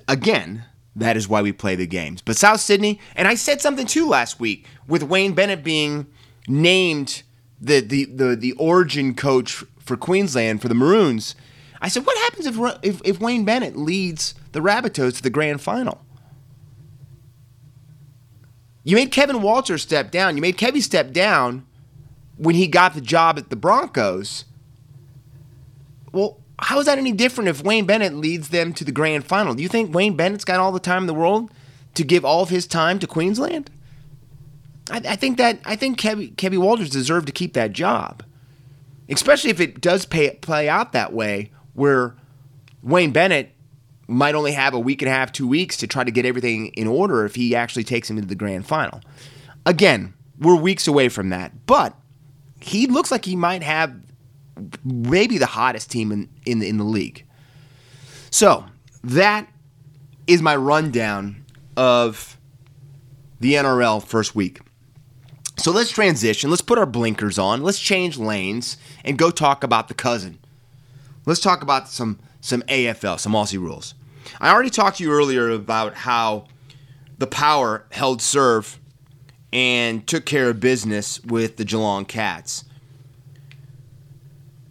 again, 0.08 0.64
that 0.96 1.16
is 1.16 1.28
why 1.28 1.42
we 1.42 1.52
play 1.52 1.74
the 1.74 1.86
games. 1.86 2.22
But 2.22 2.36
South 2.36 2.60
Sydney, 2.60 3.00
and 3.16 3.26
I 3.26 3.34
said 3.34 3.60
something 3.60 3.86
too 3.86 4.06
last 4.06 4.40
week 4.40 4.66
with 4.86 5.02
Wayne 5.02 5.32
Bennett 5.32 5.64
being 5.64 6.06
named 6.46 7.22
the 7.60 7.80
the 7.80 8.04
the, 8.04 8.36
the 8.36 8.52
origin 8.52 9.14
coach 9.14 9.64
for 9.80 9.96
Queensland 9.96 10.60
for 10.60 10.68
the 10.68 10.74
Maroons. 10.74 11.34
I 11.80 11.88
said, 11.88 12.06
what 12.06 12.16
happens 12.18 12.46
if, 12.46 12.56
if, 12.84 13.02
if 13.04 13.20
Wayne 13.20 13.44
Bennett 13.44 13.74
leads 13.76 14.36
the 14.52 14.60
Rabbitohs 14.60 15.16
to 15.16 15.22
the 15.22 15.30
grand 15.30 15.60
final? 15.60 16.00
You 18.84 18.94
made 18.94 19.10
Kevin 19.10 19.42
Walter 19.42 19.76
step 19.78 20.12
down. 20.12 20.36
You 20.36 20.42
made 20.42 20.56
Kevy 20.56 20.80
step 20.80 21.12
down 21.12 21.66
when 22.36 22.54
he 22.54 22.68
got 22.68 22.94
the 22.94 23.00
job 23.00 23.36
at 23.36 23.50
the 23.50 23.56
Broncos. 23.56 24.44
Well, 26.12 26.38
how 26.62 26.78
is 26.78 26.86
that 26.86 26.98
any 26.98 27.12
different 27.12 27.48
if 27.48 27.62
Wayne 27.62 27.86
Bennett 27.86 28.14
leads 28.14 28.50
them 28.50 28.72
to 28.74 28.84
the 28.84 28.92
grand 28.92 29.26
final? 29.26 29.54
Do 29.54 29.62
you 29.62 29.68
think 29.68 29.94
Wayne 29.94 30.16
Bennett's 30.16 30.44
got 30.44 30.60
all 30.60 30.72
the 30.72 30.80
time 30.80 31.02
in 31.02 31.06
the 31.06 31.14
world 31.14 31.50
to 31.94 32.04
give 32.04 32.24
all 32.24 32.42
of 32.42 32.50
his 32.50 32.66
time 32.66 32.98
to 33.00 33.06
Queensland? 33.06 33.70
I, 34.90 34.98
I 35.08 35.16
think 35.16 35.38
that 35.38 35.60
I 35.64 35.76
think 35.76 36.00
Kevy 36.00 36.58
Walters 36.58 36.90
deserved 36.90 37.26
to 37.26 37.32
keep 37.32 37.54
that 37.54 37.72
job, 37.72 38.22
especially 39.08 39.50
if 39.50 39.60
it 39.60 39.80
does 39.80 40.06
pay, 40.06 40.36
play 40.36 40.68
out 40.68 40.92
that 40.92 41.12
way, 41.12 41.50
where 41.74 42.14
Wayne 42.82 43.10
Bennett 43.12 43.52
might 44.06 44.34
only 44.34 44.52
have 44.52 44.74
a 44.74 44.78
week 44.78 45.02
and 45.02 45.08
a 45.08 45.12
half, 45.12 45.32
two 45.32 45.48
weeks 45.48 45.76
to 45.78 45.86
try 45.86 46.04
to 46.04 46.10
get 46.10 46.26
everything 46.26 46.68
in 46.68 46.86
order 46.86 47.24
if 47.24 47.34
he 47.34 47.54
actually 47.54 47.84
takes 47.84 48.08
him 48.08 48.20
to 48.20 48.26
the 48.26 48.34
grand 48.34 48.66
final. 48.66 49.00
Again, 49.66 50.14
we're 50.38 50.56
weeks 50.56 50.86
away 50.86 51.08
from 51.08 51.30
that, 51.30 51.66
but 51.66 51.96
he 52.60 52.86
looks 52.86 53.10
like 53.10 53.24
he 53.24 53.36
might 53.36 53.62
have 53.62 53.94
maybe 54.84 55.38
the 55.38 55.46
hottest 55.46 55.90
team 55.90 56.12
in, 56.12 56.28
in, 56.46 56.58
the, 56.58 56.68
in 56.68 56.78
the 56.78 56.84
league. 56.84 57.24
So 58.30 58.64
that 59.04 59.48
is 60.26 60.42
my 60.42 60.56
rundown 60.56 61.44
of 61.76 62.38
the 63.40 63.54
NRL 63.54 64.02
first 64.04 64.34
week. 64.34 64.60
So 65.58 65.70
let's 65.70 65.90
transition. 65.90 66.50
Let's 66.50 66.62
put 66.62 66.78
our 66.78 66.86
blinkers 66.86 67.38
on. 67.38 67.62
Let's 67.62 67.78
change 67.78 68.18
lanes 68.18 68.76
and 69.04 69.18
go 69.18 69.30
talk 69.30 69.62
about 69.62 69.88
the 69.88 69.94
cousin. 69.94 70.38
Let's 71.26 71.40
talk 71.40 71.62
about 71.62 71.88
some 71.88 72.18
some 72.40 72.62
AFL, 72.62 73.20
some 73.20 73.32
Aussie 73.32 73.60
rules. 73.60 73.94
I 74.40 74.50
already 74.50 74.70
talked 74.70 74.98
to 74.98 75.04
you 75.04 75.12
earlier 75.12 75.50
about 75.50 75.94
how 75.94 76.46
the 77.18 77.28
Power 77.28 77.86
held 77.92 78.20
serve 78.20 78.80
and 79.52 80.04
took 80.06 80.24
care 80.24 80.50
of 80.50 80.58
business 80.58 81.22
with 81.22 81.56
the 81.56 81.64
Geelong 81.64 82.04
Cats. 82.04 82.64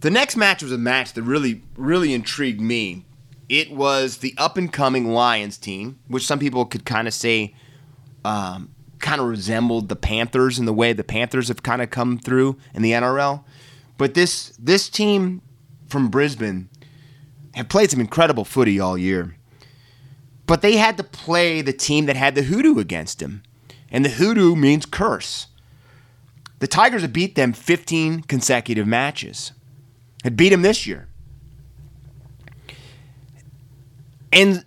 The 0.02 0.10
next 0.10 0.36
match 0.36 0.64
was 0.64 0.72
a 0.72 0.78
match 0.78 1.12
that 1.12 1.22
really, 1.22 1.62
really 1.76 2.12
intrigued 2.12 2.60
me. 2.60 3.04
It 3.48 3.70
was 3.70 4.16
the 4.16 4.34
up 4.36 4.56
and 4.56 4.72
coming 4.72 5.12
Lions 5.12 5.56
team, 5.56 6.00
which 6.08 6.26
some 6.26 6.40
people 6.40 6.64
could 6.64 6.84
kind 6.84 7.06
of 7.06 7.14
say 7.14 7.54
um, 8.24 8.74
kind 8.98 9.20
of 9.20 9.28
resembled 9.28 9.88
the 9.88 9.94
Panthers 9.94 10.58
in 10.58 10.64
the 10.64 10.72
way 10.72 10.92
the 10.92 11.04
Panthers 11.04 11.46
have 11.46 11.62
kind 11.62 11.80
of 11.80 11.90
come 11.90 12.18
through 12.18 12.58
in 12.74 12.82
the 12.82 12.90
NRL. 12.90 13.44
But 13.96 14.14
this 14.14 14.56
this 14.58 14.88
team 14.88 15.40
from 15.88 16.08
Brisbane 16.08 16.68
have 17.54 17.68
played 17.68 17.92
some 17.92 18.00
incredible 18.00 18.44
footy 18.44 18.80
all 18.80 18.98
year. 18.98 19.36
But 20.46 20.62
they 20.62 20.78
had 20.78 20.96
to 20.96 21.04
play 21.04 21.62
the 21.62 21.72
team 21.72 22.06
that 22.06 22.16
had 22.16 22.34
the 22.34 22.42
hoodoo 22.42 22.80
against 22.80 23.20
them. 23.20 23.44
And 23.88 24.04
the 24.04 24.10
hoodoo 24.10 24.56
means 24.56 24.84
curse. 24.84 25.46
The 26.58 26.66
Tigers 26.66 27.02
have 27.02 27.12
beat 27.12 27.36
them 27.36 27.52
15 27.52 28.22
consecutive 28.22 28.86
matches. 28.86 29.52
Had 30.22 30.36
beat 30.36 30.52
him 30.52 30.62
this 30.62 30.86
year. 30.86 31.08
And 34.32 34.64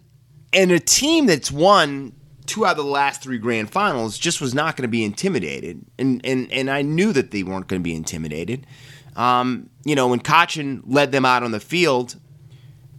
and 0.54 0.72
a 0.72 0.80
team 0.80 1.26
that's 1.26 1.52
won 1.52 2.14
two 2.46 2.66
out 2.66 2.72
of 2.72 2.78
the 2.78 2.84
last 2.84 3.22
three 3.22 3.38
grand 3.38 3.70
finals 3.70 4.18
just 4.18 4.40
was 4.40 4.54
not 4.54 4.76
going 4.76 4.84
to 4.84 4.88
be 4.88 5.04
intimidated. 5.04 5.86
And 5.98 6.22
and 6.26 6.52
and 6.52 6.70
I 6.70 6.82
knew 6.82 7.14
that 7.14 7.32
they 7.32 7.44
weren't 7.44 7.68
going 7.68 7.82
to 7.82 7.84
be 7.84 7.96
intimidated. 7.96 8.68
Um, 9.16 9.70
you 9.86 9.96
know, 9.96 10.08
when 10.08 10.20
Cotchin 10.20 10.82
led 10.86 11.12
them 11.12 11.26
out 11.26 11.42
on 11.42 11.52
the 11.52 11.60
field, 11.60 12.18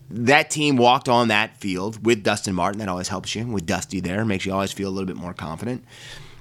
that 0.09 0.51
team 0.51 0.77
walked 0.77 1.09
on 1.09 1.29
that 1.29 1.59
field 1.59 2.05
with 2.05 2.23
Dustin 2.23 2.55
Martin. 2.55 2.79
That 2.79 2.89
always 2.89 3.09
helps 3.09 3.35
you 3.35 3.47
with 3.47 3.67
Dusty 3.67 4.01
there, 4.01 4.25
makes 4.25 4.47
you 4.47 4.53
always 4.53 4.73
feel 4.73 4.89
a 4.89 4.91
little 4.93 5.07
bit 5.07 5.17
more 5.17 5.35
confident. 5.35 5.85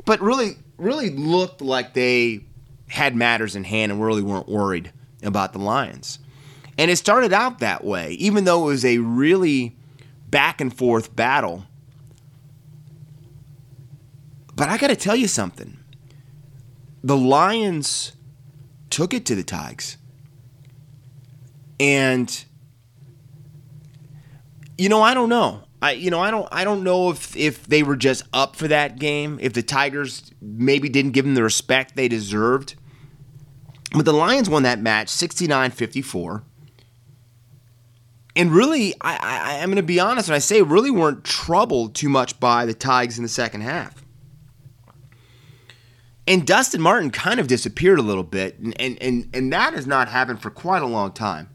But 0.05 0.21
really, 0.21 0.57
really 0.77 1.09
looked 1.09 1.61
like 1.61 1.93
they 1.93 2.45
had 2.87 3.15
matters 3.15 3.55
in 3.55 3.63
hand 3.63 3.91
and 3.91 4.01
really 4.01 4.21
weren't 4.21 4.47
worried 4.47 4.91
about 5.25 5.53
the 5.53 5.59
Lions. 5.59 6.19
And 6.77 6.91
it 6.91 6.97
started 6.97 7.33
out 7.33 7.59
that 7.59 7.83
way, 7.83 8.11
even 8.13 8.43
though 8.43 8.63
it 8.63 8.67
was 8.67 8.85
a 8.85 8.97
really 8.97 9.75
back 10.29 10.59
and 10.59 10.75
forth 10.75 11.15
battle. 11.15 11.65
But 14.55 14.69
I 14.69 14.77
got 14.77 14.87
to 14.87 14.95
tell 14.95 15.15
you 15.15 15.27
something. 15.27 15.77
The 17.03 17.17
Lions 17.17 18.13
took 18.89 19.13
it 19.13 19.25
to 19.27 19.35
the 19.35 19.43
Tigers. 19.43 19.97
And 21.79 22.45
you 24.77 24.89
know, 24.89 25.01
I 25.01 25.13
don't 25.13 25.29
know. 25.29 25.63
I 25.81 25.91
you 25.91 26.09
know, 26.09 26.19
I 26.19 26.31
don't 26.31 26.47
I 26.51 26.63
don't 26.63 26.83
know 26.83 27.09
if 27.09 27.35
if 27.35 27.67
they 27.67 27.83
were 27.83 27.95
just 27.95 28.23
up 28.33 28.55
for 28.55 28.67
that 28.67 28.97
game, 28.97 29.37
if 29.41 29.53
the 29.53 29.61
Tigers 29.61 30.31
maybe 30.41 30.89
didn't 30.89 31.11
give 31.11 31.25
them 31.25 31.35
the 31.35 31.43
respect 31.43 31.95
they 31.95 32.07
deserved. 32.07 32.75
But 33.95 34.03
the 34.03 34.13
Lions 34.13 34.49
won 34.49 34.63
that 34.63 34.79
match 34.79 35.07
69-54. 35.07 36.43
And 38.35 38.51
really, 38.51 38.93
I, 38.99 39.15
I, 39.15 39.59
I'm 39.61 39.69
going 39.69 39.77
to 39.77 39.83
be 39.83 40.01
honest 40.01 40.27
when 40.27 40.35
I 40.35 40.39
say 40.39 40.61
really 40.61 40.91
weren't 40.91 41.23
troubled 41.23 41.95
too 41.95 42.09
much 42.09 42.37
by 42.37 42.65
the 42.65 42.73
Tigers 42.73 43.17
in 43.17 43.23
the 43.23 43.29
second 43.29 43.61
half. 43.61 44.03
And 46.27 46.45
Dustin 46.45 46.81
Martin 46.81 47.11
kind 47.11 47.39
of 47.39 47.47
disappeared 47.47 47.99
a 47.99 48.01
little 48.01 48.23
bit, 48.23 48.59
and, 48.59 48.79
and, 48.81 49.01
and, 49.01 49.29
and 49.33 49.53
that 49.53 49.73
has 49.73 49.87
not 49.87 50.09
happened 50.09 50.41
for 50.41 50.49
quite 50.49 50.81
a 50.81 50.87
long 50.87 51.13
time. 51.13 51.49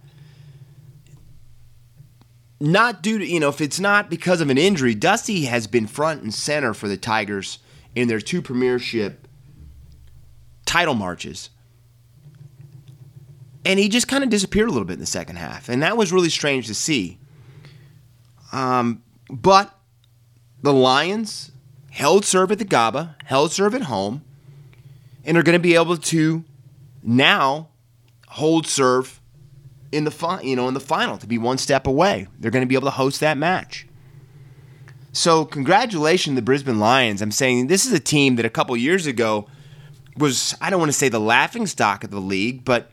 Not 2.59 3.03
due 3.03 3.19
to, 3.19 3.27
you 3.27 3.41
know, 3.41 3.49
if 3.49 3.61
it's 3.61 3.81
not 3.81 4.09
because 4.09 4.41
of 4.41 4.49
an 4.49 4.57
injury, 4.57 4.95
Dusty 4.95 5.47
has 5.47 5.67
been 5.67 5.87
front 5.87 6.23
and 6.23 6.33
center 6.33 6.73
for 6.73 6.89
the 6.89 6.97
Tigers 6.97 7.59
in 7.95 8.09
their 8.09 8.21
two 8.21 8.41
premiership 8.41 9.27
title 10.65 10.95
marches 10.95 11.51
and 13.71 13.79
he 13.79 13.89
just 13.89 14.09
kind 14.09 14.25
of 14.25 14.31
disappeared 14.31 14.69
a 14.69 14.73
little 14.73 14.85
bit 14.85 14.95
in 14.95 15.01
the 15.01 15.07
second 15.07 15.37
half, 15.37 15.69
and 15.69 15.81
that 15.83 15.97
was 15.97 16.13
really 16.13 16.29
strange 16.29 16.67
to 16.67 16.75
see. 16.75 17.19
Um, 18.53 19.05
but 19.31 19.73
the 20.61 20.73
Lions 20.73 21.53
held 21.93 22.25
serve 22.25 22.51
at 22.51 22.59
the 22.59 22.65
Gabba, 22.65 23.15
held 23.27 23.53
serve 23.53 23.77
at 23.77 23.83
home, 23.83 24.25
and 25.25 25.37
are 25.37 25.45
going 25.45 25.57
to 25.57 25.63
be 25.63 25.77
able 25.77 25.97
to 25.97 26.45
now 27.05 27.69
hold 28.27 28.67
serve 28.67 29.21
in 29.93 30.03
the 30.03 30.11
fi- 30.11 30.41
you 30.43 30.57
know 30.57 30.67
in 30.67 30.75
the 30.75 30.81
final 30.81 31.17
to 31.19 31.29
be 31.29 31.39
one 31.39 31.57
step 31.57 31.87
away. 31.87 32.27
They're 32.41 32.51
going 32.51 32.65
to 32.65 32.69
be 32.69 32.75
able 32.75 32.89
to 32.89 32.97
host 32.97 33.21
that 33.21 33.39
match. 33.39 33.87
So 35.13 35.45
congratulations, 35.45 36.33
to 36.33 36.41
the 36.41 36.45
Brisbane 36.45 36.81
Lions. 36.81 37.23
I'm 37.23 37.31
saying 37.31 37.69
this 37.69 37.87
is 37.87 37.93
a 37.93 38.01
team 38.01 38.35
that 38.37 38.45
a 38.45 38.51
couple 38.51 38.77
years 38.77 39.07
ago 39.07 39.47
was 40.17 40.57
I 40.61 40.71
don't 40.71 40.81
want 40.81 40.91
to 40.91 40.99
say 40.99 41.09
the 41.09 41.21
laughing 41.21 41.69
stock 41.69 42.03
of 42.03 42.11
the 42.11 42.21
league, 42.21 42.65
but 42.65 42.91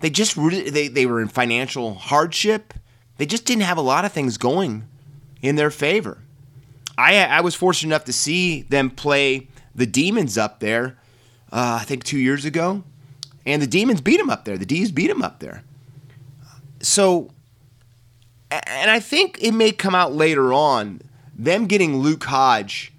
they 0.00 0.10
just 0.10 0.36
they, 0.36 0.88
they 0.88 1.06
were 1.06 1.20
in 1.20 1.28
financial 1.28 1.94
hardship. 1.94 2.74
They 3.18 3.26
just 3.26 3.44
didn't 3.44 3.62
have 3.62 3.78
a 3.78 3.82
lot 3.82 4.04
of 4.04 4.12
things 4.12 4.36
going 4.36 4.86
in 5.40 5.56
their 5.56 5.70
favor. 5.70 6.18
I, 6.98 7.24
I 7.24 7.40
was 7.40 7.54
fortunate 7.54 7.94
enough 7.94 8.04
to 8.04 8.12
see 8.12 8.62
them 8.62 8.90
play 8.90 9.48
the 9.74 9.86
Demons 9.86 10.38
up 10.38 10.60
there, 10.60 10.98
uh, 11.52 11.78
I 11.80 11.84
think 11.84 12.04
two 12.04 12.18
years 12.18 12.44
ago. 12.44 12.84
And 13.44 13.62
the 13.62 13.66
Demons 13.66 14.00
beat 14.00 14.16
them 14.16 14.30
up 14.30 14.44
there. 14.44 14.58
The 14.58 14.66
D's 14.66 14.90
beat 14.90 15.08
them 15.08 15.22
up 15.22 15.40
there. 15.40 15.62
So, 16.80 17.30
and 18.50 18.90
I 18.90 19.00
think 19.00 19.38
it 19.40 19.52
may 19.52 19.72
come 19.72 19.94
out 19.94 20.14
later 20.14 20.52
on, 20.52 21.00
them 21.34 21.66
getting 21.66 21.98
Luke 21.98 22.24
Hodge 22.24 22.92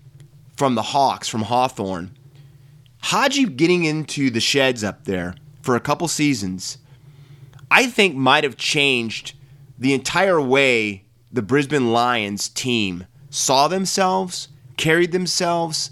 from 0.56 0.76
the 0.76 0.82
Hawks, 0.82 1.28
from 1.28 1.44
Hawthorn. 1.44 2.16
Haji 3.04 3.46
getting 3.46 3.86
into 3.86 4.30
the 4.30 4.40
sheds 4.40 4.84
up 4.84 5.06
there 5.06 5.36
for 5.62 5.76
a 5.76 5.80
couple 5.80 6.08
seasons 6.08 6.78
I 7.70 7.88
think 7.88 8.16
might 8.16 8.44
have 8.44 8.58
changed 8.58 9.34
the 9.78 9.94
entire 9.94 10.42
way 10.42 11.06
the 11.32 11.42
Brisbane 11.42 11.92
Lions 11.92 12.50
team 12.50 13.06
saw 13.30 13.68
themselves, 13.68 14.48
carried 14.78 15.12
themselves, 15.12 15.92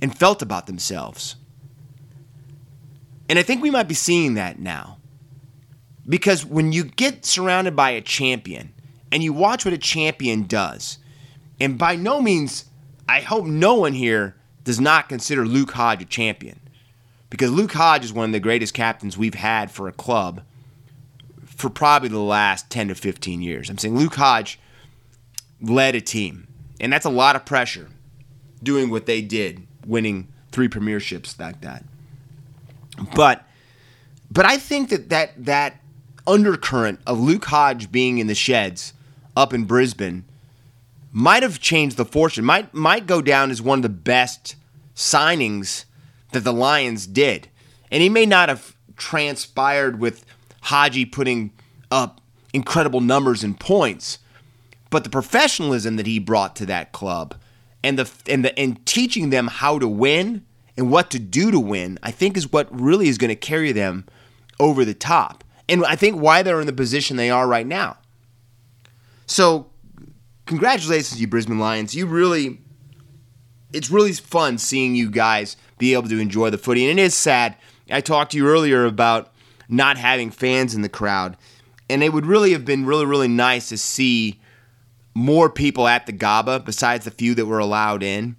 and 0.00 0.16
felt 0.16 0.42
about 0.42 0.66
themselves. 0.66 1.36
And 3.28 3.38
I 3.38 3.42
think 3.42 3.62
we 3.62 3.70
might 3.70 3.88
be 3.88 3.94
seeing 3.94 4.34
that 4.34 4.58
now. 4.58 4.98
Because 6.08 6.44
when 6.44 6.72
you 6.72 6.84
get 6.84 7.24
surrounded 7.24 7.76
by 7.76 7.90
a 7.90 8.00
champion 8.00 8.72
and 9.10 9.22
you 9.22 9.32
watch 9.32 9.64
what 9.64 9.74
a 9.74 9.78
champion 9.78 10.44
does, 10.44 10.98
and 11.60 11.78
by 11.78 11.96
no 11.96 12.20
means, 12.20 12.64
I 13.08 13.20
hope 13.20 13.46
no 13.46 13.74
one 13.74 13.92
here 13.92 14.36
does 14.64 14.80
not 14.80 15.08
consider 15.08 15.46
Luke 15.46 15.72
Hodge 15.72 16.02
a 16.02 16.04
champion. 16.04 16.60
Because 17.30 17.50
Luke 17.50 17.72
Hodge 17.72 18.04
is 18.04 18.12
one 18.12 18.26
of 18.26 18.32
the 18.32 18.40
greatest 18.40 18.74
captains 18.74 19.16
we've 19.16 19.34
had 19.34 19.70
for 19.70 19.88
a 19.88 19.92
club 19.92 20.42
for 21.62 21.70
probably 21.70 22.08
the 22.08 22.18
last 22.18 22.68
10 22.70 22.88
to 22.88 22.94
15 22.96 23.40
years. 23.40 23.70
I'm 23.70 23.78
saying 23.78 23.96
Luke 23.96 24.16
Hodge 24.16 24.58
led 25.60 25.94
a 25.94 26.00
team, 26.00 26.48
and 26.80 26.92
that's 26.92 27.06
a 27.06 27.10
lot 27.10 27.36
of 27.36 27.44
pressure 27.46 27.88
doing 28.64 28.90
what 28.90 29.06
they 29.06 29.22
did, 29.22 29.64
winning 29.86 30.26
three 30.50 30.66
premierships 30.68 31.38
like 31.38 31.60
that. 31.60 31.84
But 33.14 33.46
but 34.28 34.44
I 34.44 34.58
think 34.58 34.88
that 34.88 35.08
that 35.10 35.44
that 35.44 35.80
undercurrent 36.26 36.98
of 37.06 37.20
Luke 37.20 37.44
Hodge 37.44 37.92
being 37.92 38.18
in 38.18 38.26
the 38.26 38.34
sheds 38.34 38.92
up 39.36 39.54
in 39.54 39.64
Brisbane 39.64 40.24
might 41.12 41.44
have 41.44 41.60
changed 41.60 41.96
the 41.96 42.04
fortune. 42.04 42.44
Might 42.44 42.74
might 42.74 43.06
go 43.06 43.22
down 43.22 43.52
as 43.52 43.62
one 43.62 43.78
of 43.78 43.82
the 43.84 43.88
best 43.88 44.56
signings 44.96 45.84
that 46.32 46.40
the 46.40 46.52
Lions 46.52 47.06
did. 47.06 47.48
And 47.92 48.02
he 48.02 48.08
may 48.08 48.26
not 48.26 48.48
have 48.48 48.74
transpired 48.96 50.00
with 50.00 50.24
Haji 50.62 51.04
putting 51.06 51.52
up 51.90 52.20
incredible 52.52 53.00
numbers 53.00 53.44
and 53.44 53.58
points, 53.58 54.18
but 54.90 55.04
the 55.04 55.10
professionalism 55.10 55.96
that 55.96 56.06
he 56.06 56.18
brought 56.18 56.56
to 56.56 56.66
that 56.66 56.92
club 56.92 57.34
and 57.84 57.98
the 57.98 58.10
and 58.26 58.44
the 58.44 58.58
and 58.58 58.84
teaching 58.86 59.30
them 59.30 59.48
how 59.48 59.78
to 59.78 59.88
win 59.88 60.44
and 60.76 60.90
what 60.90 61.10
to 61.10 61.18
do 61.18 61.50
to 61.50 61.60
win, 61.60 61.98
I 62.02 62.10
think 62.10 62.36
is 62.36 62.50
what 62.50 62.68
really 62.78 63.08
is 63.08 63.18
going 63.18 63.28
to 63.28 63.36
carry 63.36 63.72
them 63.72 64.06
over 64.58 64.84
the 64.84 64.94
top. 64.94 65.44
And 65.68 65.84
I 65.84 65.96
think 65.96 66.16
why 66.16 66.42
they're 66.42 66.60
in 66.60 66.66
the 66.66 66.72
position 66.72 67.16
they 67.16 67.30
are 67.30 67.46
right 67.46 67.66
now. 67.66 67.98
So, 69.26 69.66
congratulations 70.46 71.20
you 71.20 71.26
Brisbane 71.26 71.58
Lions. 71.58 71.94
You 71.94 72.06
really 72.06 72.58
it's 73.72 73.90
really 73.90 74.12
fun 74.12 74.58
seeing 74.58 74.94
you 74.94 75.10
guys 75.10 75.56
be 75.78 75.94
able 75.94 76.08
to 76.08 76.18
enjoy 76.18 76.50
the 76.50 76.58
footy. 76.58 76.88
And 76.88 76.98
it 76.98 77.02
is 77.02 77.14
sad. 77.14 77.56
I 77.90 78.00
talked 78.00 78.32
to 78.32 78.36
you 78.36 78.46
earlier 78.46 78.84
about 78.84 79.31
not 79.72 79.96
having 79.96 80.30
fans 80.30 80.74
in 80.74 80.82
the 80.82 80.88
crowd. 80.88 81.36
And 81.88 82.04
it 82.04 82.12
would 82.12 82.26
really 82.26 82.52
have 82.52 82.64
been 82.64 82.86
really, 82.86 83.06
really 83.06 83.28
nice 83.28 83.70
to 83.70 83.78
see 83.78 84.40
more 85.14 85.50
people 85.50 85.88
at 85.88 86.06
the 86.06 86.12
Gabba, 86.12 86.64
besides 86.64 87.04
the 87.04 87.10
few 87.10 87.34
that 87.34 87.46
were 87.46 87.58
allowed 87.58 88.02
in, 88.02 88.36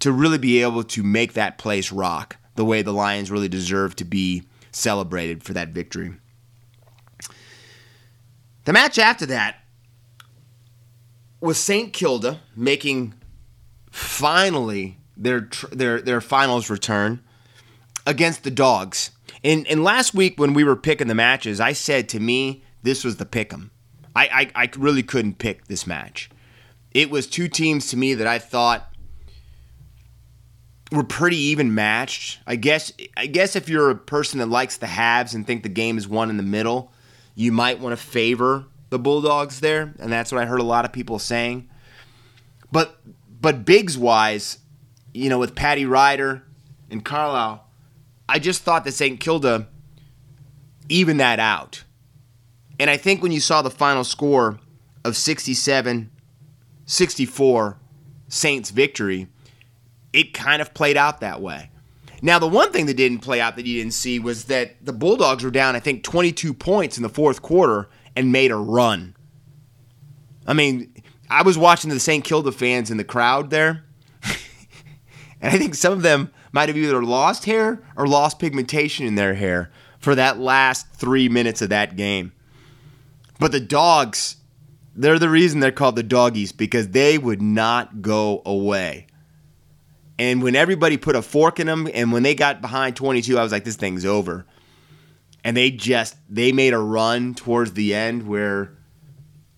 to 0.00 0.10
really 0.10 0.38
be 0.38 0.62
able 0.62 0.82
to 0.84 1.02
make 1.02 1.34
that 1.34 1.58
place 1.58 1.92
rock 1.92 2.36
the 2.56 2.64
way 2.64 2.82
the 2.82 2.92
Lions 2.92 3.30
really 3.30 3.48
deserve 3.48 3.94
to 3.96 4.04
be 4.04 4.42
celebrated 4.72 5.42
for 5.42 5.52
that 5.52 5.68
victory. 5.68 6.14
The 8.64 8.72
match 8.72 8.98
after 8.98 9.26
that 9.26 9.56
was 11.40 11.58
St. 11.58 11.92
Kilda 11.92 12.40
making 12.54 13.14
finally 13.90 14.98
their 15.16 15.48
their 15.72 16.00
their 16.00 16.20
finals 16.20 16.70
return 16.70 17.20
against 18.06 18.44
the 18.44 18.50
Dogs. 18.50 19.10
And 19.42 19.66
and 19.66 19.82
last 19.82 20.14
week 20.14 20.38
when 20.38 20.54
we 20.54 20.64
were 20.64 20.76
picking 20.76 21.08
the 21.08 21.14
matches, 21.14 21.60
I 21.60 21.72
said 21.72 22.08
to 22.10 22.20
me 22.20 22.62
this 22.82 23.04
was 23.04 23.16
the 23.16 23.26
pick 23.26 23.52
'em. 23.52 23.70
I, 24.14 24.50
I 24.54 24.64
I 24.64 24.70
really 24.76 25.02
couldn't 25.02 25.38
pick 25.38 25.66
this 25.66 25.86
match. 25.86 26.30
It 26.92 27.10
was 27.10 27.26
two 27.26 27.48
teams 27.48 27.88
to 27.88 27.96
me 27.96 28.14
that 28.14 28.26
I 28.26 28.38
thought 28.38 28.90
were 30.92 31.04
pretty 31.04 31.36
even 31.36 31.74
matched. 31.74 32.40
I 32.46 32.56
guess 32.56 32.92
I 33.16 33.26
guess 33.26 33.56
if 33.56 33.68
you're 33.68 33.90
a 33.90 33.96
person 33.96 34.40
that 34.40 34.46
likes 34.46 34.76
the 34.76 34.86
halves 34.86 35.34
and 35.34 35.46
think 35.46 35.62
the 35.62 35.68
game 35.68 35.96
is 35.96 36.08
won 36.08 36.30
in 36.30 36.36
the 36.36 36.42
middle, 36.42 36.92
you 37.34 37.52
might 37.52 37.80
want 37.80 37.92
to 37.92 38.04
favor 38.04 38.66
the 38.90 38.98
Bulldogs 38.98 39.60
there, 39.60 39.94
and 40.00 40.12
that's 40.12 40.32
what 40.32 40.42
I 40.42 40.46
heard 40.46 40.60
a 40.60 40.64
lot 40.64 40.84
of 40.84 40.92
people 40.92 41.18
saying. 41.18 41.68
But 42.72 43.00
but 43.40 43.64
bigs 43.64 43.96
wise, 43.96 44.58
you 45.14 45.28
know, 45.28 45.38
with 45.38 45.54
Paddy 45.54 45.86
Ryder 45.86 46.42
and 46.90 47.04
Carlisle, 47.04 47.64
I 48.30 48.38
just 48.38 48.62
thought 48.62 48.84
that 48.84 48.92
St. 48.92 49.18
Kilda 49.18 49.66
evened 50.88 51.18
that 51.18 51.40
out. 51.40 51.82
And 52.78 52.88
I 52.88 52.96
think 52.96 53.22
when 53.22 53.32
you 53.32 53.40
saw 53.40 53.60
the 53.60 53.70
final 53.70 54.04
score 54.04 54.60
of 55.04 55.16
67 55.16 56.10
64 56.86 57.78
Saints 58.28 58.70
victory, 58.70 59.26
it 60.12 60.32
kind 60.32 60.62
of 60.62 60.72
played 60.74 60.96
out 60.96 61.20
that 61.20 61.40
way. 61.40 61.70
Now, 62.22 62.38
the 62.38 62.46
one 62.46 62.70
thing 62.70 62.86
that 62.86 62.96
didn't 62.96 63.18
play 63.18 63.40
out 63.40 63.56
that 63.56 63.66
you 63.66 63.80
didn't 63.80 63.94
see 63.94 64.20
was 64.20 64.44
that 64.44 64.84
the 64.84 64.92
Bulldogs 64.92 65.42
were 65.42 65.50
down, 65.50 65.74
I 65.74 65.80
think, 65.80 66.04
22 66.04 66.54
points 66.54 66.96
in 66.96 67.02
the 67.02 67.08
fourth 67.08 67.42
quarter 67.42 67.88
and 68.14 68.30
made 68.30 68.52
a 68.52 68.56
run. 68.56 69.16
I 70.46 70.52
mean, 70.52 70.94
I 71.28 71.42
was 71.42 71.58
watching 71.58 71.90
the 71.90 71.98
St. 71.98 72.24
Kilda 72.24 72.52
fans 72.52 72.92
in 72.92 72.96
the 72.96 73.04
crowd 73.04 73.50
there, 73.50 73.84
and 75.40 75.52
I 75.52 75.58
think 75.58 75.74
some 75.74 75.92
of 75.92 76.02
them 76.02 76.30
might 76.52 76.68
have 76.68 76.76
either 76.76 77.02
lost 77.02 77.44
hair 77.44 77.82
or 77.96 78.06
lost 78.06 78.38
pigmentation 78.38 79.06
in 79.06 79.14
their 79.14 79.34
hair. 79.34 79.70
for 80.00 80.14
that 80.14 80.38
last 80.38 80.86
three 80.94 81.28
minutes 81.28 81.60
of 81.60 81.68
that 81.68 81.94
game. 81.94 82.32
But 83.38 83.52
the 83.52 83.60
dogs, 83.60 84.36
they're 84.96 85.18
the 85.18 85.28
reason 85.28 85.60
they're 85.60 85.72
called 85.72 85.96
the 85.96 86.02
doggies 86.02 86.52
because 86.52 86.88
they 86.88 87.18
would 87.18 87.42
not 87.42 88.00
go 88.00 88.40
away. 88.46 89.06
And 90.18 90.42
when 90.42 90.56
everybody 90.56 90.96
put 90.96 91.16
a 91.16 91.22
fork 91.22 91.60
in 91.60 91.66
them, 91.66 91.88
and 91.92 92.12
when 92.12 92.22
they 92.22 92.34
got 92.34 92.60
behind 92.60 92.96
22, 92.96 93.38
I 93.38 93.42
was 93.42 93.52
like, 93.52 93.64
this 93.64 93.76
thing's 93.76 94.04
over. 94.04 94.46
And 95.44 95.56
they 95.56 95.70
just 95.70 96.16
they 96.28 96.52
made 96.52 96.74
a 96.74 96.78
run 96.78 97.34
towards 97.34 97.72
the 97.72 97.94
end 97.94 98.26
where 98.26 98.76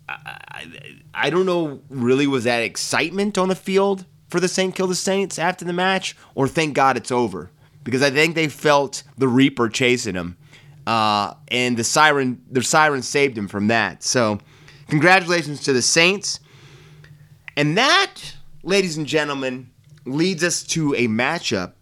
I, 0.09 0.67
I 1.13 1.31
don't 1.31 1.47
know 1.47 1.83
really 1.89 2.29
was 2.29 2.45
that 2.45 2.63
excitement 2.63 3.39
on 3.39 3.49
the 3.49 3.57
field 3.57 4.07
for 4.33 4.41
the 4.41 4.49
St. 4.49 4.75
Kilda 4.75 4.95
Saints 4.95 5.39
after 5.39 5.63
the 5.65 5.75
match, 5.75 6.17
or 6.35 6.49
thank 6.49 6.75
God 6.75 6.97
it's 6.97 7.13
over 7.13 7.51
because 7.85 8.03
I 8.03 8.11
think 8.11 8.35
they 8.35 8.49
felt 8.49 9.03
the 9.19 9.29
Reaper 9.29 9.69
chasing 9.69 10.15
them, 10.15 10.39
uh, 10.87 11.35
and 11.49 11.77
the 11.77 11.85
siren 11.85 12.43
their 12.51 12.63
siren 12.63 13.03
saved 13.03 13.37
him 13.37 13.47
from 13.47 13.69
that. 13.69 14.03
So, 14.03 14.39
congratulations 14.89 15.63
to 15.65 15.75
the 15.75 15.83
Saints, 15.83 16.41
and 17.59 17.77
that, 17.77 18.35
ladies 18.63 18.97
and 18.97 19.07
gentlemen, 19.07 19.71
leads 20.07 20.43
us 20.43 20.63
to 20.65 20.95
a 20.95 21.09
matchup 21.09 21.73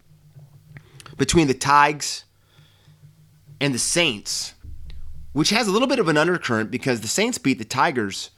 between 1.17 1.47
the 1.47 1.53
Tigers 1.53 2.25
and 3.61 3.73
the 3.73 3.79
Saints, 3.79 4.55
which 5.31 5.51
has 5.51 5.69
a 5.69 5.71
little 5.71 5.87
bit 5.87 5.99
of 5.99 6.09
an 6.09 6.17
undercurrent 6.17 6.69
because 6.69 6.99
the 6.99 7.07
Saints 7.07 7.37
beat 7.37 7.59
the 7.59 7.63
Tigers 7.63 8.31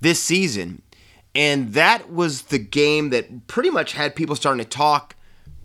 this 0.00 0.22
season. 0.22 0.82
And 1.34 1.72
that 1.74 2.12
was 2.12 2.42
the 2.42 2.58
game 2.58 3.10
that 3.10 3.46
pretty 3.46 3.70
much 3.70 3.92
had 3.92 4.14
people 4.14 4.36
starting 4.36 4.64
to 4.64 4.68
talk 4.68 5.16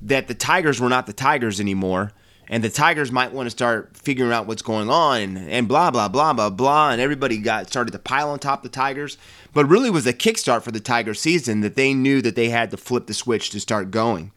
that 0.02 0.28
the 0.28 0.34
Tigers 0.34 0.80
were 0.80 0.90
not 0.90 1.06
the 1.06 1.14
Tigers 1.14 1.60
anymore. 1.60 2.12
And 2.52 2.64
the 2.64 2.70
Tigers 2.70 3.12
might 3.12 3.32
want 3.32 3.46
to 3.46 3.52
start 3.52 3.96
figuring 3.96 4.32
out 4.32 4.48
what's 4.48 4.64
going 4.64 4.90
on 4.90 5.38
and, 5.38 5.68
blah, 5.68 5.92
blah, 5.92 6.08
blah, 6.08 6.34
blah, 6.34 6.50
blah. 6.50 6.90
And 6.90 7.00
everybody 7.00 7.38
got 7.38 7.68
started 7.68 7.92
to 7.92 8.00
pile 8.00 8.32
on 8.32 8.40
top 8.40 8.64
the 8.64 8.70
Tigers. 8.70 9.20
But 9.54 9.68
really 9.68 9.92
was 9.92 10.08
a 10.08 10.14
kickstart 10.14 10.64
for 10.64 10.72
the 10.72 10.80
Tiger 10.80 11.14
season 11.14 11.62
that 11.62 11.76
they 11.76 11.94
knew 11.94 12.24
that 12.24 12.36
they 12.36 12.50
had 12.50 12.72
to 12.72 12.78
flip 12.78 13.06
the 13.06 13.14
switch 13.14 13.52
to 13.52 13.60
start 13.60 13.92
going. 13.92 14.32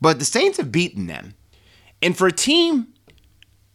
But 0.00 0.18
the 0.18 0.24
Saints 0.24 0.58
have 0.58 0.72
beaten 0.72 1.06
them. 1.06 1.34
And 2.02 2.16
for 2.18 2.26
a 2.26 2.32
team 2.32 2.88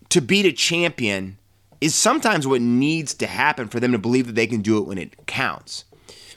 to 0.10 0.20
beat 0.20 0.46
a 0.46 0.52
champion 0.52 1.38
is 1.80 1.96
sometimes 1.96 2.46
what 2.46 2.62
needs 2.62 3.14
to 3.14 3.28
happen 3.28 3.70
for 3.70 3.80
them 3.80 3.94
to 3.94 3.98
believe 3.98 4.28
that 4.28 4.36
they 4.36 4.48
can 4.48 4.62
do 4.62 4.78
it 4.80 4.88
when 4.88 4.98
it 4.98 5.28
counts. 5.28 5.86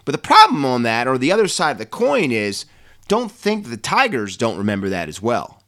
But 0.08 0.12
the 0.12 0.26
problem 0.26 0.64
on 0.64 0.84
that, 0.84 1.06
or 1.06 1.18
the 1.18 1.32
other 1.32 1.46
side 1.46 1.72
of 1.72 1.78
the 1.78 1.84
coin, 1.84 2.32
is 2.32 2.64
don't 3.08 3.30
think 3.30 3.66
the 3.66 3.76
Tigers 3.76 4.38
don't 4.38 4.56
remember 4.56 4.88
that 4.88 5.06
as 5.06 5.20
well. 5.20 5.62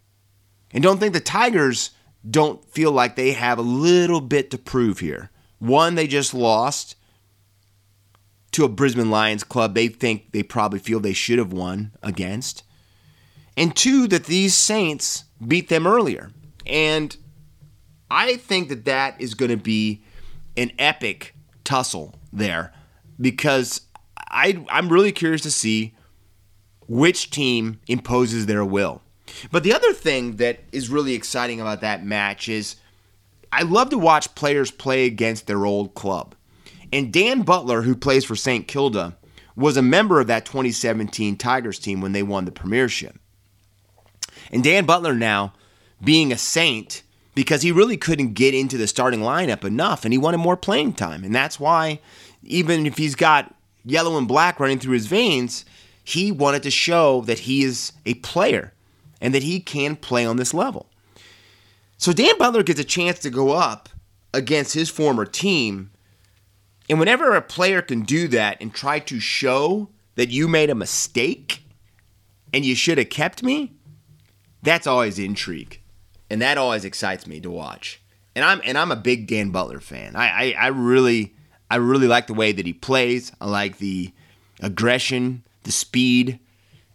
And 0.70 0.82
don't 0.82 0.98
think 0.98 1.12
the 1.12 1.20
Tigers 1.20 1.90
don't 2.30 2.64
feel 2.64 2.90
like 2.90 3.16
they 3.16 3.32
have 3.32 3.58
a 3.58 3.60
little 3.60 4.22
bit 4.22 4.50
to 4.52 4.56
prove 4.56 5.00
here. 5.00 5.28
One, 5.58 5.94
they 5.94 6.06
just 6.06 6.32
lost 6.32 6.96
to 8.52 8.64
a 8.64 8.68
Brisbane 8.70 9.10
Lions 9.10 9.44
club 9.44 9.74
they 9.74 9.88
think 9.88 10.32
they 10.32 10.42
probably 10.42 10.78
feel 10.78 11.00
they 11.00 11.12
should 11.12 11.38
have 11.38 11.52
won 11.52 11.92
against. 12.02 12.62
And 13.58 13.76
two, 13.76 14.08
that 14.08 14.24
these 14.24 14.54
Saints 14.54 15.24
beat 15.46 15.68
them 15.68 15.86
earlier. 15.86 16.30
And 16.64 17.14
I 18.10 18.36
think 18.36 18.70
that 18.70 18.86
that 18.86 19.20
is 19.20 19.34
going 19.34 19.50
to 19.50 19.58
be 19.58 20.02
an 20.56 20.72
epic 20.78 21.34
tussle 21.62 22.14
there 22.32 22.72
because 23.20 23.82
I, 24.30 24.64
I'm 24.70 24.88
really 24.88 25.12
curious 25.12 25.42
to 25.42 25.50
see 25.50 25.94
which 26.86 27.30
team 27.30 27.80
imposes 27.86 28.46
their 28.46 28.64
will. 28.64 29.02
But 29.50 29.62
the 29.62 29.72
other 29.72 29.92
thing 29.92 30.36
that 30.36 30.60
is 30.72 30.88
really 30.88 31.14
exciting 31.14 31.60
about 31.60 31.80
that 31.82 32.04
match 32.04 32.48
is 32.48 32.76
I 33.52 33.62
love 33.62 33.90
to 33.90 33.98
watch 33.98 34.34
players 34.34 34.70
play 34.70 35.06
against 35.06 35.46
their 35.46 35.64
old 35.64 35.94
club. 35.94 36.34
And 36.92 37.12
Dan 37.12 37.42
Butler, 37.42 37.82
who 37.82 37.94
plays 37.94 38.24
for 38.24 38.36
St. 38.36 38.66
Kilda, 38.66 39.16
was 39.56 39.76
a 39.76 39.82
member 39.82 40.20
of 40.20 40.26
that 40.28 40.46
2017 40.46 41.36
Tigers 41.36 41.78
team 41.78 42.00
when 42.00 42.12
they 42.12 42.22
won 42.22 42.44
the 42.44 42.52
premiership. 42.52 43.18
And 44.50 44.64
Dan 44.64 44.84
Butler 44.84 45.14
now, 45.14 45.52
being 46.02 46.32
a 46.32 46.38
Saint, 46.38 47.02
because 47.34 47.62
he 47.62 47.70
really 47.70 47.96
couldn't 47.96 48.34
get 48.34 48.54
into 48.54 48.76
the 48.76 48.88
starting 48.88 49.20
lineup 49.20 49.64
enough 49.64 50.04
and 50.04 50.12
he 50.12 50.18
wanted 50.18 50.38
more 50.38 50.56
playing 50.56 50.94
time. 50.94 51.22
And 51.24 51.34
that's 51.34 51.60
why, 51.60 52.00
even 52.42 52.86
if 52.86 52.96
he's 52.96 53.14
got 53.14 53.54
yellow 53.90 54.16
and 54.16 54.28
black 54.28 54.60
running 54.60 54.78
through 54.78 54.94
his 54.94 55.06
veins, 55.06 55.64
he 56.02 56.32
wanted 56.32 56.62
to 56.62 56.70
show 56.70 57.22
that 57.22 57.40
he 57.40 57.62
is 57.62 57.92
a 58.06 58.14
player 58.14 58.72
and 59.20 59.34
that 59.34 59.42
he 59.42 59.60
can 59.60 59.96
play 59.96 60.24
on 60.24 60.36
this 60.36 60.54
level. 60.54 60.86
So 61.98 62.12
Dan 62.12 62.38
Butler 62.38 62.62
gets 62.62 62.80
a 62.80 62.84
chance 62.84 63.18
to 63.20 63.30
go 63.30 63.50
up 63.50 63.88
against 64.32 64.74
his 64.74 64.88
former 64.88 65.26
team. 65.26 65.90
And 66.88 66.98
whenever 66.98 67.34
a 67.34 67.42
player 67.42 67.82
can 67.82 68.02
do 68.02 68.26
that 68.28 68.56
and 68.60 68.72
try 68.72 68.98
to 69.00 69.20
show 69.20 69.90
that 70.14 70.30
you 70.30 70.48
made 70.48 70.70
a 70.70 70.74
mistake 70.74 71.62
and 72.52 72.64
you 72.64 72.74
should 72.74 72.98
have 72.98 73.10
kept 73.10 73.42
me, 73.42 73.72
that's 74.62 74.86
always 74.86 75.18
intrigue 75.18 75.80
and 76.30 76.40
that 76.40 76.56
always 76.56 76.84
excites 76.84 77.26
me 77.26 77.40
to 77.40 77.50
watch. 77.50 78.00
And 78.34 78.44
I'm 78.44 78.62
and 78.64 78.78
I'm 78.78 78.92
a 78.92 78.96
big 78.96 79.26
Dan 79.26 79.50
Butler 79.50 79.80
fan. 79.80 80.14
I, 80.14 80.28
I, 80.28 80.54
I 80.58 80.66
really 80.68 81.34
I 81.70 81.76
really 81.76 82.08
like 82.08 82.26
the 82.26 82.34
way 82.34 82.52
that 82.52 82.66
he 82.66 82.72
plays. 82.72 83.32
I 83.40 83.46
like 83.46 83.78
the 83.78 84.12
aggression, 84.60 85.44
the 85.62 85.72
speed, 85.72 86.40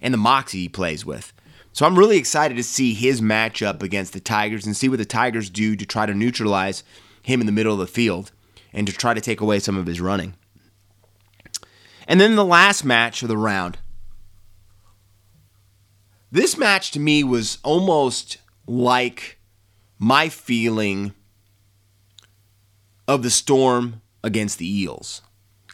and 0.01 0.13
the 0.13 0.17
moxie 0.17 0.63
he 0.63 0.69
plays 0.69 1.05
with. 1.05 1.31
So 1.71 1.85
I'm 1.85 1.97
really 1.97 2.17
excited 2.17 2.55
to 2.57 2.63
see 2.63 2.93
his 2.93 3.21
matchup 3.21 3.81
against 3.81 4.13
the 4.13 4.19
Tigers 4.19 4.65
and 4.65 4.75
see 4.75 4.89
what 4.89 4.99
the 4.99 5.05
Tigers 5.05 5.49
do 5.49 5.75
to 5.75 5.85
try 5.85 6.05
to 6.05 6.13
neutralize 6.13 6.83
him 7.21 7.39
in 7.39 7.45
the 7.45 7.51
middle 7.51 7.73
of 7.73 7.79
the 7.79 7.87
field 7.87 8.31
and 8.73 8.85
to 8.87 8.93
try 8.93 9.13
to 9.13 9.21
take 9.21 9.41
away 9.41 9.59
some 9.59 9.77
of 9.77 9.85
his 9.85 10.01
running. 10.01 10.35
And 12.07 12.21
then 12.21 12.35
the 12.35 12.45
last 12.45 12.85
match 12.85 13.23
of 13.23 13.29
the 13.29 13.37
round. 13.37 13.77
This 16.31 16.57
match 16.57 16.91
to 16.91 16.99
me 16.99 17.23
was 17.23 17.57
almost 17.63 18.37
like 18.67 19.39
my 19.97 20.29
feeling 20.29 21.13
of 23.07 23.23
the 23.23 23.29
Storm 23.29 24.01
against 24.25 24.57
the 24.57 24.81
Eels. 24.81 25.21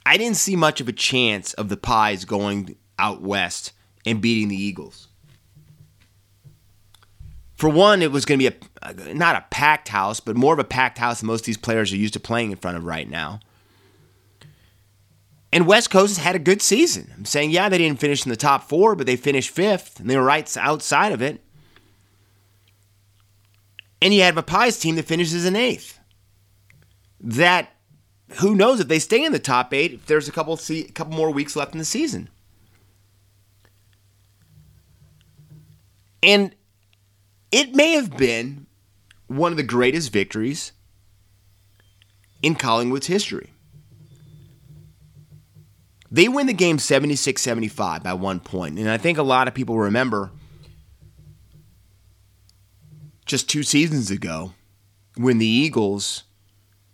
I 0.05 0.17
didn't 0.17 0.37
see 0.37 0.55
much 0.55 0.81
of 0.81 0.87
a 0.87 0.93
chance 0.93 1.53
of 1.53 1.69
the 1.69 1.77
Pies 1.77 2.25
going 2.25 2.75
out 2.99 3.21
west 3.21 3.71
and 4.05 4.21
beating 4.21 4.49
the 4.49 4.61
Eagles. 4.61 5.07
For 7.55 7.69
one, 7.69 8.01
it 8.01 8.11
was 8.11 8.25
going 8.25 8.39
to 8.39 8.51
be 8.51 8.57
a 8.81 9.13
not 9.13 9.35
a 9.35 9.45
packed 9.51 9.87
house, 9.87 10.19
but 10.19 10.35
more 10.35 10.53
of 10.53 10.59
a 10.59 10.63
packed 10.63 10.97
house 10.97 11.21
than 11.21 11.27
most 11.27 11.41
of 11.41 11.45
these 11.45 11.57
players 11.57 11.93
are 11.93 11.97
used 11.97 12.13
to 12.13 12.19
playing 12.19 12.51
in 12.51 12.57
front 12.57 12.77
of 12.77 12.83
right 12.83 13.09
now. 13.09 13.39
And 15.53 15.67
West 15.67 15.91
Coast 15.91 16.17
has 16.17 16.25
had 16.25 16.35
a 16.35 16.39
good 16.39 16.61
season. 16.61 17.11
I'm 17.15 17.25
saying, 17.25 17.51
yeah, 17.51 17.69
they 17.69 17.77
didn't 17.77 17.99
finish 17.99 18.25
in 18.25 18.29
the 18.31 18.35
top 18.35 18.63
four, 18.63 18.95
but 18.95 19.05
they 19.05 19.15
finished 19.15 19.51
fifth, 19.51 19.99
and 19.99 20.09
they 20.09 20.17
were 20.17 20.23
right 20.23 20.57
outside 20.57 21.11
of 21.11 21.21
it. 21.21 21.41
And 24.01 24.13
you 24.13 24.23
have 24.23 24.37
a 24.37 24.43
Pies 24.43 24.79
team 24.79 24.95
that 24.95 25.05
finishes 25.05 25.45
in 25.45 25.55
eighth. 25.55 25.99
That 27.19 27.75
who 28.39 28.55
knows 28.55 28.79
if 28.79 28.87
they 28.87 28.99
stay 28.99 29.23
in 29.23 29.31
the 29.31 29.39
top 29.39 29.73
eight 29.73 29.93
if 29.93 30.05
there's 30.05 30.27
a 30.27 30.31
couple 30.31 30.59
a 30.69 30.83
couple 30.91 31.13
more 31.13 31.31
weeks 31.31 31.55
left 31.55 31.73
in 31.73 31.79
the 31.79 31.85
season. 31.85 32.29
And 36.23 36.55
it 37.51 37.73
may 37.73 37.93
have 37.93 38.15
been 38.15 38.67
one 39.27 39.51
of 39.51 39.57
the 39.57 39.63
greatest 39.63 40.11
victories 40.11 40.71
in 42.41 42.55
Collingwood's 42.55 43.07
history. 43.07 43.51
They 46.11 46.27
win 46.27 46.47
the 46.47 46.53
game 46.53 46.77
76 46.77 47.41
75 47.41 48.03
by 48.03 48.13
one 48.13 48.39
point, 48.39 48.77
and 48.77 48.89
I 48.89 48.97
think 48.97 49.17
a 49.17 49.23
lot 49.23 49.47
of 49.47 49.53
people 49.53 49.77
remember 49.77 50.31
just 53.25 53.49
two 53.49 53.63
seasons 53.63 54.11
ago 54.11 54.53
when 55.15 55.37
the 55.37 55.45
Eagles 55.45 56.23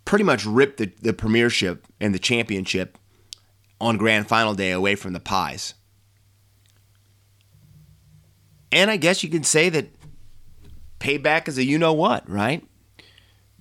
pretty 0.07 0.23
much 0.23 0.45
ripped 0.45 0.77
the, 0.77 0.89
the 1.01 1.11
premiership 1.11 1.85
and 1.99 2.15
the 2.15 2.19
championship 2.19 2.97
on 3.81 3.97
grand 3.97 4.25
final 4.25 4.53
day 4.53 4.71
away 4.71 4.95
from 4.95 5.11
the 5.11 5.19
Pies. 5.19 5.73
And 8.71 8.89
I 8.89 8.95
guess 8.95 9.21
you 9.21 9.29
can 9.29 9.43
say 9.43 9.67
that 9.67 9.89
payback 11.01 11.49
is 11.49 11.57
a 11.57 11.65
you 11.65 11.77
know 11.77 11.91
what, 11.91 12.27
right? 12.27 12.65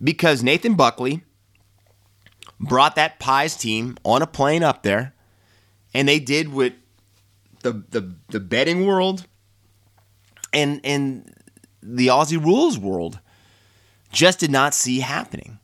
Because 0.03 0.45
Nathan 0.45 0.75
Buckley 0.75 1.25
brought 2.61 2.95
that 2.95 3.19
Pies 3.19 3.57
team 3.57 3.97
on 4.05 4.23
a 4.23 4.27
plane 4.27 4.63
up 4.63 4.85
there, 4.85 5.15
and 5.93 6.09
they 6.09 6.21
did 6.21 6.53
what 6.53 6.75
the 7.63 7.85
the, 7.91 8.15
the 8.29 8.41
betting 8.41 8.87
world 8.87 9.27
and 10.53 10.81
and 10.85 11.35
the 11.83 12.07
Aussie 12.07 12.43
rules 12.43 12.79
world 12.79 13.19
just 14.13 14.39
did 14.39 14.51
not 14.51 14.75
see 14.75 15.01
happening. 15.01 15.59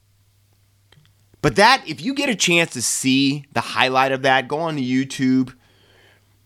But 1.43 1.57
that, 1.57 1.83
if 1.87 2.01
you 2.01 2.15
get 2.15 2.29
a 2.29 2.37
chance 2.37 2.73
to 2.73 2.83
see 2.83 3.45
the 3.53 3.61
highlight 3.61 4.13
of 4.13 4.23
that, 4.23 4.49
go 4.49 4.61
on 4.61 4.77
to 4.77 4.83
YouTube 4.83 5.53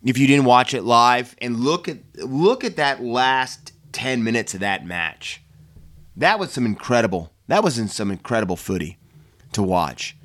if 0.03 0.17
you 0.17 0.27
didn't 0.27 0.45
watch 0.45 0.73
it 0.73 0.83
live 0.83 1.35
and 1.41 1.57
look 1.57 1.87
at 1.87 1.97
look 2.17 2.63
at 2.63 2.75
that 2.77 3.01
last 3.03 3.73
10 3.93 4.23
minutes 4.23 4.53
of 4.53 4.59
that 4.59 4.85
match. 4.85 5.41
That 6.15 6.39
was 6.39 6.51
some 6.51 6.65
incredible. 6.65 7.31
That 7.47 7.63
was 7.63 7.77
in 7.79 7.87
some 7.87 8.11
incredible 8.11 8.55
footy 8.55 8.97
to 9.53 9.61
watch. 9.61 10.17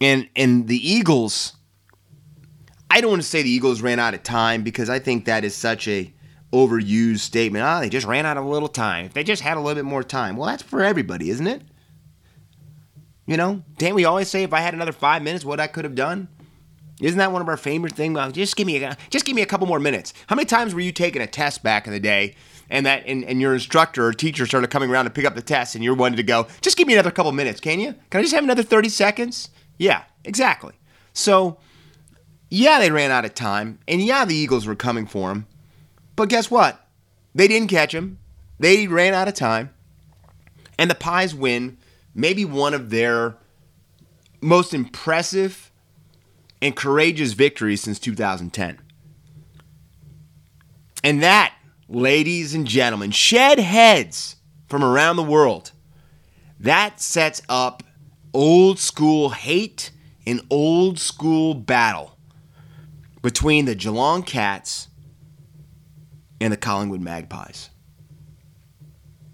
And 0.00 0.28
and 0.34 0.66
the 0.66 0.76
Eagles 0.76 1.56
I 2.90 3.00
don't 3.00 3.10
want 3.10 3.22
to 3.22 3.28
say 3.28 3.42
the 3.42 3.50
Eagles 3.50 3.82
ran 3.82 3.98
out 3.98 4.14
of 4.14 4.22
time 4.22 4.62
because 4.62 4.90
I 4.90 4.98
think 4.98 5.26
that 5.26 5.44
is 5.44 5.54
such 5.54 5.86
a 5.86 6.12
overused 6.52 7.20
statement. 7.20 7.64
Ah, 7.64 7.78
oh, 7.78 7.80
they 7.80 7.88
just 7.88 8.06
ran 8.06 8.26
out 8.26 8.36
of 8.36 8.44
a 8.44 8.48
little 8.48 8.68
time. 8.68 9.06
If 9.06 9.12
they 9.12 9.22
just 9.22 9.42
had 9.42 9.56
a 9.56 9.60
little 9.60 9.76
bit 9.76 9.88
more 9.88 10.02
time. 10.02 10.36
Well, 10.36 10.48
that's 10.48 10.62
for 10.62 10.82
everybody, 10.82 11.30
isn't 11.30 11.46
it? 11.46 11.62
You 13.26 13.36
know, 13.36 13.62
didn't 13.78 13.94
we 13.94 14.04
always 14.04 14.28
say 14.28 14.42
if 14.42 14.52
I 14.52 14.60
had 14.60 14.74
another 14.74 14.92
five 14.92 15.22
minutes, 15.22 15.44
what 15.44 15.60
I 15.60 15.66
could 15.66 15.84
have 15.84 15.94
done? 15.94 16.28
Isn't 17.00 17.18
that 17.18 17.32
one 17.32 17.40
of 17.40 17.48
our 17.48 17.56
favorite 17.56 17.94
things? 17.94 18.18
Just 18.32 18.56
give 18.56 18.66
me 18.66 18.82
a 18.82 18.96
just 19.08 19.24
give 19.24 19.34
me 19.34 19.42
a 19.42 19.46
couple 19.46 19.66
more 19.66 19.80
minutes. 19.80 20.12
How 20.26 20.36
many 20.36 20.46
times 20.46 20.74
were 20.74 20.80
you 20.80 20.92
taking 20.92 21.22
a 21.22 21.26
test 21.26 21.62
back 21.62 21.86
in 21.86 21.92
the 21.92 22.00
day, 22.00 22.34
and 22.68 22.84
that 22.84 23.04
and, 23.06 23.24
and 23.24 23.40
your 23.40 23.54
instructor 23.54 24.06
or 24.06 24.12
teacher 24.12 24.44
started 24.46 24.70
coming 24.70 24.90
around 24.90 25.06
to 25.06 25.10
pick 25.10 25.24
up 25.24 25.34
the 25.34 25.42
test, 25.42 25.74
and 25.74 25.82
you're 25.82 25.94
wanting 25.94 26.18
to 26.18 26.22
go? 26.22 26.46
Just 26.60 26.76
give 26.76 26.86
me 26.86 26.92
another 26.92 27.10
couple 27.10 27.32
minutes, 27.32 27.60
can 27.60 27.80
you? 27.80 27.94
Can 28.10 28.18
I 28.18 28.22
just 28.22 28.34
have 28.34 28.44
another 28.44 28.62
thirty 28.62 28.90
seconds? 28.90 29.50
Yeah, 29.78 30.02
exactly. 30.24 30.74
So, 31.14 31.56
yeah, 32.50 32.78
they 32.78 32.90
ran 32.90 33.10
out 33.10 33.24
of 33.24 33.34
time, 33.34 33.78
and 33.88 34.02
yeah, 34.02 34.26
the 34.26 34.34
Eagles 34.34 34.66
were 34.66 34.74
coming 34.74 35.06
for 35.06 35.30
him, 35.30 35.46
but 36.16 36.28
guess 36.28 36.50
what? 36.50 36.86
They 37.34 37.48
didn't 37.48 37.68
catch 37.68 37.94
him. 37.94 38.18
They 38.58 38.86
ran 38.86 39.14
out 39.14 39.28
of 39.28 39.34
time, 39.34 39.70
and 40.78 40.90
the 40.90 40.94
Pies 40.94 41.34
win 41.34 41.78
maybe 42.14 42.44
one 42.44 42.74
of 42.74 42.90
their 42.90 43.36
most 44.40 44.74
impressive 44.74 45.70
and 46.62 46.76
courageous 46.76 47.32
victories 47.32 47.80
since 47.82 47.98
2010. 47.98 48.78
And 51.02 51.22
that, 51.22 51.54
ladies 51.88 52.54
and 52.54 52.66
gentlemen, 52.66 53.10
shed 53.10 53.58
heads 53.58 54.36
from 54.68 54.84
around 54.84 55.16
the 55.16 55.22
world. 55.22 55.72
That 56.58 57.00
sets 57.00 57.40
up 57.48 57.82
old 58.34 58.78
school 58.78 59.30
hate 59.30 59.90
and 60.26 60.40
old 60.50 60.98
school 60.98 61.54
battle 61.54 62.16
between 63.22 63.64
the 63.64 63.74
Geelong 63.74 64.22
Cats 64.22 64.88
and 66.40 66.52
the 66.52 66.56
Collingwood 66.56 67.00
Magpies. 67.00 67.70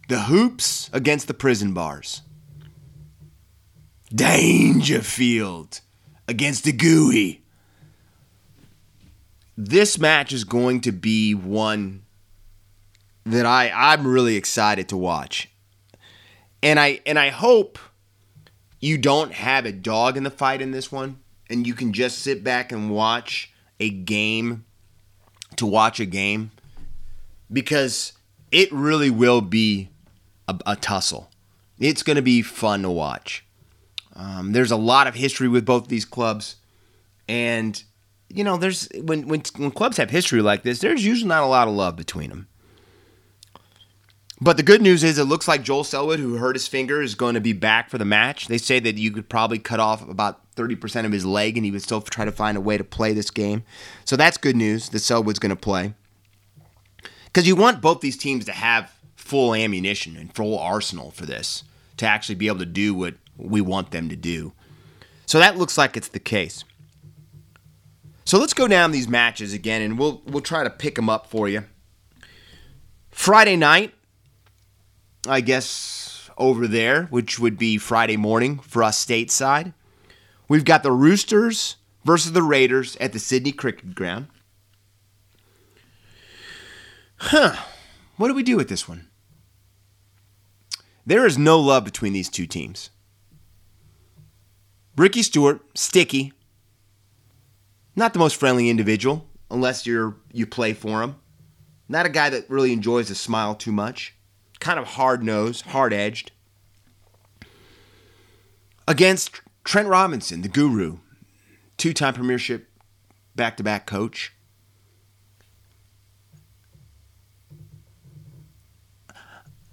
The 0.09 0.21
hoops 0.21 0.89
against 0.93 1.27
the 1.27 1.35
prison 1.35 1.75
bars. 1.75 2.23
Dangerfield 4.15 5.81
against 6.29 6.65
the 6.65 6.73
Gooey. 6.73 7.43
This 9.57 9.99
match 9.99 10.33
is 10.33 10.45
going 10.45 10.81
to 10.83 10.93
be 10.93 11.35
one 11.35 12.05
that 13.25 13.47
I 13.47 13.71
I'm 13.75 14.07
really 14.07 14.37
excited 14.37 14.89
to 14.91 14.97
watch. 14.97 15.51
And 16.63 16.79
I 16.79 17.01
and 17.07 17.19
I 17.19 17.31
hope 17.31 17.79
you 18.81 18.99
don't 18.99 19.33
have 19.33 19.67
a 19.67 19.73
dog 19.73 20.17
in 20.17 20.23
the 20.23 20.31
fight 20.31 20.61
in 20.61 20.71
this 20.71 20.93
one 20.93 21.21
and 21.49 21.67
you 21.67 21.75
can 21.75 21.93
just 21.93 22.19
sit 22.19 22.45
back 22.45 22.73
and 22.73 22.91
watch 22.91 23.53
a 23.81 23.91
game 23.91 24.65
to 25.57 25.67
watch 25.67 26.01
a 26.01 26.07
game 26.07 26.51
because 27.53 28.13
it 28.51 28.71
really 28.73 29.11
will 29.11 29.41
be 29.41 29.89
a, 30.49 30.59
a 30.67 30.77
tussle. 30.77 31.31
It's 31.79 32.03
going 32.03 32.17
to 32.17 32.23
be 32.23 32.43
fun 32.43 32.83
to 32.83 32.91
watch. 32.91 33.46
Um, 34.17 34.53
there's 34.53 34.71
a 34.71 34.77
lot 34.77 35.07
of 35.07 35.15
history 35.15 35.49
with 35.49 35.65
both 35.67 35.89
these 35.89 36.05
clubs, 36.05 36.57
and 37.29 37.83
you 38.29 38.43
know, 38.43 38.57
there's 38.57 38.89
when 39.03 39.29
when 39.29 39.43
when 39.57 39.71
clubs 39.71 39.99
have 39.99 40.11
history 40.11 40.41
like 40.43 40.63
this, 40.63 40.79
there's 40.81 41.05
usually 41.05 41.29
not 41.29 41.43
a 41.43 41.47
lot 41.47 41.69
of 41.69 41.75
love 41.75 41.97
between 41.97 42.31
them. 42.31 42.49
But 44.41 44.59
the 44.59 44.63
good 44.63 44.83
news 44.83 45.03
is, 45.03 45.19
it 45.19 45.25
looks 45.25 45.49
like 45.49 45.63
Joel 45.63 45.85
Selwood, 45.85 46.21
who 46.21 46.37
hurt 46.37 46.57
his 46.57 46.69
finger, 46.69 47.01
is 47.01 47.15
going 47.15 47.35
to 47.35 47.41
be 47.41 47.55
back 47.55 47.89
for 47.89 47.97
the 47.97 48.05
match. 48.05 48.49
They 48.49 48.59
say 48.59 48.79
that 48.81 48.99
you 48.99 49.11
could 49.11 49.31
probably 49.31 49.59
cut 49.59 49.81
off 49.81 50.07
about 50.07 50.55
30% 50.57 51.07
of 51.07 51.13
his 51.13 51.25
leg, 51.25 51.57
and 51.57 51.65
he 51.65 51.71
would 51.71 51.83
still 51.83 52.03
try 52.03 52.27
to 52.27 52.33
find 52.33 52.59
a 52.59 52.61
way 52.61 52.77
to 52.77 52.85
play 52.85 53.15
this 53.15 53.31
game. 53.31 53.65
So 54.05 54.15
that's 54.15 54.37
good 54.37 54.57
news 54.57 54.91
that 54.91 54.99
Selwood's 54.99 55.39
going 55.39 55.51
to 55.51 55.57
play. 55.57 55.95
Because 57.25 57.49
you 57.49 57.57
want 57.57 57.81
both 57.81 58.03
these 58.03 58.19
teams 58.19 58.45
to 58.45 58.53
have 58.53 58.93
full 59.15 59.55
ammunition 59.55 60.17
and 60.17 60.35
full 60.35 60.59
arsenal 60.59 61.11
for 61.11 61.25
this 61.25 61.65
to 61.97 62.07
actually 62.07 62.35
be 62.35 62.47
able 62.47 62.59
to 62.59 62.67
do 62.67 62.95
what 62.95 63.15
we 63.37 63.61
want 63.61 63.91
them 63.91 64.09
to 64.09 64.17
do. 64.17 64.53
So 65.27 65.39
that 65.39 65.57
looks 65.57 65.77
like 65.77 65.97
it's 65.97 66.09
the 66.09 66.19
case. 66.19 66.65
So 68.25 68.39
let's 68.39 68.55
go 68.55 68.67
down 68.67 68.91
these 68.91 69.09
matches 69.09 69.53
again, 69.53 69.83
and 69.83 69.99
we'll 69.99 70.23
we'll 70.27 70.43
try 70.43 70.65
to 70.65 70.71
pick 70.71 70.97
them 70.97 71.09
up 71.09 71.29
for 71.29 71.49
you. 71.49 71.65
Friday 73.11 73.57
night, 73.57 73.95
I 75.29 75.41
guess 75.41 76.29
over 76.37 76.67
there, 76.67 77.05
which 77.05 77.39
would 77.39 77.57
be 77.57 77.79
Friday 77.79 78.17
morning 78.17 78.59
for 78.59 78.83
us 78.83 79.05
stateside. 79.05 79.73
We've 80.49 80.65
got 80.65 80.83
the 80.83 80.93
Roosters 80.93 81.77
versus 82.05 82.33
the 82.33 82.43
Raiders 82.43 82.97
at 83.01 83.13
the 83.13 83.19
Sydney 83.19 83.53
Cricket 83.53 83.95
Ground. 83.95 84.29
Huh. 87.19 87.57
What 88.17 88.29
do 88.29 88.35
we 88.35 88.43
do 88.43 88.57
with 88.57 88.69
this 88.69 88.89
one? 88.89 89.09
There 91.05 91.27
is 91.27 91.39
no 91.39 91.59
love 91.61 91.85
between 91.85 92.13
these 92.13 92.29
two 92.29 92.47
teams. 92.47 92.91
Ricky 94.97 95.23
Stuart, 95.23 95.61
sticky. 95.75 96.33
Not 97.95 98.13
the 98.13 98.19
most 98.19 98.37
friendly 98.37 98.71
individual, 98.71 99.29
unless 99.51 99.87
you're 99.87 100.17
you 100.33 100.47
play 100.47 100.73
for 100.73 101.03
him. 101.03 101.17
Not 101.89 102.07
a 102.07 102.11
guy 102.11 102.31
that 102.31 102.49
really 102.49 102.73
enjoys 102.73 103.11
a 103.11 103.15
smile 103.15 103.55
too 103.55 103.73
much. 103.73 104.15
Kind 104.59 104.79
of 104.79 104.87
hard 104.87 105.23
nosed, 105.23 105.67
hard 105.67 105.93
edged. 105.93 106.33
Against 108.89 109.43
Trent 109.65 109.89
Robinson, 109.89 110.43
the 110.43 110.49
guru, 110.49 110.99
two 111.77 111.93
time 111.93 112.15
premiership 112.15 112.69
back 113.35 113.57
to 113.59 113.63
back 113.63 113.87
coach. 113.87 114.33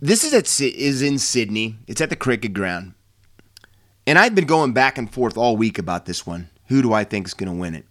This 0.02 0.26
is 0.26 0.34
at 0.34 0.60
is 0.60 1.02
in 1.02 1.18
Sydney. 1.18 1.78
It's 1.88 2.02
at 2.02 2.10
the 2.10 2.18
cricket 2.18 2.54
ground. 2.54 2.94
And 4.06 4.20
I've 4.20 4.36
been 4.36 4.46
going 4.46 4.74
back 4.74 4.98
and 4.98 5.12
forth 5.12 5.38
all 5.38 5.56
week 5.56 5.78
about 5.78 6.06
this 6.06 6.26
one. 6.26 6.50
Who 6.68 6.82
do 6.82 6.94
I 6.94 7.04
think 7.04 7.28
is 7.28 7.34
going 7.34 7.52
to 7.52 7.58
win 7.58 7.76
it? 7.76 7.86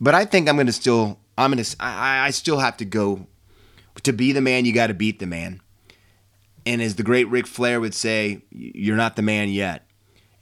But 0.00 0.14
I 0.14 0.24
think 0.24 0.48
I'm 0.48 0.56
going 0.56 0.66
to 0.66 0.72
still 0.72 1.18
I'm 1.36 1.52
going 1.52 1.62
to 1.62 1.76
I, 1.80 2.26
I 2.26 2.30
still 2.30 2.58
have 2.58 2.76
to 2.78 2.84
go 2.84 3.26
to 4.02 4.12
be 4.12 4.32
the 4.32 4.40
man 4.40 4.64
you 4.64 4.72
got 4.72 4.88
to 4.88 4.94
beat 4.94 5.18
the 5.18 5.26
man. 5.26 5.60
And 6.66 6.82
as 6.82 6.96
the 6.96 7.02
great 7.02 7.28
Ric 7.28 7.46
Flair 7.46 7.80
would 7.80 7.94
say, 7.94 8.42
you're 8.50 8.96
not 8.96 9.16
the 9.16 9.22
man 9.22 9.48
yet. 9.48 9.86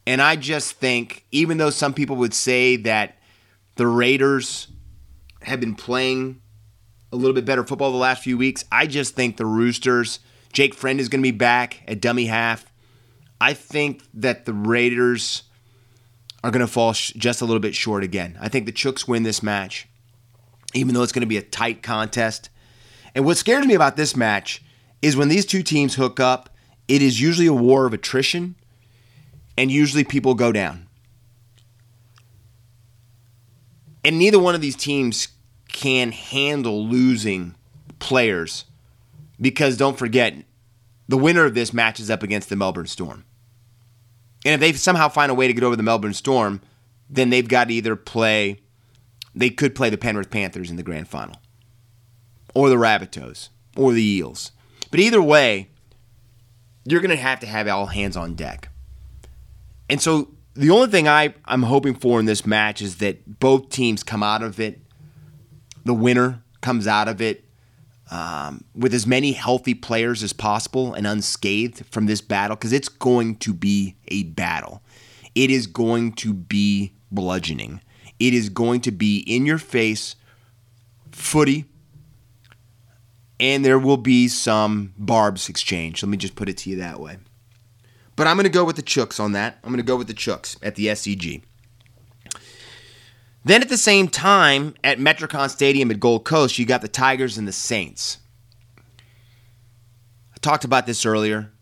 And 0.06 0.22
I 0.22 0.36
just 0.36 0.72
think 0.72 1.24
even 1.30 1.58
though 1.58 1.70
some 1.70 1.94
people 1.94 2.16
would 2.16 2.34
say 2.34 2.76
that 2.76 3.18
the 3.76 3.86
Raiders 3.86 4.68
have 5.42 5.60
been 5.60 5.74
playing 5.74 6.40
a 7.12 7.16
little 7.16 7.34
bit 7.34 7.44
better 7.44 7.64
football 7.64 7.92
the 7.92 7.98
last 7.98 8.22
few 8.22 8.36
weeks, 8.36 8.64
I 8.70 8.86
just 8.86 9.14
think 9.14 9.36
the 9.36 9.46
Roosters, 9.46 10.20
Jake 10.52 10.74
Friend 10.74 10.98
is 10.98 11.08
going 11.08 11.20
to 11.22 11.26
be 11.26 11.36
back 11.36 11.82
at 11.86 12.00
dummy 12.00 12.26
half. 12.26 12.65
I 13.40 13.54
think 13.54 14.02
that 14.14 14.44
the 14.44 14.52
Raiders 14.52 15.42
are 16.42 16.50
going 16.50 16.64
to 16.64 16.72
fall 16.72 16.92
sh- 16.92 17.12
just 17.16 17.40
a 17.40 17.44
little 17.44 17.60
bit 17.60 17.74
short 17.74 18.02
again. 18.04 18.38
I 18.40 18.48
think 18.48 18.66
the 18.66 18.72
Chooks 18.72 19.06
win 19.06 19.24
this 19.24 19.42
match, 19.42 19.88
even 20.74 20.94
though 20.94 21.02
it's 21.02 21.12
going 21.12 21.22
to 21.22 21.26
be 21.26 21.36
a 21.36 21.42
tight 21.42 21.82
contest. 21.82 22.50
And 23.14 23.24
what 23.24 23.36
scares 23.36 23.66
me 23.66 23.74
about 23.74 23.96
this 23.96 24.16
match 24.16 24.62
is 25.02 25.16
when 25.16 25.28
these 25.28 25.46
two 25.46 25.62
teams 25.62 25.94
hook 25.96 26.20
up, 26.20 26.50
it 26.88 27.02
is 27.02 27.20
usually 27.20 27.46
a 27.46 27.52
war 27.52 27.86
of 27.86 27.92
attrition, 27.92 28.54
and 29.58 29.70
usually 29.70 30.04
people 30.04 30.34
go 30.34 30.52
down. 30.52 30.86
And 34.04 34.18
neither 34.18 34.38
one 34.38 34.54
of 34.54 34.60
these 34.60 34.76
teams 34.76 35.28
can 35.72 36.12
handle 36.12 36.86
losing 36.86 37.54
players 37.98 38.64
because 39.40 39.76
don't 39.76 39.98
forget, 39.98 40.34
the 41.08 41.16
winner 41.16 41.44
of 41.44 41.54
this 41.54 41.72
matches 41.72 42.10
up 42.10 42.22
against 42.22 42.48
the 42.48 42.56
Melbourne 42.56 42.86
Storm. 42.86 43.24
And 44.44 44.54
if 44.54 44.60
they 44.60 44.72
somehow 44.78 45.08
find 45.08 45.30
a 45.30 45.34
way 45.34 45.46
to 45.46 45.52
get 45.52 45.64
over 45.64 45.76
the 45.76 45.82
Melbourne 45.82 46.14
Storm, 46.14 46.60
then 47.08 47.30
they've 47.30 47.48
got 47.48 47.68
to 47.68 47.74
either 47.74 47.96
play, 47.96 48.60
they 49.34 49.50
could 49.50 49.74
play 49.74 49.90
the 49.90 49.98
Penrith 49.98 50.30
Panthers 50.30 50.70
in 50.70 50.76
the 50.76 50.82
grand 50.82 51.08
final, 51.08 51.36
or 52.54 52.68
the 52.68 52.76
Rabbitohs, 52.76 53.48
or 53.76 53.92
the 53.92 54.04
Eels. 54.04 54.52
But 54.90 55.00
either 55.00 55.22
way, 55.22 55.68
you're 56.84 57.00
going 57.00 57.10
to 57.10 57.16
have 57.16 57.40
to 57.40 57.46
have 57.46 57.66
all 57.68 57.86
hands 57.86 58.16
on 58.16 58.34
deck. 58.34 58.68
And 59.88 60.00
so 60.00 60.34
the 60.54 60.70
only 60.70 60.88
thing 60.88 61.08
I, 61.08 61.34
I'm 61.44 61.64
hoping 61.64 61.94
for 61.94 62.18
in 62.20 62.26
this 62.26 62.46
match 62.46 62.80
is 62.80 62.98
that 62.98 63.40
both 63.40 63.68
teams 63.68 64.02
come 64.02 64.22
out 64.22 64.42
of 64.42 64.58
it, 64.60 64.80
the 65.84 65.94
winner 65.94 66.42
comes 66.60 66.86
out 66.86 67.08
of 67.08 67.20
it 67.20 67.45
um, 68.10 68.64
with 68.74 68.94
as 68.94 69.06
many 69.06 69.32
healthy 69.32 69.74
players 69.74 70.22
as 70.22 70.32
possible 70.32 70.94
and 70.94 71.06
unscathed 71.06 71.84
from 71.86 72.06
this 72.06 72.20
battle 72.20 72.56
because 72.56 72.72
it's 72.72 72.88
going 72.88 73.36
to 73.36 73.52
be 73.52 73.96
a 74.08 74.22
battle. 74.24 74.82
It 75.34 75.50
is 75.50 75.66
going 75.66 76.12
to 76.14 76.32
be 76.32 76.92
bludgeoning. 77.10 77.80
It 78.18 78.32
is 78.32 78.48
going 78.48 78.80
to 78.82 78.90
be 78.92 79.18
in 79.18 79.44
your 79.44 79.58
face 79.58 80.16
footy. 81.12 81.66
and 83.38 83.64
there 83.64 83.78
will 83.78 83.98
be 83.98 84.28
some 84.28 84.94
barbs 84.96 85.48
exchange. 85.48 86.02
Let 86.02 86.08
me 86.08 86.16
just 86.16 86.36
put 86.36 86.48
it 86.48 86.56
to 86.58 86.70
you 86.70 86.76
that 86.76 87.00
way. 87.00 87.18
But 88.14 88.26
I'm 88.26 88.36
going 88.36 88.44
to 88.44 88.50
go 88.50 88.64
with 88.64 88.76
the 88.76 88.82
Chooks 88.82 89.20
on 89.20 89.32
that. 89.32 89.58
I'm 89.62 89.70
going 89.70 89.76
to 89.76 89.82
go 89.82 89.96
with 89.96 90.06
the 90.06 90.14
Chooks 90.14 90.56
at 90.62 90.74
the 90.76 90.86
SCG. 90.86 91.42
Then 93.46 93.62
at 93.62 93.68
the 93.68 93.78
same 93.78 94.08
time, 94.08 94.74
at 94.82 94.98
Metricon 94.98 95.48
Stadium 95.48 95.92
at 95.92 96.00
Gold 96.00 96.24
Coast, 96.24 96.58
you 96.58 96.66
got 96.66 96.82
the 96.82 96.88
Tigers 96.88 97.38
and 97.38 97.46
the 97.46 97.52
Saints. 97.52 98.18
I 100.34 100.38
talked 100.40 100.64
about 100.64 100.84
this 100.84 101.06
earlier. 101.06 101.52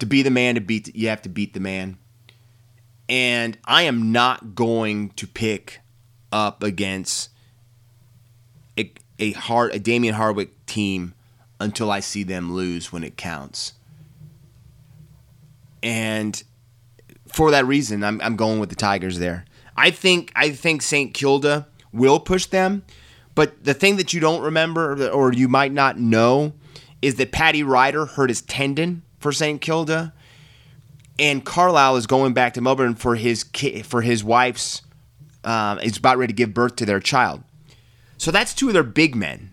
To 0.00 0.04
be 0.04 0.20
the 0.20 0.30
man 0.30 0.56
to 0.56 0.60
beat, 0.60 0.94
you 0.94 1.08
have 1.08 1.22
to 1.22 1.30
beat 1.30 1.54
the 1.54 1.60
man. 1.60 1.96
And 3.08 3.56
I 3.64 3.84
am 3.84 4.12
not 4.12 4.54
going 4.54 5.08
to 5.12 5.26
pick 5.26 5.80
up 6.30 6.62
against 6.62 7.30
a, 8.76 8.92
a 9.18 9.32
hard 9.32 9.74
a 9.74 9.78
Damien 9.78 10.16
Hardwick 10.16 10.66
team 10.66 11.14
until 11.58 11.90
I 11.90 12.00
see 12.00 12.24
them 12.24 12.52
lose 12.52 12.92
when 12.92 13.04
it 13.04 13.16
counts. 13.16 13.72
And 15.82 16.42
for 17.26 17.50
that 17.52 17.64
reason, 17.64 18.04
I'm, 18.04 18.20
I'm 18.20 18.36
going 18.36 18.60
with 18.60 18.68
the 18.68 18.76
Tigers 18.76 19.18
there. 19.18 19.46
I 19.76 19.90
think 19.90 20.32
I 20.34 20.50
think 20.50 20.82
St. 20.82 21.14
Kilda 21.14 21.66
will 21.92 22.20
push 22.20 22.46
them, 22.46 22.84
but 23.34 23.64
the 23.64 23.74
thing 23.74 23.96
that 23.96 24.12
you 24.12 24.20
don't 24.20 24.42
remember 24.42 25.08
or 25.08 25.32
you 25.32 25.48
might 25.48 25.72
not 25.72 25.98
know 25.98 26.52
is 27.00 27.16
that 27.16 27.32
Paddy 27.32 27.62
Ryder 27.62 28.06
hurt 28.06 28.30
his 28.30 28.42
tendon 28.42 29.02
for 29.18 29.32
St. 29.32 29.60
Kilda, 29.60 30.12
and 31.18 31.44
Carlisle 31.44 31.96
is 31.96 32.06
going 32.06 32.32
back 32.32 32.54
to 32.54 32.60
Melbourne 32.60 32.94
for 32.94 33.16
his 33.16 33.44
ki- 33.44 33.82
for 33.82 34.02
his 34.02 34.22
wife's. 34.22 34.82
Um, 35.44 35.80
is 35.80 35.96
about 35.96 36.18
ready 36.18 36.32
to 36.32 36.36
give 36.36 36.54
birth 36.54 36.76
to 36.76 36.86
their 36.86 37.00
child, 37.00 37.42
so 38.16 38.30
that's 38.30 38.54
two 38.54 38.68
of 38.68 38.74
their 38.74 38.84
big 38.84 39.16
men. 39.16 39.52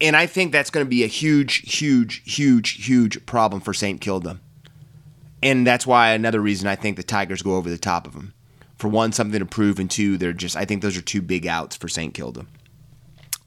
And 0.00 0.16
I 0.16 0.26
think 0.26 0.50
that's 0.50 0.70
going 0.70 0.84
to 0.84 0.88
be 0.88 1.04
a 1.04 1.08
huge, 1.08 1.58
huge, 1.78 2.22
huge, 2.24 2.86
huge 2.86 3.24
problem 3.26 3.60
for 3.60 3.74
St. 3.74 4.00
Kilda. 4.00 4.40
And 5.42 5.66
that's 5.66 5.86
why 5.86 6.10
another 6.10 6.40
reason 6.40 6.68
I 6.68 6.76
think 6.76 6.96
the 6.96 7.02
Tigers 7.02 7.42
go 7.42 7.56
over 7.56 7.68
the 7.68 7.78
top 7.78 8.06
of 8.06 8.12
them. 8.12 8.32
For 8.76 8.88
one, 8.88 9.12
something 9.12 9.38
to 9.38 9.46
prove, 9.46 9.78
and 9.78 9.90
two, 9.90 10.16
they're 10.16 10.32
just 10.32 10.56
I 10.56 10.64
think 10.64 10.82
those 10.82 10.96
are 10.96 11.02
two 11.02 11.22
big 11.22 11.46
outs 11.46 11.76
for 11.76 11.88
St. 11.88 12.14
Kilda. 12.14 12.46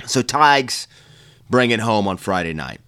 So 0.05 0.21
Tigers 0.21 0.87
bring 1.49 1.71
it 1.71 1.79
home 1.79 2.07
on 2.07 2.17
Friday 2.17 2.53
night. 2.53 2.81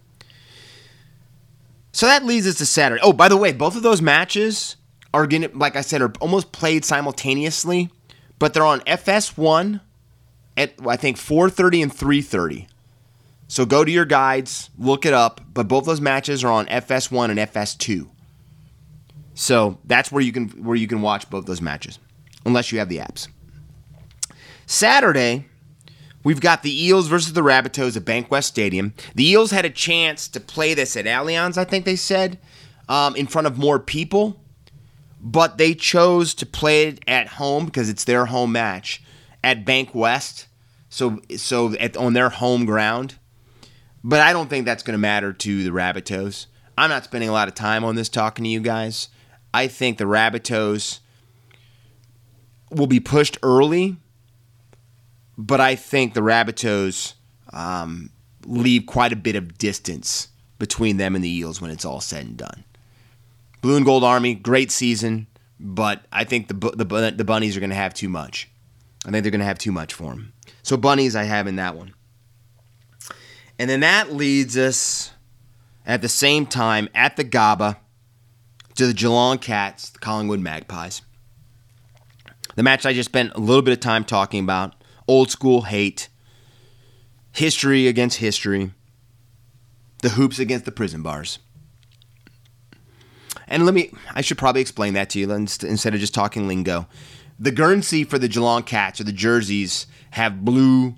So 1.92 2.06
that 2.06 2.26
leads 2.26 2.48
us 2.48 2.58
to 2.60 2.66
Saturday. 2.66 3.02
Oh, 3.04 3.14
by 3.14 3.28
the 3.28 3.38
way, 3.38 3.54
both 3.54 3.76
of 3.76 3.84
those 3.84 4.02
matches 4.02 4.76
are 5.14 5.26
going 5.26 5.50
like 5.54 5.76
I 5.76 5.82
said, 5.82 6.02
are 6.02 6.14
almost 6.22 6.52
played 6.52 6.86
simultaneously, 6.86 7.90
but 8.40 8.54
they're 8.54 8.66
on 8.66 8.82
FS1 8.82 9.82
at 10.56 10.74
I 10.86 10.96
think 10.96 11.18
4:30 11.18 11.84
and 11.84 11.92
3:30. 11.92 12.68
So 13.48 13.66
go 13.66 13.86
to 13.86 13.92
your 13.92 14.06
guides, 14.06 14.70
look 14.78 15.06
it 15.06 15.14
up. 15.14 15.42
But 15.54 15.68
both 15.68 15.86
those 15.86 16.02
matches 16.02 16.44
are 16.44 16.52
on 16.52 16.66
FS1 16.68 17.32
and 17.32 17.40
FS2. 17.40 18.10
So 19.38 19.78
that's 19.86 20.12
where 20.12 20.24
you 20.24 20.32
can 20.32 20.48
where 20.64 20.76
you 20.76 20.88
can 20.88 21.04
watch 21.04 21.30
both 21.30 21.46
those 21.46 21.62
matches, 21.62 22.00
unless 22.44 22.72
you 22.72 22.80
have 22.80 22.90
the 22.90 22.98
apps. 22.98 23.28
Saturday, 24.66 25.46
we've 26.24 26.42
got 26.42 26.64
the 26.64 26.86
Eels 26.86 27.08
versus 27.08 27.34
the 27.34 27.42
Rabbitohs 27.42 27.96
at 27.96 28.04
Bankwest 28.04 28.46
Stadium. 28.46 28.96
The 29.14 29.30
Eels 29.30 29.52
had 29.52 29.64
a 29.64 29.70
chance 29.70 30.28
to 30.30 30.40
play 30.40 30.74
this 30.74 30.98
at 30.98 31.06
Allianz, 31.06 31.56
I 31.56 31.66
think 31.66 31.86
they 31.86 31.96
said, 31.96 32.40
um, 32.90 33.16
in 33.16 33.28
front 33.28 33.46
of 33.46 33.60
more 33.60 33.78
people, 33.78 34.42
but 35.22 35.60
they 35.60 35.76
chose 35.76 36.34
to 36.34 36.48
play 36.48 36.88
it 36.88 37.04
at 37.08 37.28
home 37.28 37.66
because 37.66 37.90
it's 37.90 38.06
their 38.06 38.26
home 38.26 38.54
match 38.54 39.04
at 39.44 39.66
Bankwest. 39.66 40.48
So 40.90 41.22
so 41.36 41.76
at, 41.76 41.96
on 41.96 42.14
their 42.14 42.30
home 42.30 42.66
ground. 42.66 43.20
But 44.04 44.22
I 44.22 44.34
don't 44.34 44.50
think 44.50 44.66
that's 44.66 44.82
going 44.82 44.96
to 44.96 44.98
matter 44.98 45.32
to 45.32 45.64
the 45.64 45.70
Rabbitohs. 45.70 46.48
I'm 46.76 46.90
not 46.90 47.04
spending 47.04 47.30
a 47.30 47.34
lot 47.34 47.48
of 47.48 47.54
time 47.54 47.84
on 47.84 47.94
this 47.94 48.10
talking 48.10 48.44
to 48.44 48.50
you 48.50 48.62
guys. 48.62 49.10
I 49.58 49.68
think 49.68 49.98
the 49.98 50.04
Rabbitohs 50.04 51.00
will 52.70 52.86
be 52.86 53.00
pushed 53.00 53.40
early, 53.42 53.98
but 55.36 55.60
I 55.60 55.74
think 55.74 56.14
the 56.14 56.22
Rabbitohs 56.22 57.16
um, 57.52 58.12
leave 58.46 58.86
quite 58.86 59.12
a 59.12 59.16
bit 59.16 59.36
of 59.36 59.58
distance 59.58 60.28
between 60.60 60.98
them 60.98 61.16
and 61.16 61.24
the 61.24 61.30
Eels 61.30 61.60
when 61.60 61.72
it's 61.72 61.86
all 61.86 62.02
said 62.02 62.26
and 62.28 62.38
done. 62.38 62.66
Blue 63.62 63.76
and 63.76 63.84
Gold 63.84 64.04
Army, 64.04 64.36
great 64.36 64.70
season, 64.70 65.26
but 65.60 66.06
I 66.12 66.24
think 66.24 66.50
the 66.50 66.54
the, 66.54 67.14
the 67.18 67.26
Bunnies 67.26 67.58
are 67.58 67.60
going 67.60 67.72
to 67.72 67.76
have 67.76 67.96
too 67.96 68.10
much. 68.10 68.48
I 69.08 69.10
think 69.10 69.24
they're 69.24 69.32
going 69.32 69.40
to 69.40 69.46
have 69.46 69.58
too 69.58 69.72
much 69.72 69.92
for 69.92 70.12
them. 70.12 70.34
So 70.62 70.78
Bunnies, 70.78 71.16
I 71.16 71.24
have 71.24 71.48
in 71.48 71.56
that 71.56 71.76
one. 71.76 71.96
And 73.58 73.68
then 73.68 73.80
that 73.80 74.14
leads 74.14 74.56
us 74.56 75.14
at 75.84 76.04
the 76.04 76.10
same 76.10 76.46
time 76.46 76.90
at 76.94 77.16
the 77.16 77.26
Gabba 77.26 77.78
to 78.78 78.86
the 78.86 78.94
Geelong 78.94 79.40
Cats, 79.40 79.90
the 79.90 80.00
Collingwood 80.00 80.40
Magpies. 80.40 81.02
The 82.56 82.64
match 82.64 82.86
I 82.86 82.94
just 82.94 83.10
spent 83.10 83.34
a 83.34 83.40
little 83.40 83.64
bit 83.64 83.72
of 83.72 83.80
time 83.80 84.04
talking 84.04 84.44
about 84.44 84.76
old 85.08 85.32
school 85.32 85.64
hate, 85.64 86.10
history 87.32 87.88
against 87.88 88.18
history, 88.18 88.72
the 90.04 90.10
hoops 90.10 90.38
against 90.38 90.66
the 90.66 90.72
prison 90.72 91.02
bars. 91.02 91.40
And 93.48 93.66
let 93.66 93.74
me, 93.74 93.92
I 94.14 94.22
should 94.22 94.38
probably 94.38 94.62
explain 94.62 94.94
that 94.94 95.10
to 95.12 95.20
you 95.20 95.32
instead 95.32 95.94
of 95.94 96.00
just 96.00 96.14
talking 96.14 96.48
lingo. 96.48 96.88
The 97.40 97.52
Guernsey 97.52 98.04
for 98.04 98.20
the 98.20 98.28
Geelong 98.28 98.64
Cats 98.64 99.02
or 99.02 99.06
the 99.06 99.12
jerseys 99.12 99.88
have 100.12 100.46
blue 100.46 100.96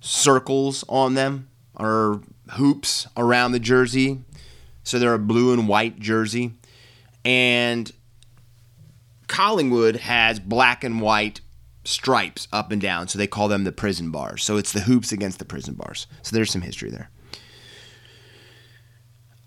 circles 0.00 0.84
on 0.88 1.14
them 1.14 1.48
or 1.74 2.22
hoops 2.52 3.08
around 3.16 3.52
the 3.52 3.58
jersey. 3.58 4.22
So 4.84 4.98
they're 4.98 5.14
a 5.14 5.18
blue 5.18 5.52
and 5.52 5.66
white 5.68 5.98
jersey. 5.98 6.52
And 7.24 7.90
Collingwood 9.26 9.96
has 9.96 10.38
black 10.38 10.84
and 10.84 11.00
white 11.00 11.40
stripes 11.84 12.48
up 12.52 12.70
and 12.72 12.80
down. 12.80 13.08
So 13.08 13.18
they 13.18 13.26
call 13.26 13.48
them 13.48 13.64
the 13.64 13.72
prison 13.72 14.10
bars. 14.10 14.42
So 14.42 14.56
it's 14.56 14.72
the 14.72 14.80
hoops 14.80 15.12
against 15.12 15.38
the 15.38 15.44
prison 15.44 15.74
bars. 15.74 16.06
So 16.22 16.34
there's 16.34 16.50
some 16.50 16.62
history 16.62 16.90
there. 16.90 17.10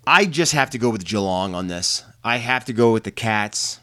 I 0.05 0.25
just 0.25 0.53
have 0.53 0.69
to 0.69 0.77
go 0.77 0.89
with 0.89 1.03
Geelong 1.03 1.53
on 1.53 1.67
this. 1.67 2.03
I 2.23 2.37
have 2.37 2.65
to 2.65 2.73
go 2.73 2.93
with 2.93 3.03
the 3.03 3.11
Cats. 3.11 3.79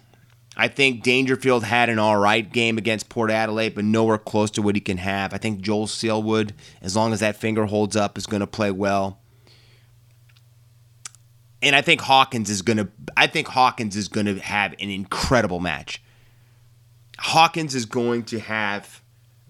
I 0.56 0.68
think 0.68 1.02
Dangerfield 1.02 1.64
had 1.64 1.88
an 1.88 1.98
all 1.98 2.16
right 2.16 2.50
game 2.50 2.78
against 2.78 3.08
Port 3.08 3.30
Adelaide, 3.30 3.74
but 3.74 3.84
nowhere 3.84 4.18
close 4.18 4.50
to 4.52 4.62
what 4.62 4.76
he 4.76 4.80
can 4.80 4.98
have. 4.98 5.34
I 5.34 5.38
think 5.38 5.60
Joel 5.60 5.86
Selwood, 5.86 6.54
as 6.80 6.94
long 6.94 7.12
as 7.12 7.20
that 7.20 7.36
finger 7.36 7.66
holds 7.66 7.96
up, 7.96 8.16
is 8.16 8.26
going 8.26 8.40
to 8.40 8.46
play 8.46 8.70
well. 8.70 9.18
And 11.64 11.74
I 11.74 11.80
think 11.80 12.02
Hawkins 12.02 12.50
is 12.50 12.62
to. 12.76 12.88
I 13.16 13.26
think 13.26 13.48
Hawkins 13.48 13.96
is 13.96 14.08
to 14.26 14.38
have 14.40 14.72
an 14.74 14.90
incredible 14.90 15.60
match. 15.60 16.02
Hawkins 17.18 17.74
is 17.74 17.86
going 17.86 18.24
to 18.24 18.38
have. 18.38 19.02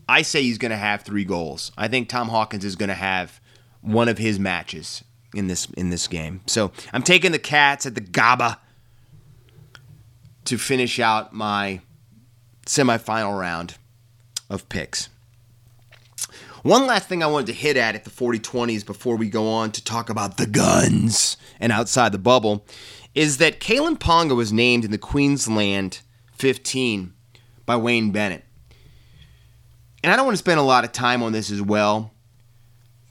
I 0.08 0.22
say 0.22 0.42
he's 0.42 0.58
going 0.58 0.70
to 0.70 0.76
have 0.76 1.02
three 1.02 1.24
goals. 1.24 1.72
I 1.76 1.88
think 1.88 2.08
Tom 2.08 2.28
Hawkins 2.28 2.64
is 2.64 2.76
going 2.76 2.90
to 2.90 2.94
have 2.94 3.40
one 3.80 4.08
of 4.08 4.18
his 4.18 4.38
matches 4.38 5.02
in 5.34 5.48
this 5.48 5.66
in 5.76 5.90
this 5.90 6.06
game. 6.06 6.40
So 6.46 6.72
I'm 6.92 7.02
taking 7.02 7.32
the 7.32 7.38
Cats 7.38 7.84
at 7.84 7.94
the 7.94 8.00
Gabba 8.00 8.58
to 10.44 10.58
finish 10.58 11.00
out 11.00 11.32
my 11.32 11.80
semifinal 12.66 13.38
round 13.38 13.76
of 14.48 14.68
picks. 14.68 15.08
One 16.64 16.86
last 16.86 17.10
thing 17.10 17.22
I 17.22 17.26
wanted 17.26 17.48
to 17.48 17.52
hit 17.52 17.76
at 17.76 17.94
at 17.94 18.04
the 18.04 18.10
4020s 18.10 18.86
before 18.86 19.16
we 19.16 19.28
go 19.28 19.50
on 19.50 19.70
to 19.72 19.84
talk 19.84 20.08
about 20.08 20.38
the 20.38 20.46
guns 20.46 21.36
and 21.60 21.70
outside 21.70 22.10
the 22.10 22.18
bubble 22.18 22.64
is 23.14 23.36
that 23.36 23.60
Kalyn 23.60 23.98
Ponga 23.98 24.34
was 24.34 24.50
named 24.50 24.82
in 24.82 24.90
the 24.90 24.96
Queensland 24.96 26.00
15 26.32 27.12
by 27.66 27.76
Wayne 27.76 28.12
Bennett. 28.12 28.46
And 30.02 30.10
I 30.10 30.16
don't 30.16 30.24
want 30.24 30.38
to 30.38 30.42
spend 30.42 30.58
a 30.58 30.62
lot 30.62 30.84
of 30.84 30.92
time 30.92 31.22
on 31.22 31.32
this 31.32 31.50
as 31.50 31.60
well. 31.60 32.12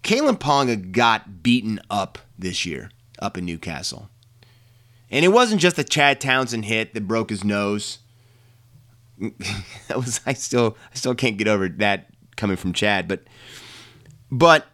Kalyn 0.01 0.39
Ponga 0.39 0.91
got 0.91 1.43
beaten 1.43 1.79
up 1.91 2.17
this 2.39 2.65
year 2.65 2.89
up 3.19 3.37
in 3.37 3.45
Newcastle. 3.45 4.09
And 5.11 5.23
it 5.23 5.29
wasn't 5.29 5.61
just 5.61 5.75
the 5.75 5.83
Chad 5.83 6.19
Townsend 6.19 6.65
hit 6.65 6.95
that 6.95 7.07
broke 7.07 7.29
his 7.29 7.43
nose. 7.43 7.99
that 9.19 9.97
was 9.97 10.21
I 10.25 10.33
still 10.33 10.75
I 10.91 10.95
still 10.95 11.13
can't 11.13 11.37
get 11.37 11.47
over 11.47 11.69
that 11.69 12.09
coming 12.35 12.57
from 12.57 12.73
Chad, 12.73 13.07
but 13.07 13.23
but 14.33 14.65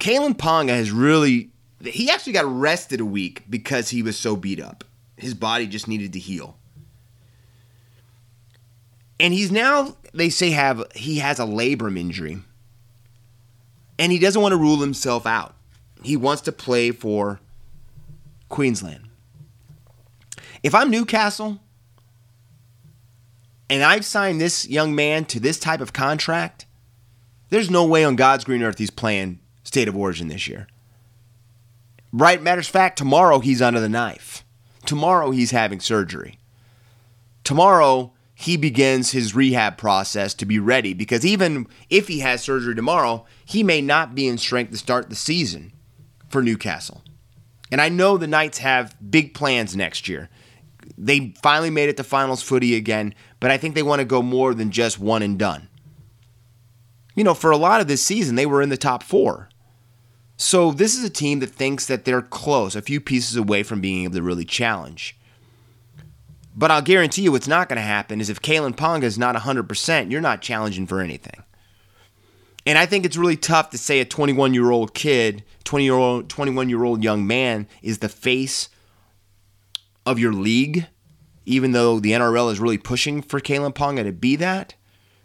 Kalyn 0.00 0.34
Ponga 0.34 0.70
has 0.70 0.90
really 0.90 1.50
he 1.84 2.10
actually 2.10 2.32
got 2.32 2.46
rested 2.46 3.00
a 3.00 3.04
week 3.04 3.44
because 3.50 3.90
he 3.90 4.02
was 4.02 4.18
so 4.18 4.34
beat 4.34 4.58
up. 4.58 4.82
His 5.18 5.34
body 5.34 5.66
just 5.66 5.86
needed 5.86 6.14
to 6.14 6.18
heal. 6.18 6.56
And 9.20 9.34
he's 9.34 9.52
now 9.52 9.96
they 10.14 10.30
say 10.30 10.50
have 10.50 10.82
he 10.94 11.18
has 11.18 11.38
a 11.38 11.44
labrum 11.44 11.98
injury. 11.98 12.38
And 13.98 14.10
he 14.10 14.18
doesn't 14.18 14.40
want 14.40 14.52
to 14.52 14.58
rule 14.58 14.80
himself 14.80 15.26
out. 15.26 15.54
He 16.02 16.16
wants 16.16 16.42
to 16.42 16.52
play 16.52 16.92
for 16.92 17.40
Queensland. 18.48 19.04
If 20.62 20.74
I'm 20.74 20.90
Newcastle 20.90 21.60
and 23.68 23.82
I've 23.82 24.04
signed 24.06 24.40
this 24.40 24.66
young 24.66 24.94
man 24.94 25.26
to 25.26 25.40
this 25.40 25.58
type 25.58 25.82
of 25.82 25.92
contract, 25.92 26.65
there's 27.50 27.70
no 27.70 27.84
way 27.84 28.04
on 28.04 28.16
God's 28.16 28.44
green 28.44 28.62
earth 28.62 28.78
he's 28.78 28.90
playing 28.90 29.40
state 29.64 29.88
of 29.88 29.96
origin 29.96 30.28
this 30.28 30.48
year. 30.48 30.66
Right, 32.12 32.42
matters 32.42 32.66
of 32.66 32.72
fact, 32.72 32.98
tomorrow 32.98 33.40
he's 33.40 33.60
under 33.60 33.80
the 33.80 33.88
knife. 33.88 34.44
Tomorrow 34.84 35.32
he's 35.32 35.50
having 35.50 35.80
surgery. 35.80 36.38
Tomorrow 37.44 38.12
he 38.34 38.56
begins 38.56 39.12
his 39.12 39.34
rehab 39.34 39.76
process 39.76 40.34
to 40.34 40.46
be 40.46 40.58
ready 40.58 40.94
because 40.94 41.24
even 41.24 41.66
if 41.88 42.08
he 42.08 42.20
has 42.20 42.42
surgery 42.42 42.74
tomorrow, 42.74 43.24
he 43.44 43.62
may 43.62 43.80
not 43.80 44.14
be 44.14 44.28
in 44.28 44.38
strength 44.38 44.70
to 44.72 44.78
start 44.78 45.08
the 45.08 45.16
season 45.16 45.72
for 46.28 46.42
Newcastle. 46.42 47.02
And 47.70 47.80
I 47.80 47.88
know 47.88 48.16
the 48.16 48.26
Knights 48.26 48.58
have 48.58 48.96
big 49.10 49.34
plans 49.34 49.74
next 49.74 50.08
year. 50.08 50.28
They 50.96 51.34
finally 51.42 51.70
made 51.70 51.88
it 51.88 51.96
to 51.96 52.04
finals 52.04 52.42
footy 52.42 52.76
again, 52.76 53.14
but 53.40 53.50
I 53.50 53.58
think 53.58 53.74
they 53.74 53.82
want 53.82 54.00
to 54.00 54.04
go 54.04 54.22
more 54.22 54.54
than 54.54 54.70
just 54.70 55.00
one 55.00 55.22
and 55.22 55.38
done. 55.38 55.68
You 57.16 57.24
know, 57.24 57.34
for 57.34 57.50
a 57.50 57.56
lot 57.56 57.80
of 57.80 57.88
this 57.88 58.02
season, 58.02 58.36
they 58.36 58.46
were 58.46 58.62
in 58.62 58.68
the 58.68 58.76
top 58.76 59.02
four. 59.02 59.48
So 60.36 60.70
this 60.70 60.96
is 60.96 61.02
a 61.02 61.10
team 61.10 61.40
that 61.40 61.48
thinks 61.48 61.86
that 61.86 62.04
they're 62.04 62.22
close, 62.22 62.76
a 62.76 62.82
few 62.82 63.00
pieces 63.00 63.36
away 63.36 63.62
from 63.62 63.80
being 63.80 64.04
able 64.04 64.14
to 64.14 64.22
really 64.22 64.44
challenge. 64.44 65.18
But 66.54 66.70
I'll 66.70 66.82
guarantee 66.82 67.22
you 67.22 67.32
what's 67.32 67.48
not 67.48 67.68
going 67.68 67.76
to 67.76 67.82
happen 67.82 68.20
is 68.20 68.30
if 68.30 68.40
Kalyn 68.40 68.76
Ponga 68.76 69.04
is 69.04 69.18
not 69.18 69.34
100%, 69.34 70.10
you're 70.10 70.20
not 70.20 70.42
challenging 70.42 70.86
for 70.86 71.00
anything. 71.00 71.42
And 72.66 72.78
I 72.78 72.84
think 72.86 73.04
it's 73.04 73.16
really 73.16 73.36
tough 73.36 73.70
to 73.70 73.78
say 73.78 74.00
a 74.00 74.04
21 74.04 74.52
year 74.52 74.70
old 74.70 74.92
kid, 74.94 75.44
20 75.64 75.84
year 75.84 75.94
old, 75.94 76.28
21 76.28 76.68
year 76.68 76.84
old 76.84 77.02
young 77.02 77.26
man 77.26 77.66
is 77.82 77.98
the 77.98 78.08
face 78.08 78.68
of 80.04 80.18
your 80.18 80.32
league, 80.32 80.86
even 81.44 81.72
though 81.72 82.00
the 82.00 82.12
NRL 82.12 82.50
is 82.50 82.60
really 82.60 82.78
pushing 82.78 83.22
for 83.22 83.40
Kalyn 83.40 83.74
Ponga 83.74 84.04
to 84.04 84.12
be 84.12 84.36
that. 84.36 84.74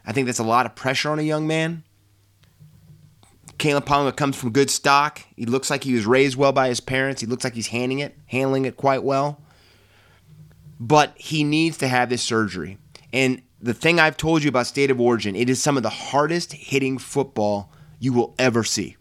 I 0.06 0.12
think 0.14 0.26
that's 0.26 0.40
a 0.40 0.44
lot 0.44 0.66
of 0.66 0.76
pressure 0.76 1.10
on 1.10 1.20
a 1.20 1.24
young 1.24 1.48
man. 1.48 1.84
Kalyn 3.58 3.86
Ponga 3.86 4.16
comes 4.16 4.36
from 4.36 4.52
good 4.52 4.70
stock. 4.72 5.22
He 5.36 5.46
looks 5.46 5.70
like 5.70 5.84
he 5.84 5.94
was 5.94 6.06
raised 6.06 6.36
well 6.36 6.52
by 6.52 6.68
his 6.70 6.80
parents. 6.80 7.22
He 7.22 7.28
looks 7.28 7.44
like 7.44 7.54
he's 7.54 7.68
handling 7.68 8.00
it, 8.00 8.18
handling 8.28 8.66
it 8.66 8.78
quite 8.78 9.04
well 9.04 9.42
but 10.82 11.14
he 11.16 11.44
needs 11.44 11.78
to 11.78 11.88
have 11.88 12.10
this 12.10 12.24
surgery. 12.24 12.80
And 13.14 13.44
the 13.62 13.76
thing 13.76 14.00
I've 14.00 14.18
told 14.18 14.42
you 14.42 14.50
about 14.50 14.66
State 14.66 14.90
of 14.90 15.00
Origin, 15.00 15.36
it 15.36 15.48
is 15.48 15.62
some 15.62 15.78
of 15.78 15.84
the 15.84 15.90
hardest 15.90 16.54
hitting 16.54 16.98
football 16.98 17.72
you 18.00 18.12
will 18.12 18.34
ever 18.40 18.64
see. 18.64 18.98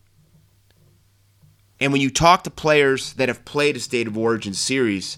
And 1.81 1.91
when 1.91 2.03
you 2.03 2.11
talk 2.11 2.45
to 2.45 2.51
players 2.51 3.15
that 3.15 3.31
have 3.31 3.47
played 3.47 3.77
a 3.77 3.81
State 3.81 4.07
of 4.07 4.19
Origin 4.19 4.53
series, 4.53 5.17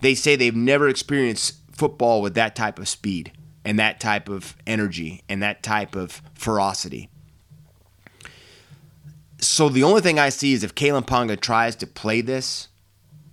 they 0.00 0.16
say 0.16 0.34
they've 0.34 0.54
never 0.54 0.88
experienced 0.88 1.54
football 1.70 2.20
with 2.22 2.34
that 2.34 2.56
type 2.56 2.80
of 2.80 2.88
speed 2.88 3.30
and 3.70 3.78
that 3.78 4.00
type 4.00 4.28
of 4.28 4.56
energy 4.66 5.22
and 5.28 5.44
that 5.44 5.62
type 5.62 5.94
of 5.94 6.20
ferocity. 6.34 7.08
So 9.38 9.68
the 9.68 9.84
only 9.84 10.00
thing 10.00 10.18
I 10.18 10.30
see 10.30 10.54
is 10.54 10.64
if 10.64 10.74
Kalyn 10.74 11.06
Ponga 11.06 11.40
tries 11.40 11.76
to 11.76 11.86
play 11.86 12.20
this 12.20 12.66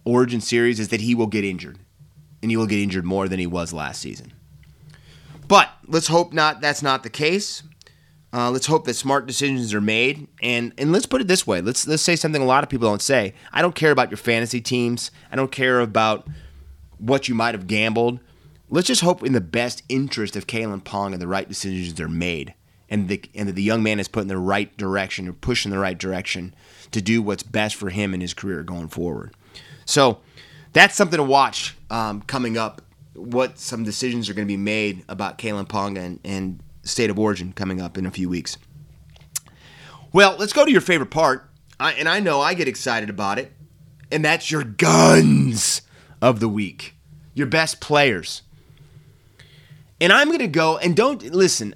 Origin 0.05 0.39
series 0.39 0.79
is 0.79 0.89
that 0.89 1.01
he 1.01 1.15
will 1.15 1.25
get 1.25 1.43
injured 1.43 1.79
and 2.43 2.51
he 2.51 2.55
will 2.55 2.67
get 2.67 2.77
injured 2.77 3.03
more 3.03 3.27
than 3.27 3.39
he 3.39 3.47
was 3.47 3.73
last 3.73 3.99
season. 3.99 4.31
But 5.47 5.71
let's 5.88 6.07
hope 6.07 6.33
not. 6.33 6.61
That's 6.61 6.83
not 6.83 7.01
the 7.01 7.09
case. 7.09 7.63
Uh, 8.31 8.51
let's 8.51 8.67
hope 8.67 8.85
that 8.85 8.93
smart 8.93 9.25
decisions 9.25 9.73
are 9.73 9.81
made, 9.81 10.27
and 10.43 10.71
and 10.77 10.91
let's 10.91 11.07
put 11.07 11.19
it 11.19 11.27
this 11.27 11.47
way. 11.47 11.61
Let's 11.61 11.88
let's 11.88 12.03
say 12.03 12.15
something 12.15 12.43
a 12.43 12.45
lot 12.45 12.63
of 12.63 12.69
people 12.69 12.88
don't 12.88 13.01
say. 13.01 13.33
I 13.51 13.63
don't 13.63 13.73
care 13.73 13.91
about 13.91 14.11
your 14.11 14.17
fantasy 14.17 14.61
teams. 14.61 15.09
I 15.31 15.35
don't 15.35 15.51
care 15.51 15.79
about 15.79 16.27
what 16.99 17.27
you 17.27 17.33
might 17.33 17.55
have 17.55 17.65
gambled. 17.65 18.19
Let's 18.70 18.88
just 18.88 19.01
hope 19.01 19.24
in 19.24 19.34
the 19.34 19.41
best 19.41 19.84
interest 19.88 20.36
of 20.36 20.45
Kalyn 20.45 20.84
Pong 20.84 21.13
and 21.13 21.22
the 21.22 21.28
right 21.28 21.47
decisions 21.47 21.99
are 22.01 22.09
made, 22.09 22.53
and 22.89 23.07
the 23.07 23.22
and 23.34 23.47
that 23.47 23.53
the 23.53 23.63
young 23.63 23.82
man 23.82 23.99
is 23.99 24.07
put 24.09 24.22
in 24.22 24.28
the 24.28 24.38
right 24.38 24.76
direction 24.78 25.28
or 25.28 25.34
pushed 25.34 25.65
in 25.65 25.72
the 25.72 25.80
right 25.80 25.97
direction 25.97 26.53
to 26.91 27.01
do 27.01 27.22
what's 27.22 27.43
best 27.43 27.76
for 27.76 27.89
him 27.89 28.13
in 28.13 28.20
his 28.20 28.34
career 28.34 28.63
going 28.63 28.89
forward. 28.89 29.34
So 29.86 30.20
that's 30.74 30.95
something 30.95 31.18
to 31.18 31.24
watch 31.24 31.78
um, 31.89 32.22
coming 32.24 32.57
up. 32.57 32.82
What 33.13 33.57
some 33.57 33.84
decisions 33.84 34.30
are 34.30 34.34
going 34.34 34.47
to 34.47 34.51
be 34.51 34.57
made 34.57 35.03
about 35.07 35.38
Kalyn 35.38 35.68
Ponga 35.68 35.99
and, 35.99 36.20
and 36.24 36.59
state 36.84 37.09
of 37.09 37.18
origin 37.18 37.53
coming 37.53 37.82
up 37.82 37.97
in 37.97 38.05
a 38.05 38.11
few 38.11 38.30
weeks. 38.30 38.57
Well, 40.13 40.36
let's 40.38 40.53
go 40.53 40.65
to 40.65 40.72
your 40.72 40.82
favorite 40.82 41.09
part, 41.09 41.49
I, 41.80 41.93
and 41.93 42.07
I 42.07 42.20
know 42.20 42.41
I 42.41 42.53
get 42.53 42.68
excited 42.68 43.09
about 43.09 43.39
it, 43.39 43.51
and 44.11 44.24
that's 44.24 44.51
your 44.51 44.63
guns 44.63 45.82
of 46.22 46.39
the 46.39 46.47
week, 46.47 46.95
your 47.34 47.47
best 47.47 47.82
players. 47.82 48.41
And 50.00 50.14
I'm 50.14 50.28
going 50.28 50.39
to 50.39 50.48
go 50.48 50.78
and 50.78 50.95
don't 50.95 51.24
listen, 51.24 51.76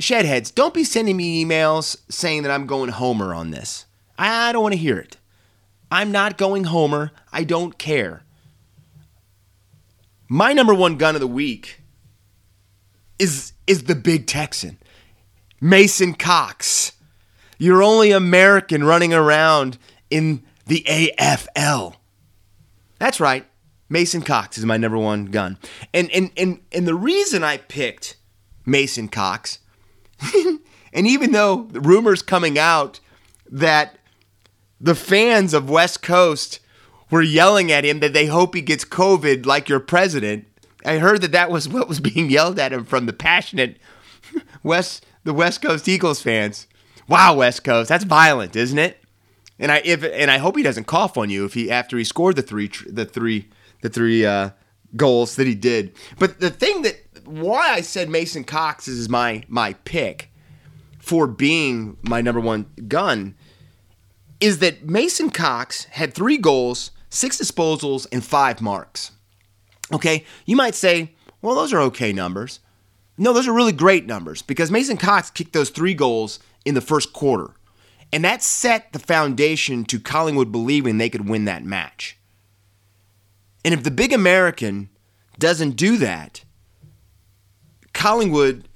shedheads, 0.00 0.54
don't 0.54 0.74
be 0.74 0.84
sending 0.84 1.16
me 1.16 1.44
emails 1.44 1.96
saying 2.08 2.42
that 2.42 2.52
I'm 2.52 2.66
going 2.66 2.90
Homer 2.90 3.34
on 3.34 3.50
this. 3.50 3.86
I 4.16 4.52
don't 4.52 4.62
want 4.62 4.74
to 4.74 4.78
hear 4.78 4.98
it. 4.98 5.16
I'm 5.90 6.12
not 6.12 6.36
going 6.36 6.64
Homer. 6.64 7.12
I 7.32 7.44
don't 7.44 7.78
care. 7.78 8.22
My 10.28 10.52
number 10.52 10.74
one 10.74 10.98
gun 10.98 11.14
of 11.14 11.20
the 11.20 11.26
week 11.26 11.80
is 13.18 13.52
is 13.66 13.84
the 13.84 13.94
big 13.94 14.26
Texan, 14.26 14.78
Mason 15.60 16.14
Cox. 16.14 16.92
You're 17.58 17.82
only 17.82 18.12
American 18.12 18.84
running 18.84 19.12
around 19.12 19.78
in 20.10 20.44
the 20.66 20.84
AFL. 20.86 21.94
That's 22.98 23.20
right. 23.20 23.46
Mason 23.88 24.22
Cox 24.22 24.58
is 24.58 24.66
my 24.66 24.76
number 24.76 24.98
one 24.98 25.26
gun. 25.26 25.58
And 25.94 26.10
and 26.10 26.30
and 26.36 26.60
and 26.72 26.86
the 26.86 26.94
reason 26.94 27.42
I 27.42 27.56
picked 27.56 28.16
Mason 28.66 29.08
Cox, 29.08 29.60
and 30.92 31.06
even 31.06 31.32
though 31.32 31.68
the 31.70 31.80
rumors 31.80 32.22
coming 32.22 32.58
out 32.58 33.00
that 33.50 33.98
the 34.80 34.94
fans 34.94 35.54
of 35.54 35.70
West 35.70 36.02
Coast 36.02 36.60
were 37.10 37.22
yelling 37.22 37.72
at 37.72 37.84
him 37.84 38.00
that 38.00 38.12
they 38.12 38.26
hope 38.26 38.54
he 38.54 38.60
gets 38.60 38.84
COVID 38.84 39.46
like 39.46 39.68
your 39.68 39.80
president. 39.80 40.46
I 40.84 40.98
heard 40.98 41.22
that 41.22 41.32
that 41.32 41.50
was 41.50 41.68
what 41.68 41.88
was 41.88 42.00
being 42.00 42.30
yelled 42.30 42.58
at 42.58 42.72
him 42.72 42.84
from 42.84 43.06
the 43.06 43.12
passionate 43.12 43.78
West 44.62 45.04
the 45.24 45.34
West 45.34 45.60
Coast 45.60 45.88
Eagles 45.88 46.22
fans. 46.22 46.66
Wow, 47.08 47.36
West 47.36 47.64
Coast, 47.64 47.88
that's 47.88 48.04
violent, 48.04 48.54
isn't 48.54 48.78
it? 48.78 49.02
And 49.58 49.72
I 49.72 49.82
if 49.84 50.04
and 50.04 50.30
I 50.30 50.38
hope 50.38 50.56
he 50.56 50.62
doesn't 50.62 50.86
cough 50.86 51.16
on 51.16 51.30
you 51.30 51.44
if 51.44 51.54
he 51.54 51.70
after 51.70 51.98
he 51.98 52.04
scored 52.04 52.36
the 52.36 52.42
three 52.42 52.70
the 52.86 53.04
three 53.04 53.48
the 53.82 53.88
three 53.88 54.24
uh, 54.24 54.50
goals 54.96 55.36
that 55.36 55.46
he 55.46 55.54
did. 55.54 55.94
But 56.18 56.40
the 56.40 56.50
thing 56.50 56.82
that 56.82 56.96
why 57.24 57.70
I 57.70 57.80
said 57.82 58.08
Mason 58.08 58.44
Cox 58.44 58.88
is 58.88 59.08
my 59.08 59.44
my 59.48 59.74
pick 59.84 60.30
for 60.98 61.26
being 61.26 61.96
my 62.02 62.20
number 62.20 62.40
one 62.40 62.66
gun 62.86 63.34
is 64.40 64.58
that 64.58 64.84
Mason 64.84 65.30
Cox 65.30 65.84
had 65.84 66.14
three 66.14 66.38
goals 66.38 66.92
six 67.10 67.40
disposals, 67.40 68.06
and 68.12 68.24
five 68.24 68.60
marks. 68.60 69.12
Okay, 69.92 70.24
you 70.44 70.56
might 70.56 70.74
say, 70.74 71.14
well, 71.40 71.54
those 71.54 71.72
are 71.72 71.80
okay 71.80 72.12
numbers. 72.12 72.60
No, 73.16 73.32
those 73.32 73.48
are 73.48 73.52
really 73.52 73.72
great 73.72 74.06
numbers 74.06 74.42
because 74.42 74.70
Mason 74.70 74.96
Cox 74.96 75.30
kicked 75.30 75.52
those 75.52 75.70
three 75.70 75.94
goals 75.94 76.38
in 76.64 76.74
the 76.74 76.80
first 76.80 77.12
quarter. 77.12 77.54
And 78.12 78.24
that 78.24 78.42
set 78.42 78.92
the 78.92 78.98
foundation 78.98 79.84
to 79.86 79.98
Collingwood 79.98 80.52
believing 80.52 80.98
they 80.98 81.10
could 81.10 81.28
win 81.28 81.44
that 81.46 81.64
match. 81.64 82.17
And 83.64 83.74
if 83.74 83.82
the 83.82 83.90
big 83.90 84.12
American 84.12 84.88
doesn't 85.38 85.72
do 85.72 85.96
that, 85.98 86.44
Collingwood 87.92 88.68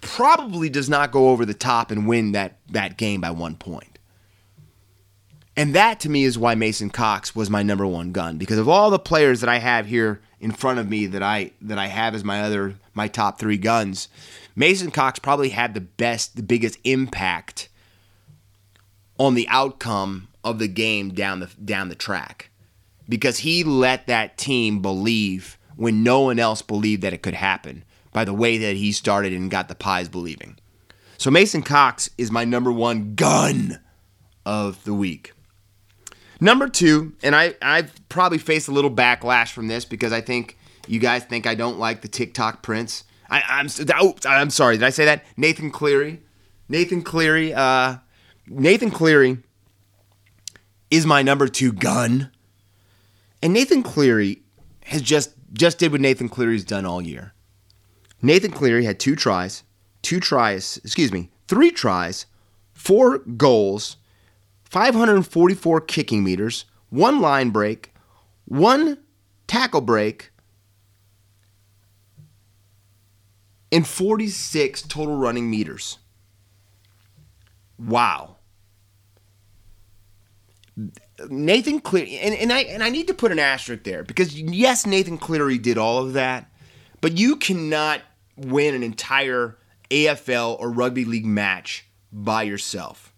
probably 0.00 0.68
does 0.68 0.88
not 0.88 1.10
go 1.10 1.30
over 1.30 1.44
the 1.44 1.54
top 1.54 1.90
and 1.90 2.06
win 2.06 2.32
that, 2.32 2.58
that 2.70 2.96
game 2.96 3.20
by 3.20 3.30
one 3.30 3.56
point. 3.56 3.98
And 5.56 5.74
that 5.74 6.00
to 6.00 6.08
me 6.08 6.24
is 6.24 6.38
why 6.38 6.54
Mason 6.54 6.90
Cox 6.90 7.34
was 7.34 7.50
my 7.50 7.62
number 7.62 7.86
one 7.86 8.12
gun 8.12 8.38
because 8.38 8.58
of 8.58 8.68
all 8.68 8.90
the 8.90 8.98
players 8.98 9.40
that 9.40 9.50
I 9.50 9.58
have 9.58 9.86
here 9.86 10.20
in 10.38 10.52
front 10.52 10.78
of 10.78 10.88
me 10.88 11.06
that 11.06 11.22
I 11.22 11.50
that 11.60 11.78
I 11.78 11.88
have 11.88 12.14
as 12.14 12.24
my 12.24 12.40
other 12.40 12.76
my 12.94 13.08
top 13.08 13.38
3 13.38 13.58
guns. 13.58 14.08
Mason 14.56 14.90
Cox 14.90 15.18
probably 15.18 15.50
had 15.50 15.74
the 15.74 15.80
best 15.80 16.36
the 16.36 16.42
biggest 16.42 16.78
impact 16.84 17.68
on 19.18 19.34
the 19.34 19.48
outcome 19.48 20.28
of 20.42 20.58
the 20.58 20.68
game 20.68 21.12
down 21.12 21.40
the 21.40 21.50
down 21.62 21.88
the 21.88 21.94
track 21.94 22.49
because 23.10 23.40
he 23.40 23.62
let 23.62 24.06
that 24.06 24.38
team 24.38 24.80
believe 24.80 25.58
when 25.76 26.02
no 26.02 26.20
one 26.20 26.38
else 26.38 26.62
believed 26.62 27.02
that 27.02 27.12
it 27.12 27.22
could 27.22 27.34
happen 27.34 27.84
by 28.12 28.24
the 28.24 28.32
way 28.34 28.56
that 28.56 28.76
he 28.76 28.92
started 28.92 29.32
and 29.34 29.50
got 29.50 29.68
the 29.68 29.74
pies 29.74 30.08
believing. 30.08 30.56
So 31.18 31.30
Mason 31.30 31.62
Cox 31.62 32.08
is 32.16 32.30
my 32.30 32.44
number 32.46 32.72
1 32.72 33.14
gun 33.14 33.80
of 34.46 34.82
the 34.84 34.94
week. 34.94 35.34
Number 36.40 36.68
two, 36.68 37.12
and 37.22 37.36
I 37.36 37.54
I've 37.60 37.92
probably 38.08 38.38
faced 38.38 38.68
a 38.68 38.72
little 38.72 38.90
backlash 38.90 39.52
from 39.52 39.68
this 39.68 39.84
because 39.84 40.12
I 40.12 40.22
think 40.22 40.56
you 40.86 40.98
guys 40.98 41.24
think 41.24 41.46
I 41.46 41.54
don't 41.54 41.78
like 41.78 42.00
the 42.00 42.08
TikTok 42.08 42.62
prince. 42.62 43.04
I, 43.28 43.42
I'm 43.46 43.68
oh, 43.96 44.16
I'm 44.24 44.48
sorry. 44.48 44.78
Did 44.78 44.84
I 44.84 44.90
say 44.90 45.04
that? 45.04 45.24
Nathan 45.36 45.70
Cleary, 45.70 46.22
Nathan 46.68 47.02
Cleary, 47.02 47.52
uh, 47.52 47.96
Nathan 48.46 48.90
Cleary 48.90 49.38
is 50.90 51.04
my 51.04 51.22
number 51.22 51.46
two 51.46 51.72
gun, 51.72 52.32
and 53.42 53.52
Nathan 53.52 53.82
Cleary 53.82 54.42
has 54.84 55.02
just 55.02 55.34
just 55.52 55.78
did 55.78 55.92
what 55.92 56.00
Nathan 56.00 56.28
Cleary's 56.28 56.64
done 56.64 56.86
all 56.86 57.02
year. 57.02 57.32
Nathan 58.22 58.50
Cleary 58.50 58.84
had 58.84 59.00
two 59.00 59.16
tries, 59.16 59.64
two 60.02 60.20
tries, 60.20 60.78
excuse 60.84 61.12
me, 61.12 61.30
three 61.48 61.70
tries, 61.70 62.26
four 62.72 63.18
goals 63.18 63.96
544 64.70 65.80
kicking 65.80 66.22
meters, 66.22 66.64
one 66.90 67.20
line 67.20 67.50
break, 67.50 67.92
one 68.44 68.98
tackle 69.48 69.80
break, 69.80 70.30
and 73.72 73.86
46 73.86 74.82
total 74.82 75.16
running 75.16 75.50
meters. 75.50 75.98
Wow. 77.78 78.36
Nathan 81.28 81.80
Cleary, 81.80 82.18
and, 82.18 82.34
and 82.34 82.52
I 82.52 82.60
and 82.60 82.82
I 82.82 82.90
need 82.90 83.08
to 83.08 83.14
put 83.14 83.32
an 83.32 83.38
asterisk 83.38 83.84
there 83.84 84.02
because 84.02 84.38
yes, 84.40 84.86
Nathan 84.86 85.18
Cleary 85.18 85.58
did 85.58 85.78
all 85.78 85.98
of 85.98 86.14
that, 86.14 86.50
but 87.00 87.18
you 87.18 87.36
cannot 87.36 88.00
win 88.36 88.74
an 88.74 88.82
entire 88.82 89.58
AFL 89.90 90.58
or 90.58 90.70
rugby 90.70 91.04
league 91.04 91.26
match 91.26 91.86
by 92.12 92.42
yourself. 92.42 93.12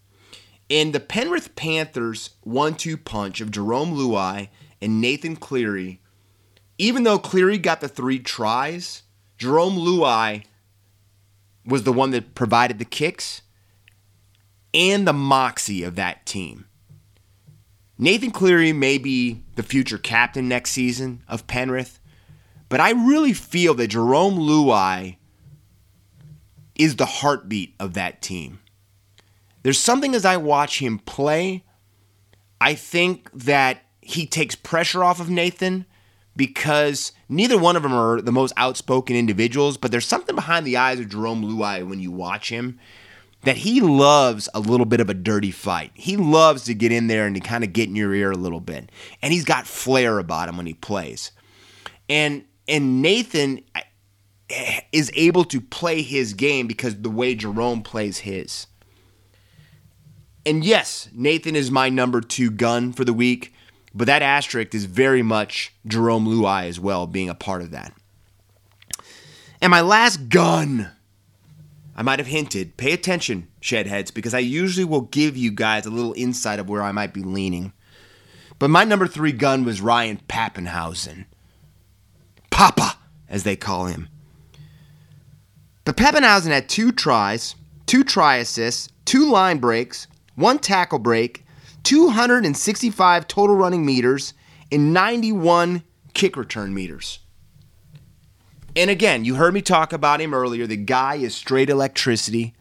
In 0.68 0.92
the 0.92 1.00
Penrith 1.00 1.54
Panthers 1.54 2.30
one-two 2.42 2.96
punch 2.96 3.40
of 3.40 3.50
Jarome 3.50 3.94
Luai 3.94 4.48
and 4.80 5.00
Nathan 5.00 5.36
Cleary, 5.36 6.00
even 6.78 7.04
though 7.04 7.18
Cleary 7.18 7.58
got 7.58 7.80
the 7.80 7.88
three 7.88 8.18
tries, 8.18 9.02
Jarome 9.38 9.76
Luai 9.76 10.44
was 11.64 11.84
the 11.84 11.92
one 11.92 12.10
that 12.10 12.34
provided 12.34 12.78
the 12.78 12.84
kicks 12.84 13.42
and 14.74 15.06
the 15.06 15.12
moxie 15.12 15.82
of 15.82 15.94
that 15.96 16.26
team. 16.26 16.66
Nathan 18.02 18.32
Cleary 18.32 18.72
may 18.72 18.98
be 18.98 19.44
the 19.54 19.62
future 19.62 19.96
captain 19.96 20.48
next 20.48 20.72
season 20.72 21.22
of 21.28 21.46
Penrith, 21.46 22.00
but 22.68 22.80
I 22.80 22.90
really 22.90 23.32
feel 23.32 23.74
that 23.74 23.92
Jarome 23.92 24.38
Luai 24.38 25.18
is 26.74 26.96
the 26.96 27.06
heartbeat 27.06 27.76
of 27.78 27.94
that 27.94 28.20
team. 28.20 28.58
There's 29.62 29.78
something 29.78 30.16
as 30.16 30.24
I 30.24 30.36
watch 30.36 30.80
him 30.80 30.98
play, 30.98 31.62
I 32.60 32.74
think 32.74 33.30
that 33.32 33.82
he 34.00 34.26
takes 34.26 34.56
pressure 34.56 35.04
off 35.04 35.20
of 35.20 35.30
Nathan 35.30 35.86
because 36.34 37.12
neither 37.28 37.56
one 37.56 37.76
of 37.76 37.84
them 37.84 37.94
are 37.94 38.20
the 38.20 38.32
most 38.32 38.52
outspoken 38.56 39.14
individuals, 39.14 39.76
but 39.76 39.92
there's 39.92 40.06
something 40.06 40.34
behind 40.34 40.66
the 40.66 40.76
eyes 40.76 40.98
of 40.98 41.06
Jarome 41.06 41.44
Luai 41.44 41.88
when 41.88 42.00
you 42.00 42.10
watch 42.10 42.48
him 42.48 42.80
that 43.42 43.56
he 43.56 43.80
loves 43.80 44.48
a 44.54 44.60
little 44.60 44.86
bit 44.86 45.00
of 45.00 45.10
a 45.10 45.14
dirty 45.14 45.50
fight. 45.50 45.90
He 45.94 46.16
loves 46.16 46.64
to 46.64 46.74
get 46.74 46.92
in 46.92 47.08
there 47.08 47.26
and 47.26 47.34
to 47.34 47.40
kind 47.40 47.64
of 47.64 47.72
get 47.72 47.88
in 47.88 47.96
your 47.96 48.14
ear 48.14 48.30
a 48.30 48.36
little 48.36 48.60
bit. 48.60 48.90
And 49.20 49.32
he's 49.32 49.44
got 49.44 49.66
flair 49.66 50.18
about 50.18 50.48
him 50.48 50.56
when 50.56 50.66
he 50.66 50.74
plays. 50.74 51.32
And 52.08 52.44
and 52.68 53.02
Nathan 53.02 53.60
eh, 53.74 54.80
is 54.92 55.10
able 55.14 55.44
to 55.44 55.60
play 55.60 56.02
his 56.02 56.34
game 56.34 56.66
because 56.66 57.00
the 57.00 57.10
way 57.10 57.34
Jarome 57.34 57.82
plays 57.82 58.18
his. 58.18 58.66
And 60.46 60.64
yes, 60.64 61.08
Nathan 61.12 61.56
is 61.56 61.70
my 61.70 61.88
number 61.88 62.20
2 62.20 62.50
gun 62.50 62.92
for 62.92 63.04
the 63.04 63.12
week, 63.12 63.54
but 63.94 64.06
that 64.06 64.22
asterisk 64.22 64.74
is 64.74 64.86
very 64.86 65.22
much 65.22 65.72
Jarome 65.86 66.26
Luai 66.26 66.68
as 66.68 66.80
well 66.80 67.06
being 67.06 67.28
a 67.28 67.34
part 67.34 67.62
of 67.62 67.70
that. 67.70 67.92
And 69.60 69.70
my 69.70 69.80
last 69.80 70.28
gun 70.28 70.90
I 71.94 72.02
might 72.02 72.18
have 72.18 72.28
hinted, 72.28 72.76
pay 72.76 72.92
attention, 72.92 73.48
shedheads, 73.60 74.12
because 74.12 74.32
I 74.34 74.38
usually 74.38 74.84
will 74.84 75.02
give 75.02 75.36
you 75.36 75.50
guys 75.50 75.84
a 75.84 75.90
little 75.90 76.14
insight 76.16 76.58
of 76.58 76.68
where 76.68 76.82
I 76.82 76.92
might 76.92 77.12
be 77.12 77.22
leaning. 77.22 77.72
But 78.58 78.70
my 78.70 78.84
number 78.84 79.06
three 79.06 79.32
gun 79.32 79.64
was 79.64 79.80
Ryan 79.80 80.20
Papenhuyzen. 80.28 81.26
Papa, 82.50 82.96
as 83.28 83.44
they 83.44 83.56
call 83.56 83.86
him. 83.86 84.08
But 85.84 85.96
Papenhuyzen 85.96 86.50
had 86.50 86.68
two 86.68 86.92
tries, 86.92 87.56
two 87.86 88.04
try 88.04 88.36
assists, 88.36 88.88
two 89.04 89.30
line 89.30 89.58
breaks, 89.58 90.06
one 90.34 90.58
tackle 90.58 90.98
break, 90.98 91.44
265 91.82 93.26
total 93.26 93.56
running 93.56 93.84
meters, 93.84 94.32
and 94.70 94.92
91 94.92 95.82
kick 96.14 96.36
return 96.36 96.72
meters. 96.72 97.18
And 98.74 98.90
again, 98.90 99.24
you 99.24 99.34
heard 99.34 99.54
me 99.54 99.60
talk 99.60 99.92
about 99.92 100.20
him 100.20 100.32
earlier. 100.32 100.66
The 100.66 100.76
guy 100.76 101.16
is 101.16 101.34
straight 101.34 101.68
electricity. 101.68 102.54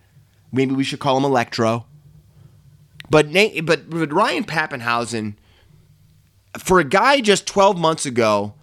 Maybe 0.51 0.73
we 0.73 0.83
should 0.83 0.99
call 0.99 1.17
him 1.17 1.23
Electro. 1.23 1.85
But 3.09 3.31
but, 3.63 3.89
but 3.89 4.13
Ryan 4.13 4.43
Papenhuyzen, 4.43 5.35
for 6.57 6.79
a 6.79 6.85
guy 6.85 7.21
just 7.21 7.47
12 7.47 7.77
months 7.77 8.05
ago 8.05 8.53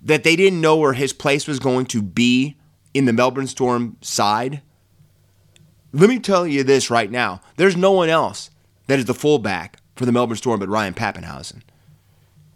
that 0.00 0.24
they 0.24 0.36
didn't 0.36 0.60
know 0.60 0.76
where 0.76 0.92
his 0.92 1.12
place 1.12 1.46
was 1.46 1.58
going 1.58 1.86
to 1.86 2.02
be 2.02 2.56
in 2.94 3.04
the 3.04 3.12
Melbourne 3.12 3.46
Storm 3.46 3.96
side, 4.00 4.62
let 5.92 6.08
me 6.08 6.18
tell 6.18 6.46
you 6.46 6.62
this 6.62 6.90
right 6.90 7.10
now. 7.10 7.40
There's 7.56 7.76
no 7.76 7.92
one 7.92 8.08
else 8.08 8.50
that 8.86 8.98
is 8.98 9.04
the 9.04 9.14
fullback 9.14 9.80
for 9.96 10.06
the 10.06 10.12
Melbourne 10.12 10.36
Storm 10.36 10.60
but 10.60 10.68
Ryan 10.68 10.94
Papenhuyzen. 10.94 11.62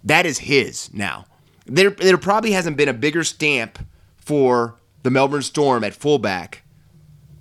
That 0.05 0.25
is 0.25 0.39
his 0.39 0.93
now. 0.93 1.27
There, 1.67 1.91
there 1.91 2.19
probably 2.19 2.53
hasn't 2.53 2.77
been 2.77 2.89
a 2.89 2.93
bigger 2.95 3.25
stamp– 3.25 3.81
for 4.27 4.77
the 5.05 5.11
Melbourne 5.11 5.43
Storm 5.43 5.85
at 5.85 5.95
fullback 5.95 6.65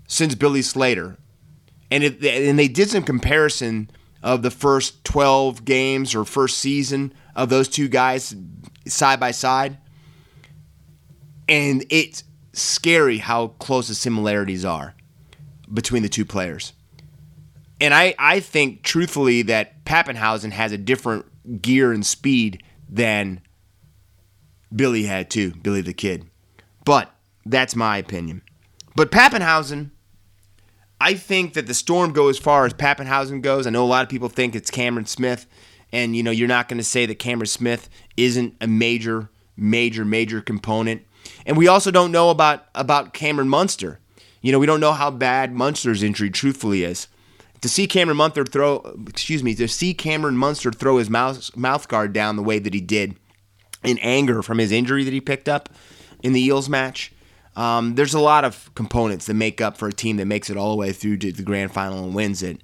since 0.08 0.36
Billy 0.36 0.62
Slater. 0.62 1.18
And, 1.90 2.04
it, 2.04 2.24
and 2.24 2.60
they 2.60 2.68
did 2.68 2.92
some 2.92 3.02
comparison 3.02 3.90
of 4.22 4.44
the 4.44 4.52
first 4.52 5.04
12 5.04 5.66
games 5.66 6.14
or 6.14 6.26
first 6.26 6.60
season 6.60 7.12
of 7.36 7.50
those 7.50 7.68
two 7.68 7.88
guys 7.88 8.36
side 8.86 9.20
by 9.20 9.32
side. 9.32 9.80
And 11.50 11.84
it's 11.90 12.24
scary 12.54 13.18
how 13.18 13.48
close 13.48 13.88
the 13.88 13.96
similarities 13.96 14.64
are 14.64 14.94
between 15.74 16.04
the 16.04 16.10
two 16.10 16.26
players. 16.26 16.74
And 17.82 17.96
I, 17.96 18.14
I 18.20 18.42
think, 18.42 18.84
truthfully, 18.84 19.42
that 19.44 19.86
Papenhuyzen 19.86 20.52
has 20.52 20.72
a 20.72 20.78
different 20.78 21.62
gear 21.64 21.92
and 21.92 22.06
speed 22.06 22.64
than 22.88 23.42
Billy 24.74 25.04
had, 25.04 25.32
too, 25.32 25.52
Billy 25.56 25.82
the 25.82 25.94
Kid. 25.94 26.30
But 26.86 27.12
that's 27.46 27.76
my 27.76 27.98
opinion. 27.98 28.44
But 28.96 29.12
Papenhuyzen, 29.12 29.90
I 31.02 31.16
think 31.16 31.54
that 31.54 31.68
the 31.68 31.74
Storm 31.74 32.14
go 32.14 32.30
as 32.30 32.38
far 32.38 32.66
as 32.66 32.74
Papenhuyzen 32.74 33.42
goes. 33.42 33.68
I 33.68 33.72
know 33.72 33.84
a 33.84 33.88
lot 33.88 34.04
of 34.04 34.10
people 34.10 34.30
think 34.30 34.56
it's 34.56 34.72
Cameron 34.72 35.06
Smith, 35.06 35.46
and 35.92 36.16
you 36.16 36.24
know 36.24 36.32
you're 36.32 36.48
not 36.48 36.70
going 36.70 36.78
to 36.78 36.84
say 36.84 37.06
that 37.06 37.20
Cameron 37.20 37.48
Smith 37.48 37.90
isn't 38.16 38.56
a 38.62 38.68
major, 38.68 39.30
major, 39.58 40.06
major 40.06 40.42
component. 40.42 41.04
And 41.46 41.58
we 41.58 41.68
also 41.68 41.92
don't 41.92 42.12
know 42.12 42.30
about 42.30 42.66
about 42.74 43.14
Cameron 43.14 43.50
Munster. 43.50 44.00
You 44.42 44.52
know 44.52 44.60
we 44.60 44.68
don't 44.68 44.80
know 44.80 44.94
how 44.94 45.12
bad 45.12 45.52
Munster's 45.52 46.04
injury 46.04 46.30
truthfully 46.30 46.84
is. 46.84 47.08
To 47.62 47.70
see 47.70 47.88
Cameron 47.88 48.18
Munster 48.18 48.46
throw, 48.46 48.96
excuse 49.08 49.42
me, 49.44 49.56
to 49.56 49.68
see 49.68 49.94
Cameron 49.96 50.38
Munster 50.38 50.72
throw 50.72 50.98
his 50.98 51.10
mouth 51.10 51.56
mouth 51.58 51.88
guard 51.88 52.14
down 52.14 52.36
the 52.36 52.44
way 52.44 52.60
that 52.60 52.74
he 52.74 52.82
did 52.82 53.16
in 53.84 53.98
anger 54.00 54.42
from 54.42 54.60
his 54.60 54.72
injury 54.72 55.04
that 55.04 55.14
he 55.14 55.22
picked 55.22 55.50
up 55.50 55.70
in 56.26 56.34
the 56.34 56.44
Eels 56.44 56.68
match. 56.68 57.14
Um, 57.56 57.94
there's 57.94 58.16
a 58.16 58.20
lot 58.20 58.44
of 58.44 58.74
components 58.74 59.28
that 59.28 59.36
make 59.36 59.62
up 59.62 59.78
for 59.78 59.88
a 59.88 59.94
team 59.94 60.18
that 60.18 60.26
makes 60.26 60.50
it 60.50 60.58
all 60.58 60.72
the 60.72 60.76
way 60.76 60.92
through 60.92 61.18
to 61.18 61.32
the 61.32 61.44
grand 61.44 61.72
final 61.72 62.04
and 62.04 62.16
wins 62.16 62.42
it. 62.42 62.62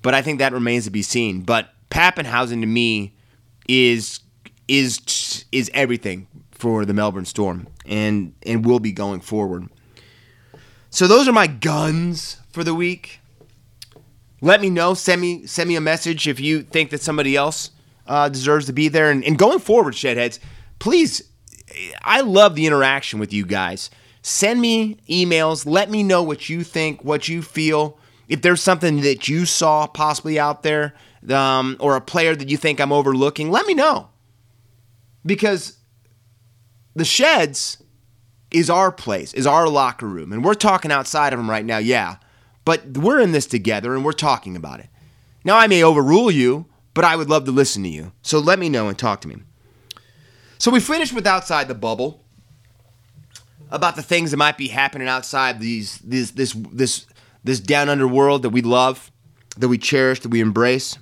But 0.00 0.14
I 0.14 0.22
think 0.22 0.38
that 0.38 0.54
remains 0.54 0.84
to 0.84 0.90
be 0.90 1.02
seen. 1.02 1.42
But 1.42 1.68
Papenhuyzen 1.90 2.60
to 2.62 2.66
me 2.66 3.14
is 3.68 4.20
is 4.66 5.44
is 5.52 5.70
everything 5.74 6.26
for 6.50 6.86
the 6.86 6.94
Melbourne 6.94 7.26
Storm 7.26 7.68
and 7.84 8.32
and 8.46 8.64
will 8.64 8.80
be 8.80 8.90
going 8.90 9.20
forward. 9.20 9.68
So 10.88 11.06
those 11.06 11.28
are 11.28 11.32
my 11.32 11.46
guns 11.46 12.38
for 12.50 12.64
the 12.64 12.74
week. 12.74 13.20
Let 14.40 14.62
me 14.62 14.70
know. 14.70 14.94
Send 14.94 15.20
me 15.20 15.46
send 15.46 15.68
me 15.68 15.76
a 15.76 15.80
message 15.82 16.26
if 16.26 16.40
you 16.40 16.62
think 16.62 16.88
that 16.90 17.02
somebody 17.02 17.36
else 17.36 17.70
uh, 18.06 18.30
deserves 18.30 18.64
to 18.66 18.72
be 18.72 18.88
there. 18.88 19.10
And, 19.10 19.22
and 19.24 19.38
going 19.38 19.58
forward, 19.58 19.92
shedheads, 19.92 20.38
please 20.78 21.22
I 22.02 22.20
love 22.20 22.54
the 22.54 22.66
interaction 22.66 23.18
with 23.18 23.32
you 23.32 23.44
guys. 23.44 23.90
Send 24.22 24.60
me 24.60 24.96
emails. 25.08 25.66
Let 25.66 25.90
me 25.90 26.02
know 26.02 26.22
what 26.22 26.48
you 26.48 26.64
think, 26.64 27.04
what 27.04 27.28
you 27.28 27.42
feel. 27.42 27.98
If 28.28 28.42
there's 28.42 28.62
something 28.62 29.02
that 29.02 29.28
you 29.28 29.44
saw 29.44 29.86
possibly 29.86 30.38
out 30.38 30.62
there, 30.62 30.94
um, 31.30 31.76
or 31.80 31.96
a 31.96 32.00
player 32.00 32.34
that 32.34 32.48
you 32.48 32.56
think 32.56 32.80
I'm 32.80 32.92
overlooking, 32.92 33.50
let 33.50 33.66
me 33.66 33.74
know. 33.74 34.08
Because 35.24 35.78
the 36.94 37.04
sheds 37.04 37.82
is 38.50 38.68
our 38.70 38.92
place, 38.92 39.32
is 39.34 39.46
our 39.46 39.68
locker 39.68 40.06
room. 40.06 40.32
And 40.32 40.44
we're 40.44 40.54
talking 40.54 40.92
outside 40.92 41.32
of 41.32 41.38
them 41.38 41.50
right 41.50 41.64
now, 41.64 41.78
yeah. 41.78 42.16
But 42.64 42.98
we're 42.98 43.20
in 43.20 43.32
this 43.32 43.46
together 43.46 43.94
and 43.94 44.04
we're 44.04 44.12
talking 44.12 44.56
about 44.56 44.80
it. 44.80 44.88
Now, 45.44 45.56
I 45.56 45.66
may 45.66 45.82
overrule 45.82 46.30
you, 46.30 46.66
but 46.94 47.04
I 47.04 47.16
would 47.16 47.28
love 47.28 47.44
to 47.44 47.52
listen 47.52 47.82
to 47.82 47.88
you. 47.88 48.12
So 48.22 48.38
let 48.38 48.58
me 48.58 48.68
know 48.68 48.88
and 48.88 48.98
talk 48.98 49.20
to 49.22 49.28
me. 49.28 49.36
So 50.58 50.70
we 50.70 50.80
finished 50.80 51.12
with 51.12 51.26
outside 51.26 51.68
the 51.68 51.74
bubble 51.74 52.24
about 53.70 53.96
the 53.96 54.02
things 54.02 54.30
that 54.30 54.36
might 54.36 54.56
be 54.56 54.68
happening 54.68 55.08
outside 55.08 55.60
these 55.60 55.98
this 55.98 56.30
this 56.30 56.52
this 56.72 57.06
this 57.42 57.60
down 57.60 57.88
under 57.88 58.06
world 58.06 58.42
that 58.42 58.50
we 58.50 58.62
love, 58.62 59.10
that 59.58 59.68
we 59.68 59.78
cherish, 59.78 60.20
that 60.20 60.30
we 60.30 60.40
embrace. 60.40 60.98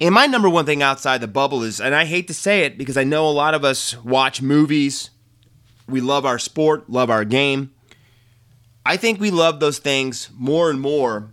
And 0.00 0.14
my 0.14 0.26
number 0.26 0.48
one 0.48 0.66
thing 0.66 0.82
outside 0.82 1.20
the 1.20 1.28
bubble 1.28 1.62
is, 1.62 1.80
and 1.80 1.94
I 1.94 2.06
hate 2.06 2.26
to 2.28 2.34
say 2.34 2.62
it 2.64 2.78
because 2.78 2.96
I 2.96 3.04
know 3.04 3.28
a 3.28 3.30
lot 3.30 3.54
of 3.54 3.64
us 3.64 3.96
watch 4.02 4.40
movies, 4.40 5.10
we 5.86 6.00
love 6.00 6.24
our 6.24 6.38
sport, 6.38 6.88
love 6.88 7.10
our 7.10 7.24
game. 7.24 7.72
I 8.84 8.96
think 8.96 9.20
we 9.20 9.30
love 9.30 9.60
those 9.60 9.78
things 9.78 10.30
more 10.34 10.70
and 10.70 10.80
more 10.80 11.32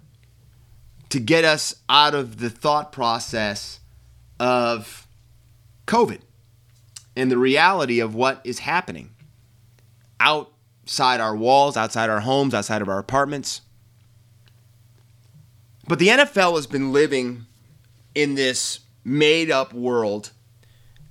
to 1.09 1.19
get 1.19 1.45
us 1.45 1.75
out 1.87 2.13
of 2.13 2.37
the 2.37 2.49
thought 2.49 2.91
process 2.91 3.79
of 4.39 5.07
COVID 5.87 6.19
and 7.17 7.31
the 7.31 7.37
reality 7.37 7.99
of 7.99 8.13
what 8.13 8.39
is 8.43 8.59
happening 8.59 9.09
outside 10.19 11.19
our 11.19 11.35
walls, 11.35 11.75
outside 11.75 12.11
our 12.11 12.19
homes, 12.19 12.53
outside 12.53 12.81
of 12.81 12.87
our 12.87 12.99
apartments. 12.99 13.61
But 15.87 15.97
the 15.97 16.09
NFL 16.09 16.55
has 16.55 16.67
been 16.67 16.93
living 16.93 17.47
in 18.13 18.35
this 18.35 18.81
made 19.03 19.49
up 19.49 19.73
world 19.73 20.31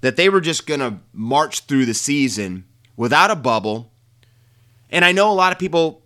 that 0.01 0.17
they 0.17 0.29
were 0.29 0.41
just 0.41 0.67
going 0.67 0.81
to 0.81 0.99
march 1.13 1.61
through 1.61 1.87
the 1.87 1.95
season 1.95 2.65
without 2.97 3.33
a 3.33 3.37
bubble. 3.37 3.91
And 4.91 5.05
I 5.05 5.11
know 5.11 5.31
a 5.31 5.35
lot 5.35 5.53
of 5.53 5.59
people 5.59 6.03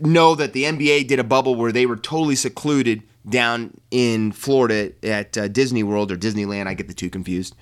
know 0.00 0.34
that 0.34 0.52
the 0.52 0.64
NBA 0.64 1.06
did 1.06 1.20
a 1.20 1.24
bubble 1.24 1.54
where 1.54 1.70
they 1.70 1.86
were 1.86 1.96
totally 1.96 2.34
secluded 2.34 3.04
down 3.28 3.80
in 3.92 4.32
Florida 4.32 4.92
at 5.04 5.38
uh, 5.38 5.46
Disney 5.46 5.84
World 5.84 6.10
or 6.10 6.16
Disneyland. 6.16 6.66
I 6.66 6.74
get 6.74 6.88
the 6.88 6.94
two 6.94 7.10
confused. 7.10 7.54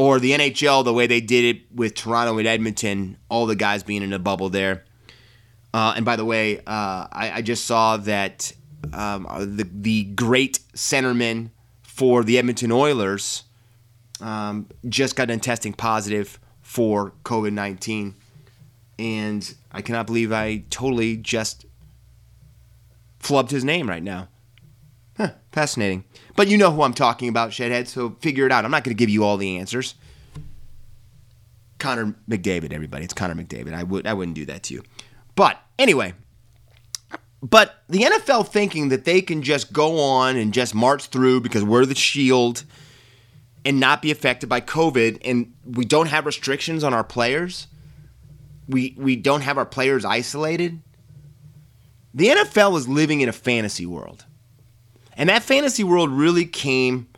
Or 0.00 0.18
the 0.18 0.32
NHL, 0.32 0.84
the 0.84 0.94
way 0.94 1.06
they 1.06 1.20
did 1.20 1.56
it 1.56 1.62
with 1.74 1.94
Toronto 1.94 2.38
and 2.38 2.48
Edmonton, 2.48 3.18
all 3.28 3.46
the 3.46 3.56
guys 3.56 3.82
being 3.82 4.02
in 4.02 4.12
a 4.12 4.18
bubble 4.18 4.48
there. 4.48 4.84
Uh, 5.74 5.92
and 5.94 6.04
by 6.04 6.16
the 6.16 6.24
way, 6.24 6.58
uh, 6.60 7.06
I, 7.12 7.32
I, 7.34 7.42
just 7.42 7.64
saw 7.64 7.96
that 7.98 8.52
um, 8.92 9.26
the, 9.56 9.68
the 9.72 10.04
great 10.04 10.58
centerman 10.74 11.50
for 11.82 12.24
the 12.24 12.38
Edmonton 12.38 12.72
Oilers 12.72 13.44
um, 14.20 14.68
just 14.88 15.14
got 15.14 15.28
done 15.28 15.38
testing 15.38 15.72
positive 15.72 16.40
for 16.62 17.12
COVID 17.24 17.52
19 17.52 18.16
and 19.00 19.54
I 19.72 19.80
cannot 19.80 20.06
believe 20.06 20.30
I 20.30 20.64
totally 20.68 21.16
just 21.16 21.64
flubbed 23.18 23.50
his 23.50 23.64
name 23.64 23.88
right 23.88 24.02
now. 24.02 24.28
Huh, 25.16 25.30
fascinating. 25.52 26.04
But 26.40 26.48
you 26.48 26.56
know 26.56 26.70
who 26.70 26.80
I'm 26.80 26.94
talking 26.94 27.28
about, 27.28 27.50
Shedhead, 27.50 27.86
so 27.86 28.16
figure 28.22 28.46
it 28.46 28.50
out. 28.50 28.64
I'm 28.64 28.70
not 28.70 28.82
going 28.82 28.96
to 28.96 28.98
give 28.98 29.10
you 29.10 29.24
all 29.24 29.36
the 29.36 29.58
answers. 29.58 29.94
Connor 31.78 32.16
McDavid, 32.30 32.72
everybody. 32.72 33.04
It's 33.04 33.12
Connor 33.12 33.34
McDavid. 33.34 33.74
I 33.74 33.82
would 33.82 34.06
I 34.06 34.14
wouldn't 34.14 34.36
do 34.36 34.46
that 34.46 34.62
to 34.62 34.74
you. 34.74 34.82
But 35.34 35.60
anyway, 35.78 36.14
but 37.42 37.82
the 37.90 37.98
NFL 37.98 38.48
thinking 38.48 38.88
that 38.88 39.04
they 39.04 39.20
can 39.20 39.42
just 39.42 39.70
go 39.70 40.00
on 40.00 40.38
and 40.38 40.54
just 40.54 40.74
march 40.74 41.08
through 41.08 41.42
because 41.42 41.62
we're 41.62 41.84
the 41.84 41.94
shield 41.94 42.64
and 43.66 43.78
not 43.78 44.00
be 44.00 44.10
affected 44.10 44.48
by 44.48 44.62
COVID 44.62 45.18
and 45.22 45.52
we 45.66 45.84
don't 45.84 46.08
have 46.08 46.24
restrictions 46.24 46.82
on 46.82 46.94
our 46.94 47.04
players 47.04 47.66
we 48.66 48.94
we 48.96 49.14
don't 49.14 49.42
have 49.42 49.58
our 49.58 49.66
players 49.66 50.06
isolated. 50.06 50.80
The 52.14 52.28
NFL 52.28 52.78
is 52.78 52.88
living 52.88 53.20
in 53.20 53.28
a 53.28 53.32
fantasy 53.34 53.84
world. 53.84 54.24
And 55.16 55.28
that 55.28 55.42
fantasy 55.42 55.84
world 55.84 56.10
really 56.10 56.46
came 56.46 57.08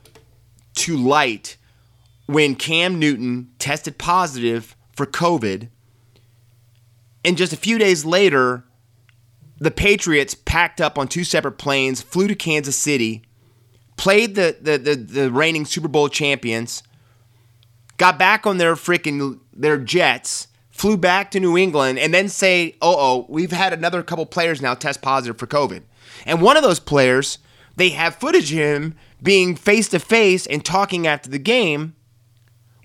to 0.75 0.97
light 0.97 1.57
when 2.27 2.55
Cam 2.55 2.99
Newton 2.99 3.51
tested 3.59 3.99
positive 3.99 4.75
for 4.93 5.07
COVID. 5.07 5.69
And 7.25 7.37
just 7.37 7.53
a 7.53 7.57
few 7.57 7.79
days 7.79 8.05
later, 8.05 8.65
the 9.59 9.71
Patriots 9.71 10.35
packed 10.35 10.81
up 10.81 10.99
on 10.99 11.09
two 11.09 11.25
separate 11.25 11.53
planes, 11.53 12.03
flew 12.03 12.27
to 12.27 12.35
Kansas 12.35 12.77
City, 12.77 13.23
played 13.97 14.35
the, 14.35 14.57
the, 14.61 14.79
the, 14.79 14.97
the 14.97 15.31
reigning 15.31 15.65
Super 15.65 15.89
Bowl 15.89 16.09
champions, 16.09 16.83
got 17.97 18.19
back 18.19 18.47
on 18.47 18.59
their 18.59 18.75
freaking 18.75 19.39
their 19.53 19.79
jets, 19.79 20.49
flew 20.71 20.97
back 20.97 21.31
to 21.31 21.39
New 21.39 21.57
England 21.57 21.99
and 21.99 22.13
then 22.13 22.29
say, 22.29 22.75
oh, 22.83 22.97
oh, 22.99 23.27
we've 23.29 23.53
had 23.53 23.73
another 23.73 24.03
couple 24.03 24.27
players 24.27 24.61
now 24.61 24.75
test 24.75 25.03
positive 25.03 25.39
for 25.39 25.47
COVID. 25.47 25.83
And 26.27 26.43
one 26.43 26.57
of 26.57 26.65
those 26.65 26.81
players, 26.81 27.39
they 27.77 27.91
have 27.91 28.17
footage 28.17 28.53
of 28.53 28.59
him 28.59 28.95
being 29.23 29.55
face 29.55 29.89
to 29.89 29.99
face 29.99 30.47
and 30.47 30.65
talking 30.65 31.07
after 31.07 31.31
the 31.31 31.39
game 31.39 31.95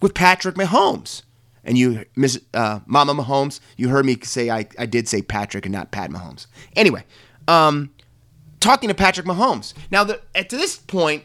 with 0.01 0.13
Patrick 0.13 0.55
Mahomes. 0.55 1.23
And 1.63 1.77
you, 1.77 2.05
Miss 2.15 2.39
uh, 2.53 2.79
Mama 2.85 3.13
Mahomes, 3.13 3.59
you 3.75 3.89
heard 3.89 4.05
me 4.05 4.17
say 4.23 4.49
I, 4.49 4.67
I 4.79 4.85
did 4.85 5.07
say 5.07 5.21
Patrick 5.21 5.65
and 5.65 5.73
not 5.73 5.91
Pat 5.91 6.09
Mahomes. 6.09 6.47
Anyway, 6.75 7.03
um, 7.47 7.93
talking 8.59 8.87
to 8.87 8.95
Patrick 8.95 9.25
Mahomes. 9.25 9.73
Now, 9.91 10.05
the, 10.05 10.21
at 10.33 10.49
this 10.49 10.77
point, 10.77 11.23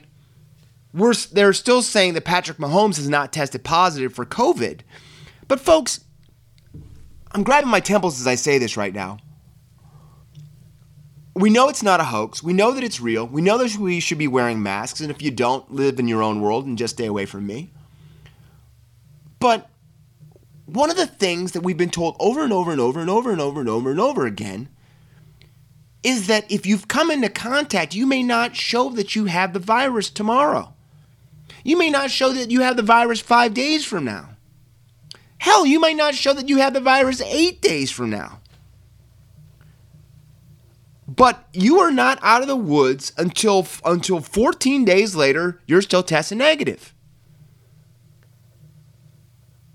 we're 0.93 1.15
they're 1.33 1.53
still 1.53 1.81
saying 1.81 2.15
that 2.15 2.25
Patrick 2.25 2.59
Mahomes 2.59 2.97
has 2.97 3.09
not 3.09 3.33
tested 3.33 3.63
positive 3.63 4.13
for 4.13 4.27
COVID. 4.27 4.81
But 5.49 5.61
folks, 5.61 6.05
I'm 7.33 7.45
grabbing 7.45 7.71
my 7.71 7.81
temples 7.81 8.21
as 8.21 8.27
I 8.27 8.35
say 8.35 8.59
this 8.59 8.77
right 8.77 8.93
now. 8.93 9.19
We 11.35 11.49
know 11.49 11.69
it's 11.69 11.83
not 11.83 12.01
a 12.01 12.05
hoax. 12.05 12.43
We 12.43 12.53
know 12.53 12.73
that 12.73 12.85
it's 12.85 13.01
real. 13.01 13.27
We 13.27 13.41
know 13.41 13.59
that 13.59 13.77
we 13.77 14.01
should 14.01 14.19
be 14.19 14.29
wearing 14.29 14.63
masks. 14.63 15.01
And 15.01 15.11
if 15.11 15.23
you 15.23 15.31
don't, 15.31 15.71
live 15.73 15.99
in 15.99 16.09
your 16.09 16.23
own 16.23 16.41
world 16.41 16.67
and 16.67 16.77
just 16.77 16.95
stay 16.95 17.07
away 17.07 17.25
from 17.25 17.47
me. 17.47 17.71
But 19.39 19.71
one 20.67 20.91
of 20.91 20.97
the 20.97 21.07
things 21.07 21.53
that 21.53 21.63
we've 21.63 21.77
been 21.77 21.91
told 21.91 22.17
over 22.21 22.43
and 22.43 22.53
over 22.53 22.71
and 22.71 22.81
over 22.81 23.01
and 23.01 23.09
over 23.09 23.31
and 23.31 23.41
over 23.41 23.61
and 23.61 23.69
over 23.69 23.91
and 23.91 24.01
over 24.01 24.27
again 24.27 24.69
is 26.03 26.27
that 26.27 26.51
if 26.51 26.67
you've 26.67 26.89
come 26.89 27.11
into 27.11 27.29
contact, 27.29 27.95
you 27.95 28.07
may 28.07 28.23
not 28.23 28.57
show 28.57 28.91
that 28.91 29.17
you 29.17 29.27
have 29.27 29.53
the 29.53 29.59
virus 29.59 30.11
tomorrow. 30.11 30.75
You 31.65 31.79
may 31.79 31.91
not 31.91 32.11
show 32.11 32.33
that 32.33 32.51
you 32.51 32.61
have 32.61 32.77
the 32.77 32.83
virus 32.83 33.21
five 33.21 33.55
days 33.55 33.85
from 33.85 34.05
now. 34.05 34.31
Hell, 35.39 35.67
you 35.67 35.81
might 35.81 35.97
not 35.97 36.15
show 36.15 36.33
that 36.35 36.49
you 36.49 36.59
have 36.59 36.73
the 36.73 36.81
virus 36.81 37.21
eight 37.23 37.61
days 37.61 37.91
from 37.91 38.11
now. 38.11 38.42
But 41.15 41.47
you 41.53 41.79
are 41.81 41.91
not 41.91 42.19
out 42.23 42.41
of 42.41 42.49
the 42.49 42.57
woods 42.57 43.13
until 43.19 43.67
until 43.85 44.21
14 44.21 44.85
days 44.85 45.15
later, 45.15 45.61
you're 45.67 45.83
still 45.83 46.03
testing 46.03 46.39
negative. 46.39 46.95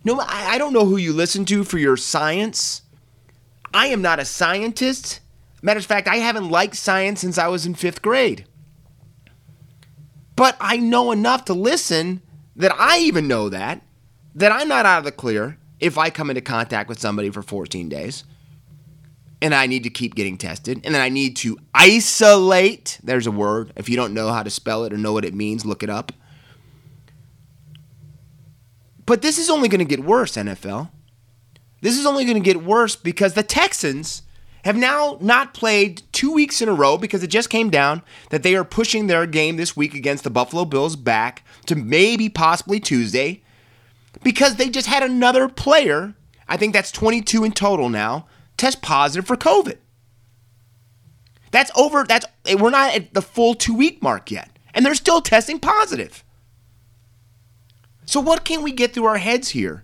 No, 0.03 0.19
I, 0.19 0.53
I 0.53 0.57
don't 0.57 0.73
know 0.73 0.85
who 0.85 0.97
you 0.97 1.13
listen 1.13 1.45
to 1.45 1.63
for 1.63 1.77
your 1.77 1.95
science. 1.95 2.81
I 3.71 3.87
am 3.87 4.01
not 4.01 4.19
a 4.19 4.25
scientist. 4.25 5.19
Matter 5.61 5.79
of 5.79 5.85
fact, 5.85 6.07
I 6.07 6.15
haven't 6.15 6.49
liked 6.49 6.75
science 6.75 7.21
since 7.21 7.37
I 7.37 7.49
was 7.49 7.67
in 7.67 7.75
fifth 7.75 8.01
grade. 8.01 8.47
But 10.35 10.57
I 10.59 10.77
know 10.77 11.11
enough 11.11 11.45
to 11.45 11.53
listen 11.53 12.21
that 12.55 12.73
I 12.79 12.99
even 12.99 13.27
know 13.27 13.49
that 13.49 13.83
that 14.33 14.51
I'm 14.51 14.67
not 14.67 14.87
out 14.87 14.99
of 14.99 15.03
the 15.03 15.11
clear 15.11 15.59
if 15.79 15.99
I 15.99 16.09
come 16.09 16.31
into 16.31 16.41
contact 16.41 16.89
with 16.89 16.99
somebody 16.99 17.29
for 17.29 17.43
14 17.43 17.89
days 17.89 18.23
and 19.41 19.53
I 19.53 19.67
need 19.67 19.83
to 19.83 19.89
keep 19.89 20.15
getting 20.15 20.37
tested 20.37 20.81
and 20.83 20.95
then 20.95 21.01
I 21.01 21.09
need 21.09 21.35
to 21.37 21.57
isolate. 21.73 22.99
There's 23.03 23.27
a 23.27 23.31
word. 23.31 23.71
If 23.75 23.89
you 23.89 23.95
don't 23.95 24.13
know 24.13 24.29
how 24.29 24.43
to 24.43 24.49
spell 24.49 24.83
it 24.83 24.93
or 24.93 24.97
know 24.97 25.13
what 25.13 25.25
it 25.25 25.33
means, 25.33 25.65
look 25.65 25.83
it 25.83 25.89
up. 25.89 26.11
But 29.05 29.21
this 29.21 29.37
is 29.37 29.49
only 29.49 29.69
going 29.69 29.79
to 29.79 29.85
get 29.85 30.03
worse, 30.03 30.33
NFL. 30.33 30.89
This 31.81 31.97
is 31.97 32.05
only 32.05 32.25
going 32.25 32.37
to 32.37 32.43
get 32.43 32.63
worse 32.63 32.95
because 32.95 33.33
the 33.33 33.43
Texans 33.43 34.23
have 34.65 34.75
now 34.75 35.17
not 35.21 35.53
played 35.53 36.01
two 36.11 36.33
weeks 36.33 36.61
in 36.61 36.67
a 36.67 36.73
row 36.73 36.97
because 36.97 37.23
it 37.23 37.27
just 37.27 37.49
came 37.49 37.69
down 37.69 38.01
that 38.31 38.43
they 38.43 38.55
are 38.55 38.65
pushing 38.65 39.07
their 39.07 39.25
game 39.25 39.55
this 39.55 39.77
week 39.77 39.93
against 39.93 40.25
the 40.25 40.29
Buffalo 40.29 40.65
Bills 40.65 40.97
back 40.97 41.43
to 41.67 41.75
maybe 41.75 42.27
possibly 42.27 42.79
Tuesday 42.79 43.41
because 44.23 44.55
they 44.55 44.69
just 44.69 44.87
had 44.87 45.03
another 45.03 45.47
player, 45.47 46.15
I 46.49 46.57
think 46.57 46.73
that's 46.73 46.91
22 46.91 47.45
in 47.45 47.51
total 47.53 47.89
now, 47.89 48.27
test 48.57 48.81
positive 48.81 49.25
for 49.25 49.37
COVID. 49.37 49.77
That's 51.51 51.71
over, 51.75 52.03
that's 52.03 52.25
we're 52.55 52.69
not 52.69 52.95
at 52.95 53.13
the 53.13 53.21
full 53.21 53.53
2 53.53 53.73
week 53.73 54.01
mark 54.01 54.31
yet 54.31 54.49
and 54.73 54.85
they're 54.85 54.95
still 54.95 55.21
testing 55.21 55.59
positive. 55.59 56.23
So 58.05 58.19
what 58.19 58.45
can 58.45 58.63
we 58.63 58.71
get 58.71 58.93
through 58.93 59.05
our 59.05 59.17
heads 59.17 59.49
here? 59.49 59.83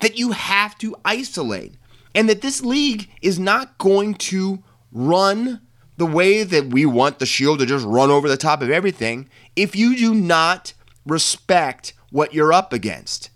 That 0.00 0.18
you 0.18 0.32
have 0.32 0.76
to 0.78 0.96
isolate 1.04 1.74
and 2.14 2.28
that 2.28 2.42
this 2.42 2.62
league 2.62 3.10
is 3.22 3.38
not 3.38 3.78
going 3.78 4.14
to 4.14 4.62
run 4.92 5.60
the 5.96 6.06
way 6.06 6.42
that 6.42 6.66
we 6.66 6.86
want 6.86 7.18
the 7.18 7.26
shield 7.26 7.58
to 7.60 7.66
just 7.66 7.86
run 7.86 8.10
over 8.10 8.28
the 8.28 8.36
top 8.36 8.62
of 8.62 8.70
everything 8.70 9.28
if 9.54 9.76
you 9.76 9.96
do 9.96 10.14
not 10.14 10.72
respect 11.06 11.92
what 12.10 12.34
you're 12.34 12.52
up 12.52 12.72
against. 12.72 13.30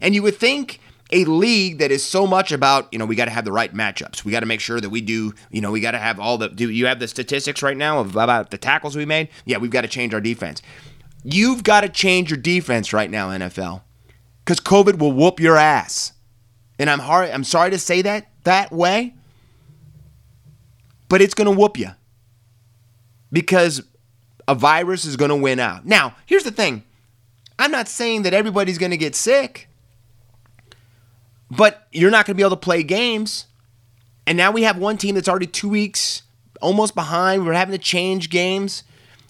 And 0.00 0.14
you 0.14 0.22
would 0.22 0.36
think 0.36 0.80
a 1.12 1.24
league 1.24 1.78
that 1.78 1.92
is 1.92 2.04
so 2.04 2.26
much 2.26 2.50
about, 2.50 2.88
you 2.92 2.98
know, 2.98 3.06
we 3.06 3.14
got 3.14 3.26
to 3.26 3.30
have 3.30 3.44
the 3.44 3.52
right 3.52 3.72
matchups. 3.72 4.24
We 4.24 4.32
got 4.32 4.40
to 4.40 4.46
make 4.46 4.60
sure 4.60 4.80
that 4.80 4.90
we 4.90 5.00
do, 5.00 5.34
you 5.50 5.60
know, 5.60 5.70
we 5.70 5.80
got 5.80 5.92
to 5.92 5.98
have 5.98 6.18
all 6.18 6.36
the, 6.36 6.48
do 6.48 6.68
you 6.68 6.86
have 6.86 6.98
the 6.98 7.06
statistics 7.06 7.62
right 7.62 7.76
now 7.76 8.00
of 8.00 8.16
about 8.16 8.50
the 8.50 8.58
tackles 8.58 8.96
we 8.96 9.04
made? 9.04 9.28
Yeah, 9.44 9.58
we've 9.58 9.70
got 9.70 9.82
to 9.82 9.88
change 9.88 10.12
our 10.14 10.20
defense. 10.20 10.62
You've 11.22 11.62
got 11.62 11.82
to 11.82 11.88
change 11.88 12.30
your 12.30 12.38
defense 12.38 12.92
right 12.92 13.10
now, 13.10 13.30
NFL, 13.30 13.82
because 14.44 14.60
COVID 14.60 14.98
will 14.98 15.12
whoop 15.12 15.38
your 15.38 15.56
ass. 15.56 16.12
And 16.78 16.90
I'm 16.90 16.98
hard, 16.98 17.30
I'm 17.30 17.44
sorry 17.44 17.70
to 17.70 17.78
say 17.78 18.02
that 18.02 18.28
that 18.44 18.72
way, 18.72 19.14
but 21.08 21.22
it's 21.22 21.34
going 21.34 21.50
to 21.50 21.56
whoop 21.56 21.78
you 21.78 21.90
because 23.32 23.82
a 24.48 24.54
virus 24.54 25.04
is 25.04 25.16
going 25.16 25.30
to 25.30 25.36
win 25.36 25.58
out. 25.58 25.86
Now, 25.86 26.16
here's 26.26 26.44
the 26.44 26.50
thing 26.50 26.84
I'm 27.58 27.70
not 27.70 27.88
saying 27.88 28.22
that 28.22 28.34
everybody's 28.34 28.78
going 28.78 28.90
to 28.90 28.96
get 28.96 29.14
sick. 29.14 29.68
But 31.50 31.86
you're 31.92 32.10
not 32.10 32.26
going 32.26 32.34
to 32.34 32.36
be 32.36 32.42
able 32.42 32.56
to 32.56 32.56
play 32.56 32.82
games. 32.82 33.46
And 34.26 34.36
now 34.36 34.50
we 34.50 34.64
have 34.64 34.78
one 34.78 34.96
team 34.96 35.14
that's 35.14 35.28
already 35.28 35.46
two 35.46 35.68
weeks 35.68 36.22
almost 36.60 36.94
behind. 36.94 37.46
We're 37.46 37.52
having 37.52 37.72
to 37.72 37.82
change 37.82 38.30
games. 38.30 38.82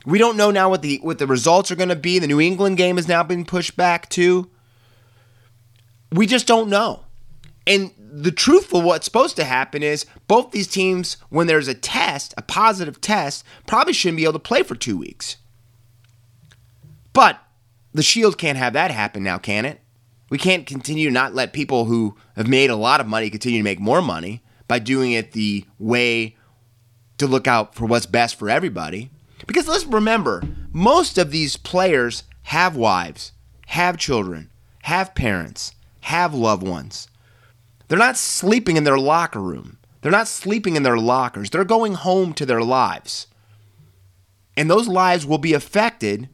We 0.06 0.18
don't 0.18 0.36
know 0.36 0.50
now 0.50 0.70
what 0.70 0.82
the 0.82 0.98
what 1.02 1.18
the 1.18 1.26
results 1.26 1.70
are 1.70 1.76
going 1.76 1.88
to 1.88 1.96
be. 1.96 2.18
The 2.18 2.28
New 2.28 2.40
England 2.40 2.76
game 2.76 2.96
has 2.96 3.08
now 3.08 3.22
been 3.22 3.44
pushed 3.44 3.76
back 3.76 4.08
too. 4.08 4.48
We 6.12 6.26
just 6.26 6.46
don't 6.46 6.70
know. 6.70 7.02
And 7.66 7.90
the 7.98 8.30
truth 8.30 8.72
of 8.72 8.84
what's 8.84 9.04
supposed 9.04 9.36
to 9.36 9.44
happen 9.44 9.82
is 9.82 10.06
both 10.28 10.52
these 10.52 10.68
teams, 10.68 11.16
when 11.28 11.48
there's 11.48 11.68
a 11.68 11.74
test, 11.74 12.32
a 12.38 12.42
positive 12.42 13.00
test, 13.00 13.44
probably 13.66 13.92
shouldn't 13.92 14.18
be 14.18 14.22
able 14.22 14.34
to 14.34 14.38
play 14.38 14.62
for 14.62 14.76
two 14.76 14.96
weeks. 14.96 15.36
But 17.12 17.40
the 17.92 18.04
Shield 18.04 18.38
can't 18.38 18.56
have 18.58 18.74
that 18.74 18.92
happen 18.92 19.24
now, 19.24 19.38
can 19.38 19.64
it? 19.64 19.80
We 20.28 20.38
can't 20.38 20.66
continue 20.66 21.08
to 21.08 21.12
not 21.12 21.34
let 21.34 21.52
people 21.52 21.84
who 21.84 22.16
have 22.34 22.48
made 22.48 22.70
a 22.70 22.76
lot 22.76 23.00
of 23.00 23.06
money 23.06 23.30
continue 23.30 23.60
to 23.60 23.64
make 23.64 23.80
more 23.80 24.02
money 24.02 24.42
by 24.68 24.78
doing 24.78 25.12
it 25.12 25.32
the 25.32 25.64
way 25.78 26.36
to 27.18 27.26
look 27.26 27.46
out 27.46 27.74
for 27.74 27.86
what's 27.86 28.06
best 28.06 28.38
for 28.38 28.50
everybody. 28.50 29.10
Because 29.46 29.68
let's 29.68 29.84
remember, 29.86 30.42
most 30.72 31.18
of 31.18 31.30
these 31.30 31.56
players 31.56 32.24
have 32.44 32.76
wives, 32.76 33.32
have 33.66 33.96
children, 33.96 34.50
have 34.82 35.14
parents, 35.14 35.74
have 36.00 36.34
loved 36.34 36.66
ones. 36.66 37.08
They're 37.88 37.98
not 37.98 38.16
sleeping 38.16 38.76
in 38.76 38.84
their 38.84 38.98
locker 38.98 39.40
room. 39.40 39.78
They're 40.00 40.12
not 40.12 40.28
sleeping 40.28 40.76
in 40.76 40.82
their 40.82 40.98
lockers. 40.98 41.50
They're 41.50 41.64
going 41.64 41.94
home 41.94 42.32
to 42.34 42.46
their 42.46 42.62
lives. 42.62 43.26
And 44.56 44.70
those 44.70 44.88
lives 44.88 45.26
will 45.26 45.38
be 45.38 45.52
affected 45.52 46.28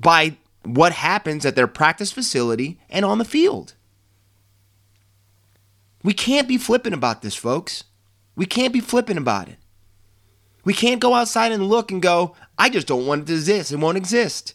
by 0.00 0.36
what 0.64 0.92
happens 0.92 1.46
at 1.46 1.56
their 1.56 1.66
practice 1.66 2.12
facility 2.12 2.80
and 2.88 3.04
on 3.04 3.18
the 3.18 3.24
field. 3.24 3.74
We 6.02 6.12
can't 6.12 6.48
be 6.48 6.58
flippant 6.58 6.94
about 6.94 7.22
this, 7.22 7.34
folks. 7.34 7.84
We 8.36 8.46
can't 8.46 8.72
be 8.72 8.80
flippant 8.80 9.18
about 9.18 9.48
it. 9.48 9.58
We 10.64 10.74
can't 10.74 11.00
go 11.00 11.14
outside 11.14 11.52
and 11.52 11.68
look 11.68 11.90
and 11.90 12.02
go, 12.02 12.36
I 12.58 12.68
just 12.68 12.86
don't 12.86 13.06
want 13.06 13.22
it 13.22 13.26
to 13.28 13.34
exist. 13.34 13.72
It 13.72 13.76
won't 13.78 13.96
exist. 13.96 14.54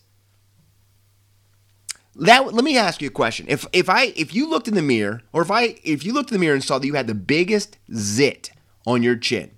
That 2.15 2.53
let 2.53 2.63
me 2.63 2.77
ask 2.77 3.01
you 3.01 3.07
a 3.07 3.11
question. 3.11 3.47
If 3.49 3.65
if 3.73 3.89
I 3.89 4.13
if 4.15 4.35
you 4.35 4.47
looked 4.47 4.67
in 4.67 4.75
the 4.75 4.83
mirror, 4.83 5.23
or 5.31 5.41
if 5.41 5.49
I 5.49 5.79
if 5.83 6.05
you 6.05 6.13
looked 6.13 6.29
in 6.29 6.35
the 6.35 6.39
mirror 6.39 6.53
and 6.53 6.63
saw 6.63 6.77
that 6.77 6.85
you 6.85 6.93
had 6.93 7.07
the 7.07 7.15
biggest 7.15 7.77
zit 7.91 8.51
on 8.85 9.01
your 9.01 9.15
chin, 9.15 9.51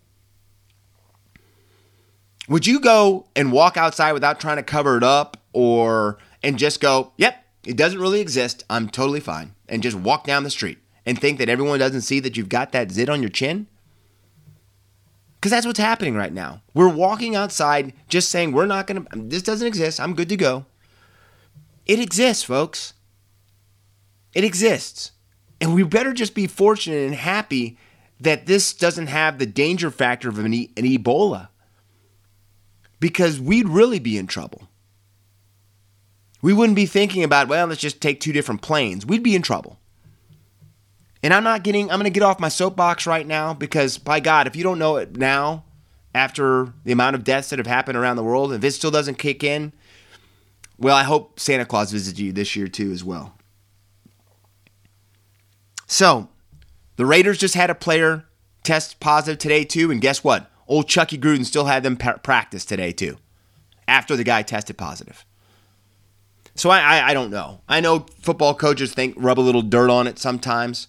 would 2.47 2.65
you 2.65 2.79
go 2.79 3.27
and 3.35 3.51
walk 3.51 3.75
outside 3.75 4.13
without 4.13 4.39
trying 4.39 4.55
to 4.55 4.63
cover 4.63 4.95
it 4.95 5.03
up 5.03 5.35
or 5.51 6.17
and 6.45 6.59
just 6.59 6.79
go, 6.79 7.11
yep, 7.17 7.43
it 7.65 7.75
doesn't 7.75 7.99
really 7.99 8.21
exist. 8.21 8.63
I'm 8.69 8.87
totally 8.87 9.19
fine. 9.19 9.55
And 9.67 9.81
just 9.81 9.97
walk 9.97 10.25
down 10.25 10.43
the 10.43 10.51
street 10.51 10.77
and 11.05 11.19
think 11.19 11.39
that 11.39 11.49
everyone 11.49 11.79
doesn't 11.79 12.01
see 12.01 12.19
that 12.19 12.37
you've 12.37 12.49
got 12.49 12.71
that 12.71 12.91
zit 12.91 13.09
on 13.09 13.21
your 13.21 13.31
chin? 13.31 13.67
Because 15.35 15.51
that's 15.51 15.65
what's 15.65 15.79
happening 15.79 16.15
right 16.15 16.31
now. 16.31 16.61
We're 16.73 16.93
walking 16.93 17.35
outside 17.35 17.93
just 18.07 18.29
saying, 18.29 18.51
we're 18.51 18.67
not 18.67 18.85
going 18.85 19.03
to, 19.03 19.09
this 19.15 19.41
doesn't 19.41 19.67
exist. 19.67 19.99
I'm 19.99 20.13
good 20.13 20.29
to 20.29 20.37
go. 20.37 20.65
It 21.87 21.99
exists, 21.99 22.43
folks. 22.43 22.93
It 24.33 24.43
exists. 24.43 25.11
And 25.59 25.73
we 25.73 25.83
better 25.83 26.13
just 26.13 26.35
be 26.35 26.45
fortunate 26.45 27.05
and 27.05 27.15
happy 27.15 27.77
that 28.19 28.45
this 28.45 28.71
doesn't 28.73 29.07
have 29.07 29.39
the 29.39 29.45
danger 29.45 29.89
factor 29.89 30.29
of 30.29 30.37
an, 30.37 30.53
e- 30.53 30.71
an 30.77 30.83
Ebola. 30.83 31.49
Because 32.99 33.39
we'd 33.39 33.67
really 33.67 33.99
be 33.99 34.17
in 34.17 34.27
trouble. 34.27 34.67
We 36.41 36.53
wouldn't 36.53 36.75
be 36.75 36.85
thinking 36.85 37.23
about, 37.23 37.47
well, 37.47 37.67
let's 37.67 37.81
just 37.81 38.01
take 38.01 38.19
two 38.19 38.33
different 38.33 38.61
planes. 38.61 39.05
We'd 39.05 39.23
be 39.23 39.35
in 39.35 39.41
trouble. 39.41 39.79
And 41.23 41.33
I'm 41.33 41.43
not 41.43 41.63
getting, 41.63 41.89
I'm 41.89 41.97
going 41.97 42.03
to 42.03 42.09
get 42.11 42.23
off 42.23 42.39
my 42.39 42.49
soapbox 42.49 43.07
right 43.07 43.25
now 43.25 43.53
because, 43.53 43.97
by 43.97 44.19
God, 44.19 44.45
if 44.45 44.55
you 44.55 44.63
don't 44.63 44.77
know 44.77 44.97
it 44.97 45.17
now, 45.17 45.65
after 46.13 46.71
the 46.83 46.91
amount 46.91 47.15
of 47.15 47.23
deaths 47.23 47.49
that 47.49 47.59
have 47.59 47.67
happened 47.67 47.97
around 47.97 48.15
the 48.15 48.23
world, 48.23 48.53
if 48.53 48.63
it 48.63 48.71
still 48.71 48.91
doesn't 48.91 49.17
kick 49.17 49.43
in, 49.43 49.73
well, 50.77 50.95
I 50.95 51.03
hope 51.03 51.39
Santa 51.39 51.65
Claus 51.65 51.91
visits 51.91 52.19
you 52.19 52.31
this 52.31 52.55
year 52.55 52.67
too, 52.67 52.91
as 52.91 53.03
well. 53.03 53.35
So, 55.87 56.29
the 56.95 57.05
Raiders 57.05 57.37
just 57.37 57.55
had 57.55 57.69
a 57.69 57.75
player 57.75 58.25
test 58.63 58.99
positive 58.99 59.39
today 59.39 59.63
too, 59.63 59.91
and 59.91 60.01
guess 60.01 60.23
what? 60.23 60.51
Old 60.67 60.87
Chucky 60.87 61.17
Gruden 61.17 61.45
still 61.45 61.65
had 61.65 61.83
them 61.83 61.97
practice 61.97 62.65
today 62.65 62.91
too, 62.91 63.17
after 63.87 64.15
the 64.15 64.23
guy 64.23 64.41
tested 64.41 64.77
positive. 64.77 65.25
So 66.55 66.69
I, 66.69 66.79
I, 66.79 67.09
I 67.09 67.13
don't 67.13 67.31
know. 67.31 67.61
I 67.67 67.81
know 67.81 68.05
football 68.21 68.55
coaches 68.55 68.93
think 68.93 69.15
rub 69.17 69.39
a 69.39 69.41
little 69.41 69.61
dirt 69.61 69.89
on 69.89 70.07
it 70.07 70.17
sometimes, 70.17 70.87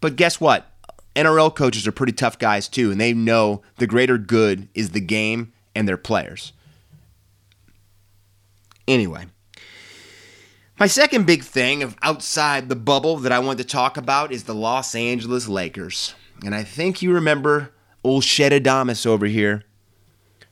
but 0.00 0.16
guess 0.16 0.40
what? 0.40 0.70
NRL 1.16 1.54
coaches 1.54 1.86
are 1.86 1.92
pretty 1.92 2.12
tough 2.12 2.38
guys 2.38 2.68
too, 2.68 2.92
and 2.92 3.00
they 3.00 3.12
know 3.12 3.62
the 3.78 3.88
greater 3.88 4.18
good 4.18 4.68
is 4.74 4.90
the 4.90 5.00
game 5.00 5.52
and 5.74 5.88
their 5.88 5.96
players. 5.96 6.52
Anyway, 8.86 9.26
my 10.78 10.86
second 10.86 11.26
big 11.26 11.42
thing 11.42 11.82
of 11.82 11.96
outside 12.02 12.68
the 12.68 12.76
bubble 12.76 13.16
that 13.16 13.32
I 13.32 13.40
want 13.40 13.58
to 13.58 13.64
talk 13.64 13.96
about 13.96 14.30
is 14.30 14.44
the 14.44 14.54
Los 14.54 14.94
Angeles 14.94 15.48
Lakers. 15.48 16.14
And 16.44 16.54
I 16.54 16.62
think 16.62 17.02
you 17.02 17.12
remember 17.12 17.72
old 18.04 18.22
Shed 18.22 18.52
Adamas 18.52 19.04
over 19.04 19.26
here 19.26 19.64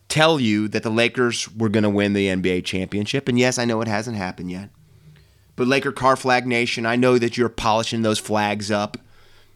tell 0.09 0.39
you 0.39 0.69
that 0.69 0.83
the 0.83 0.91
Lakers 0.91 1.51
were 1.55 1.69
going 1.69 1.83
to 1.83 1.91
win 1.91 2.13
the 2.13 2.29
NBA 2.29 2.65
championship. 2.65 3.29
And 3.29 3.39
yes, 3.39 3.59
I 3.59 3.65
know 3.65 3.81
it 3.81 3.89
hasn't 3.89 4.17
happened 4.17 4.51
yet. 4.51 4.71
But 5.57 5.69
Laker 5.69 5.93
Car 5.93 6.17
Flag 6.17 6.47
Nation, 6.47 6.85
I 6.87 6.97
know 6.97 7.19
that 7.19 7.37
you're 7.37 7.49
polishing 7.49 8.03
those 8.03 8.19
flags 8.19 8.71
up. 8.71 8.99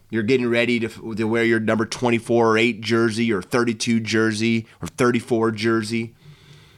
You're 0.09 0.23
getting 0.23 0.49
ready 0.49 0.79
to, 0.79 1.15
to 1.15 1.23
wear 1.23 1.45
your 1.45 1.59
number 1.59 1.85
24 1.85 2.47
or 2.47 2.57
8 2.57 2.81
jersey 2.81 3.31
or 3.31 3.41
32 3.41 3.99
jersey 4.01 4.67
or 4.81 4.87
34 4.87 5.51
jersey. 5.51 6.15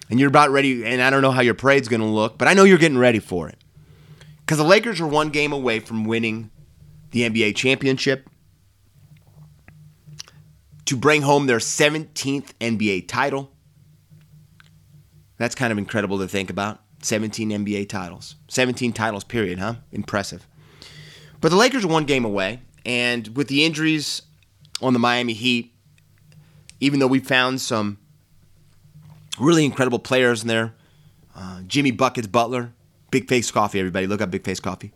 And 0.09 0.19
you're 0.19 0.29
about 0.29 0.51
ready, 0.51 0.85
and 0.85 1.01
I 1.01 1.09
don't 1.09 1.21
know 1.21 1.31
how 1.31 1.41
your 1.41 1.55
parade's 1.55 1.87
going 1.87 2.01
to 2.01 2.05
look, 2.05 2.37
but 2.37 2.47
I 2.47 2.53
know 2.53 2.65
you're 2.65 2.77
getting 2.77 2.97
ready 2.97 3.19
for 3.19 3.47
it. 3.47 3.57
Because 4.41 4.57
the 4.57 4.65
Lakers 4.65 4.99
are 4.99 5.07
one 5.07 5.29
game 5.29 5.53
away 5.53 5.79
from 5.79 6.03
winning 6.03 6.51
the 7.11 7.27
NBA 7.27 7.55
championship 7.55 8.29
to 10.85 10.97
bring 10.97 11.21
home 11.21 11.47
their 11.47 11.59
17th 11.59 12.51
NBA 12.59 13.07
title. 13.07 13.52
That's 15.37 15.55
kind 15.55 15.71
of 15.71 15.77
incredible 15.77 16.19
to 16.19 16.27
think 16.27 16.49
about. 16.49 16.79
17 17.01 17.49
NBA 17.49 17.89
titles. 17.89 18.35
17 18.47 18.93
titles, 18.93 19.23
period, 19.23 19.59
huh? 19.59 19.75
Impressive. 19.91 20.47
But 21.41 21.49
the 21.49 21.57
Lakers 21.57 21.83
are 21.83 21.89
one 21.89 22.05
game 22.05 22.23
away, 22.23 22.61
and 22.85 23.35
with 23.35 23.49
the 23.49 23.65
injuries 23.65 24.21
on 24.81 24.93
the 24.93 24.99
Miami 24.99 25.33
Heat, 25.33 25.73
even 26.79 26.99
though 26.99 27.07
we 27.07 27.19
found 27.19 27.59
some 27.59 27.97
really 29.39 29.65
incredible 29.65 29.99
players 29.99 30.41
in 30.41 30.47
there, 30.47 30.73
uh, 31.35 31.61
Jimmy 31.67 31.91
Buckets 31.91 32.27
Butler, 32.27 32.73
Big 33.11 33.27
Face 33.27 33.51
Coffee, 33.51 33.79
everybody, 33.79 34.07
look 34.07 34.21
up 34.21 34.31
Big 34.31 34.43
Face 34.43 34.59
Coffee. 34.59 34.93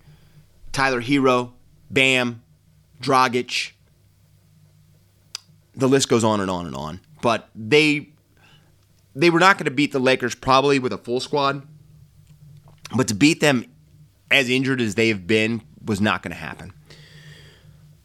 Tyler 0.71 1.01
Herro, 1.01 1.51
Bam, 1.89 2.41
Dragic. 3.01 3.71
The 5.75 5.87
list 5.87 6.09
goes 6.09 6.23
on 6.23 6.39
and 6.39 6.49
on 6.49 6.65
and 6.65 6.75
on. 6.75 7.01
But 7.21 7.49
they 7.55 8.09
they 9.17 9.31
were 9.31 9.39
not 9.39 9.57
going 9.57 9.65
to 9.65 9.71
beat 9.71 9.91
the 9.91 9.99
Lakers 9.99 10.35
probably 10.35 10.77
with 10.77 10.93
a 10.93 10.97
full 10.97 11.19
squad, 11.19 11.67
but 12.95 13.07
to 13.07 13.15
beat 13.15 13.41
them 13.41 13.65
as 14.29 14.47
injured 14.47 14.79
as 14.79 14.93
they've 14.93 15.25
been 15.25 15.63
was 15.83 15.99
not 15.99 16.21
going 16.21 16.31
to 16.31 16.37
happen. 16.37 16.71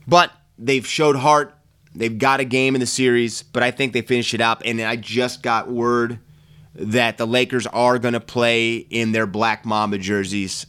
But 0.09 0.33
they've 0.59 0.87
showed 0.87 1.17
heart. 1.17 1.55
They've 1.95 2.17
got 2.17 2.41
a 2.41 2.45
game 2.45 2.75
in 2.75 2.81
the 2.81 2.87
series, 2.87 3.43
but 3.43 3.63
I 3.63 3.71
think 3.71 3.93
they 3.93 4.01
finished 4.01 4.33
it 4.33 4.41
up. 4.41 4.63
And 4.65 4.81
I 4.81 4.97
just 4.97 5.43
got 5.43 5.71
word 5.71 6.19
that 6.75 7.19
the 7.19 7.27
Lakers 7.27 7.67
are 7.67 7.99
going 7.99 8.15
to 8.15 8.21
play 8.21 8.77
in 8.77 9.13
their 9.13 9.27
Black 9.27 9.67
Mamba 9.67 9.99
jerseys, 9.99 10.65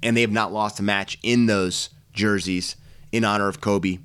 and 0.00 0.16
they 0.16 0.20
have 0.20 0.30
not 0.30 0.52
lost 0.52 0.78
a 0.78 0.84
match 0.84 1.18
in 1.24 1.46
those 1.46 1.90
jerseys 2.12 2.76
in 3.10 3.24
honor 3.24 3.48
of 3.48 3.60
Kobe. 3.60 3.98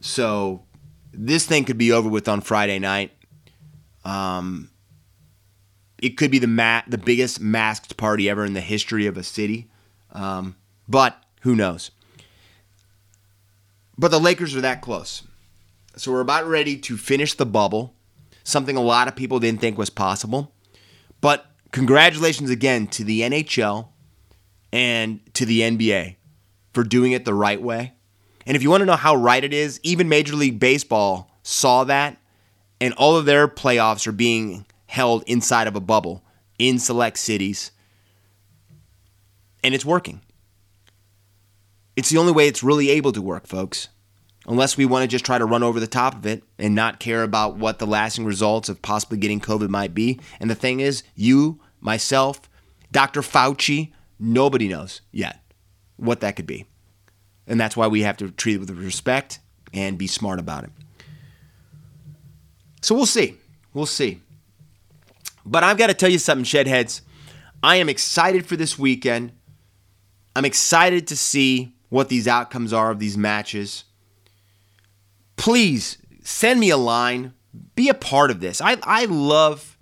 So 0.00 0.64
this 1.12 1.46
thing 1.46 1.64
could 1.64 1.78
be 1.78 1.90
over 1.90 2.10
with 2.10 2.28
on 2.28 2.42
Friday 2.42 2.78
night. 2.78 3.12
Um, 4.04 4.70
it 6.00 6.16
could 6.16 6.30
be 6.30 6.38
the 6.38 6.46
ma- 6.46 6.82
the 6.86 6.98
biggest 6.98 7.40
masked 7.40 7.96
party 7.96 8.28
ever 8.28 8.44
in 8.44 8.54
the 8.54 8.60
history 8.60 9.06
of 9.06 9.16
a 9.16 9.22
city, 9.22 9.68
um, 10.12 10.56
but 10.88 11.22
who 11.42 11.54
knows? 11.54 11.90
But 13.96 14.10
the 14.10 14.20
Lakers 14.20 14.54
are 14.54 14.60
that 14.60 14.80
close, 14.80 15.22
so 15.96 16.12
we're 16.12 16.20
about 16.20 16.46
ready 16.46 16.76
to 16.78 16.96
finish 16.96 17.34
the 17.34 17.46
bubble, 17.46 17.94
something 18.44 18.76
a 18.76 18.82
lot 18.82 19.08
of 19.08 19.16
people 19.16 19.40
didn't 19.40 19.60
think 19.60 19.76
was 19.76 19.90
possible. 19.90 20.52
But 21.20 21.46
congratulations 21.72 22.50
again 22.50 22.86
to 22.88 23.04
the 23.04 23.22
NHL 23.22 23.88
and 24.72 25.20
to 25.34 25.44
the 25.44 25.60
NBA 25.60 26.16
for 26.72 26.84
doing 26.84 27.12
it 27.12 27.24
the 27.24 27.34
right 27.34 27.60
way. 27.60 27.94
And 28.46 28.56
if 28.56 28.62
you 28.62 28.70
want 28.70 28.82
to 28.82 28.86
know 28.86 28.96
how 28.96 29.16
right 29.16 29.42
it 29.42 29.52
is, 29.52 29.80
even 29.82 30.08
Major 30.08 30.36
League 30.36 30.60
Baseball 30.60 31.30
saw 31.42 31.84
that 31.84 32.16
and 32.80 32.94
all 32.94 33.16
of 33.16 33.24
their 33.26 33.48
playoffs 33.48 34.06
are 34.06 34.12
being 34.12 34.64
held 34.86 35.22
inside 35.26 35.66
of 35.66 35.76
a 35.76 35.80
bubble 35.80 36.22
in 36.58 36.78
select 36.78 37.18
cities. 37.18 37.70
And 39.62 39.74
it's 39.74 39.84
working. 39.84 40.20
It's 41.96 42.10
the 42.10 42.18
only 42.18 42.32
way 42.32 42.46
it's 42.46 42.62
really 42.62 42.90
able 42.90 43.12
to 43.12 43.20
work, 43.20 43.46
folks. 43.46 43.88
unless 44.48 44.76
we 44.78 44.86
want 44.86 45.02
to 45.02 45.08
just 45.08 45.26
try 45.26 45.36
to 45.36 45.44
run 45.44 45.62
over 45.62 45.78
the 45.78 45.86
top 45.86 46.14
of 46.14 46.26
it 46.26 46.42
and 46.58 46.74
not 46.74 46.98
care 46.98 47.22
about 47.22 47.56
what 47.56 47.78
the 47.78 47.86
lasting 47.86 48.24
results 48.24 48.68
of 48.68 48.80
possibly 48.80 49.18
getting 49.18 49.40
COVID 49.40 49.68
might 49.68 49.94
be. 49.94 50.18
And 50.40 50.50
the 50.50 50.54
thing 50.54 50.80
is, 50.80 51.02
you, 51.14 51.60
myself, 51.80 52.48
Dr. 52.90 53.20
Fauci, 53.20 53.92
nobody 54.18 54.66
knows 54.66 55.02
yet 55.12 55.40
what 55.96 56.20
that 56.20 56.34
could 56.34 56.46
be. 56.46 56.64
And 57.46 57.60
that's 57.60 57.76
why 57.76 57.86
we 57.86 58.02
have 58.02 58.16
to 58.18 58.30
treat 58.30 58.54
it 58.54 58.60
with 58.60 58.70
respect 58.70 59.38
and 59.74 59.98
be 59.98 60.06
smart 60.06 60.38
about 60.38 60.64
it. 60.64 60.70
So 62.80 62.94
we'll 62.94 63.06
see. 63.06 63.36
We'll 63.74 63.86
see. 63.86 64.20
But 65.44 65.64
I've 65.64 65.78
got 65.78 65.88
to 65.88 65.94
tell 65.94 66.10
you 66.10 66.18
something, 66.18 66.44
Shedheads. 66.44 67.00
I 67.62 67.76
am 67.76 67.88
excited 67.88 68.46
for 68.46 68.56
this 68.56 68.78
weekend. 68.78 69.32
I'm 70.36 70.44
excited 70.44 71.06
to 71.08 71.16
see 71.16 71.74
what 71.88 72.08
these 72.08 72.28
outcomes 72.28 72.72
are 72.72 72.90
of 72.90 72.98
these 72.98 73.16
matches. 73.16 73.84
Please 75.36 75.98
send 76.22 76.60
me 76.60 76.70
a 76.70 76.76
line. 76.76 77.32
Be 77.74 77.88
a 77.88 77.94
part 77.94 78.30
of 78.30 78.40
this. 78.40 78.60
I, 78.60 78.76
I 78.82 79.06
love 79.06 79.76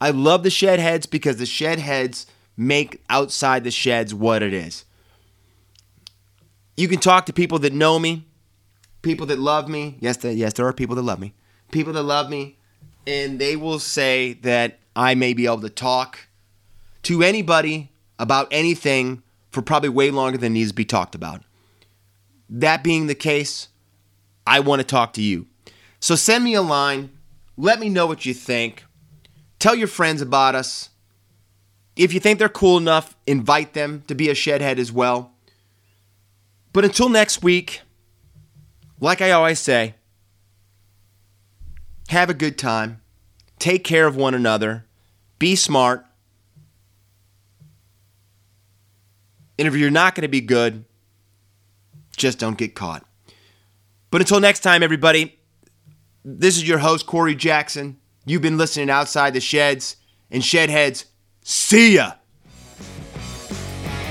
I 0.00 0.10
love 0.10 0.42
the 0.42 0.50
shed 0.50 0.78
heads 0.78 1.06
because 1.06 1.38
the 1.38 1.46
shed 1.46 1.78
heads 1.78 2.26
make 2.56 3.02
outside 3.08 3.64
the 3.64 3.70
sheds 3.70 4.12
what 4.12 4.42
it 4.42 4.52
is. 4.52 4.84
You 6.76 6.88
can 6.88 7.00
talk 7.00 7.26
to 7.26 7.32
people 7.32 7.58
that 7.60 7.72
know 7.72 7.98
me, 7.98 8.26
people 9.00 9.26
that 9.26 9.38
love 9.38 9.68
me. 9.68 9.96
Yes, 10.00 10.22
yes, 10.22 10.52
there 10.52 10.66
are 10.66 10.72
people 10.74 10.96
that 10.96 11.02
love 11.02 11.18
me. 11.18 11.32
People 11.70 11.92
that 11.94 12.02
love 12.02 12.30
me, 12.30 12.58
and 13.06 13.38
they 13.38 13.56
will 13.56 13.78
say 13.78 14.34
that 14.42 14.78
I 14.94 15.14
may 15.14 15.34
be 15.34 15.46
able 15.46 15.60
to 15.60 15.70
talk 15.70 16.28
to 17.02 17.22
anybody 17.22 17.90
about 18.18 18.48
anything 18.50 19.22
for 19.50 19.62
probably 19.62 19.88
way 19.88 20.10
longer 20.10 20.38
than 20.38 20.52
needs 20.52 20.70
to 20.70 20.74
be 20.74 20.84
talked 20.84 21.14
about. 21.14 21.42
That 22.48 22.84
being 22.84 23.06
the 23.06 23.14
case, 23.14 23.68
I 24.46 24.60
want 24.60 24.80
to 24.80 24.86
talk 24.86 25.12
to 25.14 25.22
you. 25.22 25.46
So 26.00 26.14
send 26.14 26.44
me 26.44 26.54
a 26.54 26.62
line. 26.62 27.10
Let 27.56 27.80
me 27.80 27.88
know 27.88 28.06
what 28.06 28.24
you 28.24 28.34
think. 28.34 28.84
Tell 29.58 29.74
your 29.74 29.88
friends 29.88 30.20
about 30.20 30.54
us. 30.54 30.90
If 31.96 32.12
you 32.12 32.20
think 32.20 32.38
they're 32.38 32.48
cool 32.48 32.76
enough, 32.76 33.16
invite 33.26 33.72
them 33.72 34.02
to 34.06 34.14
be 34.14 34.28
a 34.28 34.34
shedhead 34.34 34.78
as 34.78 34.92
well. 34.92 35.32
But 36.72 36.84
until 36.84 37.08
next 37.08 37.42
week, 37.42 37.80
like 39.00 39.22
I 39.22 39.30
always 39.30 39.58
say, 39.58 39.94
have 42.08 42.30
a 42.30 42.34
good 42.34 42.58
time. 42.58 43.00
Take 43.58 43.84
care 43.84 44.06
of 44.06 44.16
one 44.16 44.34
another. 44.34 44.86
Be 45.38 45.56
smart. 45.56 46.04
And 49.58 49.66
if 49.66 49.74
you're 49.74 49.90
not 49.90 50.14
going 50.14 50.22
to 50.22 50.28
be 50.28 50.40
good, 50.40 50.84
just 52.16 52.38
don't 52.38 52.58
get 52.58 52.74
caught. 52.74 53.04
But 54.10 54.20
until 54.20 54.40
next 54.40 54.60
time, 54.60 54.82
everybody, 54.82 55.38
this 56.24 56.56
is 56.56 56.68
your 56.68 56.78
host, 56.78 57.06
Corey 57.06 57.34
Jackson. 57.34 57.98
You've 58.24 58.42
been 58.42 58.58
listening 58.58 58.90
outside 58.90 59.34
the 59.34 59.40
sheds 59.40 59.96
and 60.30 60.42
shedheads. 60.42 61.06
See 61.42 61.94
ya. 61.94 62.12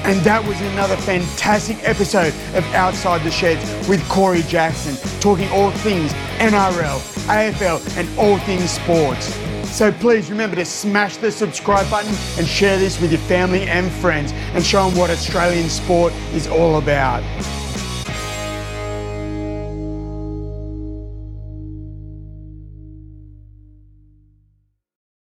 And 0.05 0.19
that 0.21 0.45
was 0.45 0.61
another 0.61 0.95
fantastic 0.97 1.77
episode 1.81 2.31
of 2.53 2.63
Outside 2.75 3.23
the 3.23 3.31
Sheds 3.31 3.89
with 3.89 4.07
Corey 4.07 4.43
Jackson, 4.43 4.95
talking 5.19 5.49
all 5.49 5.71
things 5.71 6.13
NRL, 6.37 6.99
AFL, 7.25 7.97
and 7.97 8.19
all 8.19 8.37
things 8.37 8.69
sports. 8.69 9.33
So 9.75 9.91
please 9.91 10.29
remember 10.29 10.57
to 10.57 10.65
smash 10.65 11.17
the 11.17 11.31
subscribe 11.31 11.89
button 11.89 12.13
and 12.37 12.47
share 12.47 12.77
this 12.77 13.01
with 13.01 13.11
your 13.11 13.21
family 13.21 13.63
and 13.63 13.91
friends 13.93 14.31
and 14.53 14.63
show 14.63 14.87
them 14.87 14.95
what 14.95 15.09
Australian 15.09 15.69
sport 15.69 16.13
is 16.33 16.45
all 16.45 16.77
about. 16.77 17.23